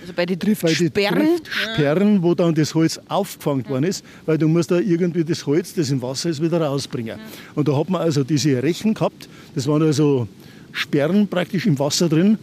also 0.00 0.12
bei 0.14 0.24
den 0.24 0.38
Driftsperren, 0.38 1.28
Sperren, 1.42 2.22
wo 2.22 2.36
dann 2.36 2.54
das 2.54 2.76
Holz 2.76 3.00
aufgefangen 3.08 3.68
worden 3.68 3.86
ist, 3.86 4.04
weil 4.24 4.38
du 4.38 4.46
musst 4.46 4.70
da 4.70 4.78
irgendwie 4.78 5.24
das 5.24 5.44
Holz, 5.46 5.74
das 5.74 5.90
im 5.90 6.00
Wasser 6.00 6.30
ist, 6.30 6.40
wieder 6.40 6.60
rausbringen. 6.60 7.18
Und 7.56 7.66
da 7.66 7.76
hat 7.76 7.90
man 7.90 8.02
also 8.02 8.22
diese 8.22 8.62
Rechen 8.62 8.94
gehabt, 8.94 9.28
das 9.56 9.66
waren 9.66 9.82
also 9.82 10.28
Sperren 10.70 11.26
praktisch 11.26 11.66
im 11.66 11.76
Wasser 11.80 12.08
drin, 12.08 12.38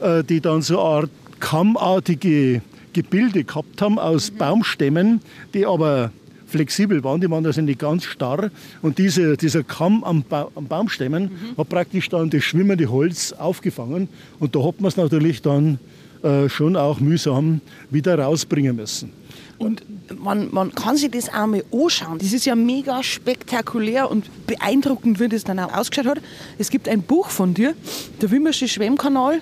äh, 0.00 0.24
die 0.24 0.40
dann 0.40 0.60
so 0.60 0.80
eine 0.80 0.88
Art 0.88 1.10
kammartige 1.38 2.62
Gebilde 2.94 3.44
gehabt 3.44 3.80
haben 3.80 4.00
aus 4.00 4.32
Baumstämmen, 4.32 5.20
die 5.54 5.64
aber 5.64 6.10
flexibel 6.50 7.02
waren, 7.04 7.20
die 7.20 7.30
waren 7.30 7.46
also 7.46 7.60
nicht 7.60 7.78
ganz 7.78 8.04
starr. 8.04 8.50
Und 8.82 8.98
diese, 8.98 9.36
dieser 9.36 9.62
Kamm 9.62 10.04
am, 10.04 10.22
ba 10.22 10.48
am 10.54 10.66
Baumstämmen 10.66 11.24
mhm. 11.24 11.56
hat 11.56 11.68
praktisch 11.68 12.08
dann 12.08 12.30
das 12.30 12.44
schwimmende 12.44 12.90
Holz 12.90 13.32
aufgefangen. 13.32 14.08
Und 14.38 14.54
da 14.54 14.64
hat 14.64 14.80
man 14.80 14.88
es 14.88 14.96
natürlich 14.96 15.42
dann 15.42 15.78
äh, 16.22 16.48
schon 16.48 16.76
auch 16.76 17.00
mühsam 17.00 17.60
wieder 17.90 18.18
rausbringen 18.18 18.76
müssen. 18.76 19.12
Und 19.58 19.82
man, 20.18 20.48
man 20.52 20.74
kann 20.74 20.96
sich 20.96 21.10
das 21.10 21.28
auch 21.28 21.46
mal 21.46 21.62
anschauen. 21.70 22.18
Das 22.18 22.32
ist 22.32 22.46
ja 22.46 22.54
mega 22.54 23.02
spektakulär 23.02 24.10
und 24.10 24.24
beeindruckend, 24.46 25.20
wie 25.20 25.28
das 25.28 25.44
dann 25.44 25.58
auch 25.58 25.72
ausgeschaut 25.72 26.16
hat. 26.16 26.22
Es 26.58 26.70
gibt 26.70 26.88
ein 26.88 27.02
Buch 27.02 27.28
von 27.28 27.52
dir, 27.52 27.74
der 28.22 28.30
Wimmersche 28.30 28.68
Schwemmkanal. 28.68 29.40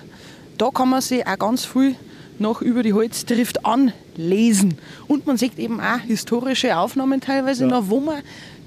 Da 0.57 0.69
kann 0.71 0.89
man 0.89 1.01
sich 1.01 1.25
auch 1.25 1.39
ganz 1.39 1.63
viel 1.63 1.95
noch 2.39 2.61
über 2.61 2.83
die 2.83 2.93
Holzdrift 2.93 3.65
anlesen. 3.65 4.77
Und 5.07 5.27
man 5.27 5.37
sieht 5.37 5.57
eben 5.59 5.79
auch 5.79 5.99
historische 5.99 6.77
Aufnahmen 6.77 7.21
teilweise 7.21 7.65
ja. 7.65 7.69
noch, 7.69 7.89
wo 7.89 7.99
man 7.99 8.21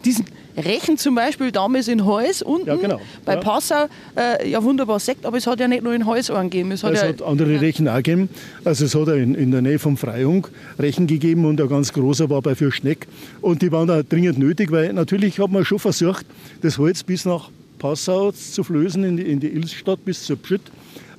diesen 0.04 0.26
Rechen 0.56 0.98
zum 0.98 1.14
Beispiel 1.14 1.50
damals 1.50 1.88
in 1.88 2.04
Hals 2.04 2.42
unten 2.42 2.68
ja, 2.68 2.76
genau. 2.76 3.00
bei 3.24 3.35
ja. 3.35 3.40
Passau 3.40 3.87
äh, 4.16 4.48
ja 4.48 4.62
wunderbar 4.62 5.00
sieht, 5.00 5.24
aber 5.24 5.38
es 5.38 5.46
hat 5.46 5.61
ja 5.61 5.68
nicht 5.68 5.82
nur 5.82 5.94
in 5.94 6.06
Hals 6.06 6.28
gegeben. 6.28 6.72
Es 6.72 6.84
hat, 6.84 6.92
es 6.92 7.01
ja, 7.01 7.09
hat 7.09 7.22
andere. 7.22 7.61
Rechen 7.61 7.88
auch 7.88 7.97
gegeben. 7.97 8.28
Also 8.64 8.84
es 8.84 8.94
hat 8.94 9.09
in, 9.09 9.34
in 9.34 9.51
der 9.51 9.62
Nähe 9.62 9.78
vom 9.78 9.97
Freihung 9.97 10.47
Rechen 10.78 11.07
gegeben 11.07 11.44
und 11.44 11.61
ein 11.61 11.68
ganz 11.68 11.92
großer 11.92 12.28
war 12.28 12.42
bei 12.42 12.55
Fürschneck. 12.55 13.07
Und 13.40 13.62
die 13.62 13.72
waren 13.72 13.88
da 13.88 14.03
dringend 14.03 14.38
nötig, 14.38 14.70
weil 14.70 14.92
natürlich 14.92 15.38
hat 15.38 15.51
man 15.51 15.64
schon 15.64 15.78
versucht, 15.78 16.26
das 16.61 16.78
Holz 16.78 17.03
bis 17.03 17.24
nach 17.24 17.51
Passau 17.78 18.30
zu 18.32 18.62
flößen, 18.62 19.03
in 19.05 19.16
die, 19.16 19.24
in 19.24 19.40
die 19.40 19.49
Ilsstadt 19.49 20.05
bis 20.05 20.24
zur 20.24 20.36
Pschütt. 20.36 20.62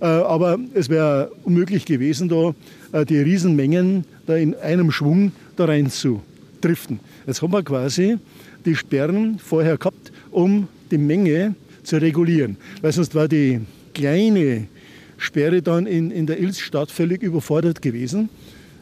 Äh, 0.04 0.08
aber 0.08 0.60
es 0.74 0.90
wäre 0.90 1.32
unmöglich 1.46 1.86
gewesen, 1.86 2.28
da 2.28 2.54
äh, 2.92 3.06
die 3.06 3.20
Riesenmengen 3.20 4.04
da 4.26 4.36
in 4.36 4.54
einem 4.54 4.92
Schwung 4.92 5.32
da 5.56 5.64
rein 5.64 5.90
zu 5.90 6.22
driften. 6.60 7.00
Jetzt 7.26 7.42
haben 7.42 7.54
wir 7.54 7.64
quasi 7.64 8.18
die 8.66 8.76
Sperren 8.76 9.40
vorher 9.40 9.78
gehabt, 9.78 10.12
um 10.30 10.68
die 10.92 10.98
Menge 10.98 11.56
zu 11.84 12.02
regulieren. 12.02 12.58
Weil 12.82 12.92
sonst 12.92 13.16
war 13.16 13.30
die 13.30 13.62
kleine 13.94 14.68
Sperre 15.18 15.62
dann 15.62 15.86
in, 15.86 16.12
in 16.12 16.28
der 16.28 16.38
Ilzstadt 16.38 16.92
völlig 16.92 17.24
überfordert 17.24 17.82
gewesen. 17.82 18.28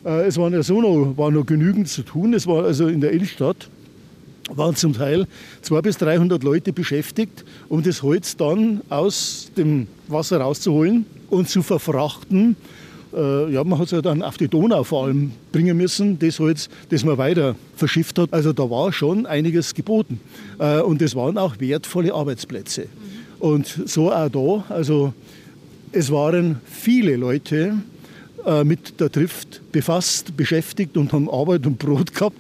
Äh, 0.04 0.26
es 0.26 0.38
war 0.38 0.50
ja 0.50 0.64
so 0.64 0.82
noch, 0.82 1.16
war 1.18 1.30
noch 1.30 1.46
genügend 1.46 1.88
zu 1.88 2.02
tun. 2.02 2.34
Es 2.34 2.48
war 2.48 2.66
also 2.66 2.88
in 2.88 3.00
der 3.00 3.14
Ilzstadt 3.14 3.70
waren 4.58 4.76
zum 4.76 4.94
Teil 4.94 5.28
200 5.62 5.84
bis 5.84 5.98
300 5.98 6.44
Leute 6.44 6.74
beschäftigt, 6.74 7.46
um 7.70 7.84
das 7.84 8.04
Holz 8.04 8.36
dann 8.38 8.82
aus 8.90 9.52
dem 9.58 9.88
Wasser 10.08 10.40
rauszuholen 10.40 11.06
und 11.30 11.50
zu 11.50 11.62
verfrachten. 11.62 12.56
Äh, 13.14 13.52
ja, 13.52 13.64
man 13.64 13.78
hat 13.80 13.86
es 13.88 13.92
ja 13.92 14.02
dann 14.02 14.22
auf 14.22 14.38
die 14.38 14.48
Donau 14.48 14.84
vor 14.84 15.06
allem 15.06 15.32
bringen 15.52 15.76
müssen, 15.76 16.18
das 16.20 16.40
Holz, 16.40 16.70
das 16.90 17.04
man 17.04 17.18
weiter 17.18 17.56
verschifft 17.76 18.18
hat. 18.20 18.34
Also 18.34 18.54
da 18.54 18.70
war 18.70 18.94
schon 18.94 19.26
einiges 19.26 19.74
geboten. 19.74 20.20
Äh, 20.60 20.82
und 20.82 21.02
es 21.02 21.16
waren 21.16 21.38
auch 21.38 21.60
wertvolle 21.60 22.14
Arbeitsplätze. 22.14 22.88
Und 23.40 23.82
so 23.86 24.12
auch 24.12 24.30
da, 24.30 24.74
also 24.74 25.14
es 25.92 26.12
waren 26.12 26.62
viele 26.66 27.16
Leute 27.18 27.74
äh, 28.46 28.64
mit 28.64 29.00
der 29.00 29.12
Trift 29.12 29.62
befasst, 29.72 30.38
beschäftigt 30.38 30.96
und 30.96 31.12
haben 31.12 31.30
Arbeit 31.30 31.66
und 31.66 31.80
Brot 31.80 32.14
gehabt. 32.14 32.38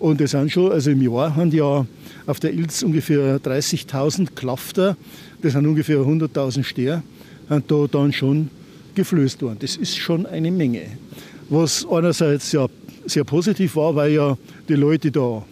Und 0.00 0.18
es 0.22 0.30
sind 0.30 0.50
schon, 0.50 0.72
also 0.72 0.90
im 0.90 1.02
Jahr 1.02 1.36
haben 1.36 1.50
ja 1.52 1.86
auf 2.26 2.40
der 2.40 2.54
Ilz 2.54 2.82
ungefähr 2.82 3.38
30.000 3.38 4.30
Klafter, 4.34 4.96
das 5.42 5.52
sind 5.52 5.66
ungefähr 5.66 5.98
100.000 5.98 6.64
Steher, 6.64 7.02
sind 7.50 7.70
da 7.70 7.86
dann 7.86 8.10
schon 8.10 8.48
geflößt 8.94 9.42
worden. 9.42 9.58
Das 9.60 9.76
ist 9.76 9.98
schon 9.98 10.24
eine 10.24 10.50
Menge. 10.50 10.84
Was 11.50 11.86
einerseits 11.86 12.50
ja 12.52 12.66
sehr 13.04 13.24
positiv 13.24 13.76
war, 13.76 13.94
weil 13.94 14.12
ja 14.12 14.38
die 14.70 14.74
Leute 14.74 15.10
da 15.10 15.44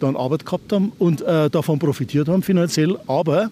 dann 0.00 0.16
Arbeit 0.16 0.44
gehabt 0.44 0.72
haben 0.72 0.90
und 0.98 1.22
äh, 1.22 1.48
davon 1.48 1.78
profitiert 1.78 2.28
haben 2.28 2.42
finanziell. 2.42 2.98
Aber 3.06 3.48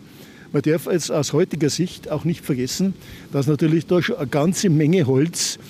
man 0.53 0.63
darf 0.63 0.87
jetzt 0.87 1.13
aus 1.13 1.33
heutiger 1.33 1.71
Sicht 1.71 2.11
auch 2.11 2.25
nicht 2.25 2.45
vergessen, 2.45 2.95
dass 3.33 3.47
natürlich 3.47 3.87
da 3.87 4.03
schon 4.03 4.17
eine 4.17 4.27
ganze 4.27 4.71
Menge 4.71 5.07
Holz 5.07 5.61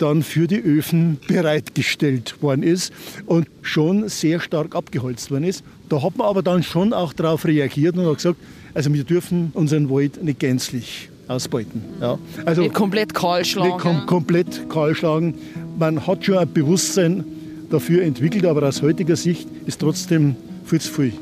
dann 0.00 0.22
für 0.22 0.46
die 0.46 0.60
Öfen 0.60 1.18
bereitgestellt 1.26 2.42
worden 2.42 2.62
ist 2.62 2.92
und 3.26 3.46
schon 3.62 4.08
sehr 4.08 4.40
stark 4.40 4.74
abgeholzt 4.74 5.30
worden 5.30 5.44
ist. 5.44 5.62
Da 5.88 6.02
hat 6.02 6.16
man 6.16 6.26
aber 6.26 6.42
dann 6.42 6.62
schon 6.62 6.92
auch 6.92 7.12
darauf 7.12 7.44
reagiert 7.44 7.96
und 7.96 8.06
hat 8.06 8.16
gesagt, 8.16 8.36
also 8.74 8.92
wir 8.92 9.04
dürfen 9.04 9.50
unseren 9.54 9.90
Wald 9.90 10.22
nicht 10.22 10.38
gänzlich 10.38 11.08
ausbeuten. 11.28 11.82
Ja. 12.00 12.18
Also 12.44 12.62
nicht 12.62 12.74
komplett 12.74 13.14
kahl 13.14 13.44
schlagen. 13.44 13.74
Nicht 13.74 13.80
kom 13.80 14.06
komplett 14.06 14.68
kahl 14.68 14.94
schlagen. 14.94 15.34
Man 15.78 16.06
hat 16.06 16.24
schon 16.24 16.38
ein 16.38 16.52
Bewusstsein 16.52 17.24
dafür 17.70 18.02
entwickelt, 18.02 18.46
aber 18.46 18.66
aus 18.66 18.82
heutiger 18.82 19.16
Sicht 19.16 19.48
ist 19.66 19.80
trotzdem 19.80 20.36
viel 20.64 20.80
zu 20.80 20.92
viel 20.92 21.12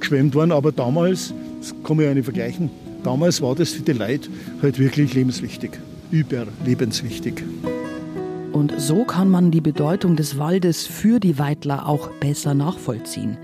geschwemmt 0.00 0.34
worden. 0.34 0.52
Aber 0.52 0.72
damals, 0.72 1.32
das 1.60 1.74
kann 1.84 1.96
man 1.96 2.06
ja 2.06 2.14
nicht 2.14 2.24
vergleichen, 2.24 2.70
damals 3.02 3.40
war 3.40 3.54
das 3.54 3.70
für 3.70 3.82
die 3.82 3.92
Leute 3.92 4.28
halt 4.62 4.78
wirklich 4.78 5.14
lebenswichtig, 5.14 5.70
überlebenswichtig. 6.10 7.42
Und 8.56 8.72
so 8.80 9.04
kann 9.04 9.28
man 9.28 9.50
die 9.50 9.60
Bedeutung 9.60 10.16
des 10.16 10.38
Waldes 10.38 10.86
für 10.86 11.20
die 11.20 11.38
Weidler 11.38 11.86
auch 11.86 12.08
besser 12.08 12.54
nachvollziehen. 12.54 13.36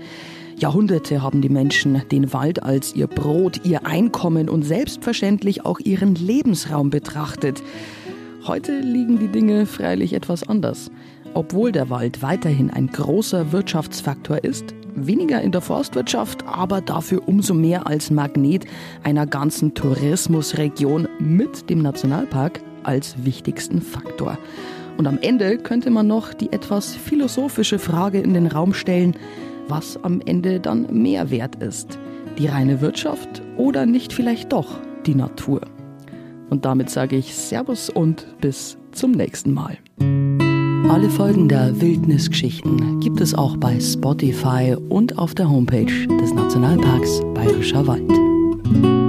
Jahrhunderte 0.57 1.21
haben 1.21 1.39
die 1.39 1.49
Menschen 1.49 2.01
den 2.11 2.33
Wald 2.33 2.63
als 2.63 2.95
ihr 2.95 3.05
Brot, 3.05 3.63
ihr 3.63 3.85
Einkommen 3.85 4.49
und 4.49 4.63
selbstverständlich 4.63 5.67
auch 5.67 5.79
ihren 5.79 6.15
Lebensraum 6.15 6.89
betrachtet. 6.89 7.61
Heute 8.47 8.79
liegen 8.79 9.19
die 9.19 9.27
Dinge 9.27 9.67
freilich 9.67 10.13
etwas 10.13 10.49
anders. 10.49 10.89
Obwohl 11.35 11.71
der 11.71 11.91
Wald 11.91 12.23
weiterhin 12.23 12.71
ein 12.71 12.87
großer 12.87 13.51
Wirtschaftsfaktor 13.51 14.43
ist, 14.43 14.73
weniger 14.95 15.43
in 15.43 15.51
der 15.51 15.61
Forstwirtschaft, 15.61 16.43
aber 16.47 16.81
dafür 16.81 17.27
umso 17.27 17.53
mehr 17.53 17.85
als 17.85 18.09
Magnet 18.09 18.65
einer 19.03 19.27
ganzen 19.27 19.75
Tourismusregion 19.75 21.07
mit 21.19 21.69
dem 21.69 21.83
Nationalpark 21.83 22.61
als 22.81 23.23
wichtigsten 23.23 23.79
Faktor. 23.79 24.39
Und 24.97 25.07
am 25.07 25.17
Ende 25.21 25.57
könnte 25.57 25.89
man 25.89 26.07
noch 26.07 26.33
die 26.33 26.51
etwas 26.51 26.95
philosophische 26.95 27.79
Frage 27.79 28.19
in 28.19 28.33
den 28.33 28.47
Raum 28.47 28.73
stellen, 28.73 29.15
was 29.67 30.01
am 30.03 30.21
Ende 30.25 30.59
dann 30.59 31.01
mehr 31.01 31.31
wert 31.31 31.55
ist. 31.63 31.99
Die 32.37 32.47
reine 32.47 32.81
Wirtschaft 32.81 33.41
oder 33.57 33.85
nicht 33.85 34.13
vielleicht 34.13 34.53
doch 34.53 34.79
die 35.05 35.15
Natur. 35.15 35.61
Und 36.49 36.65
damit 36.65 36.89
sage 36.89 37.15
ich 37.15 37.35
Servus 37.35 37.89
und 37.89 38.27
bis 38.41 38.77
zum 38.91 39.11
nächsten 39.11 39.53
Mal. 39.53 39.77
Alle 40.89 41.09
Folgen 41.09 41.47
der 41.47 41.81
Wildnisgeschichten 41.81 42.99
gibt 42.99 43.21
es 43.21 43.33
auch 43.33 43.57
bei 43.57 43.79
Spotify 43.79 44.75
und 44.89 45.17
auf 45.17 45.33
der 45.33 45.49
Homepage 45.49 46.07
des 46.21 46.33
Nationalparks 46.33 47.21
Bayerischer 47.33 47.87
Wald. 47.87 49.02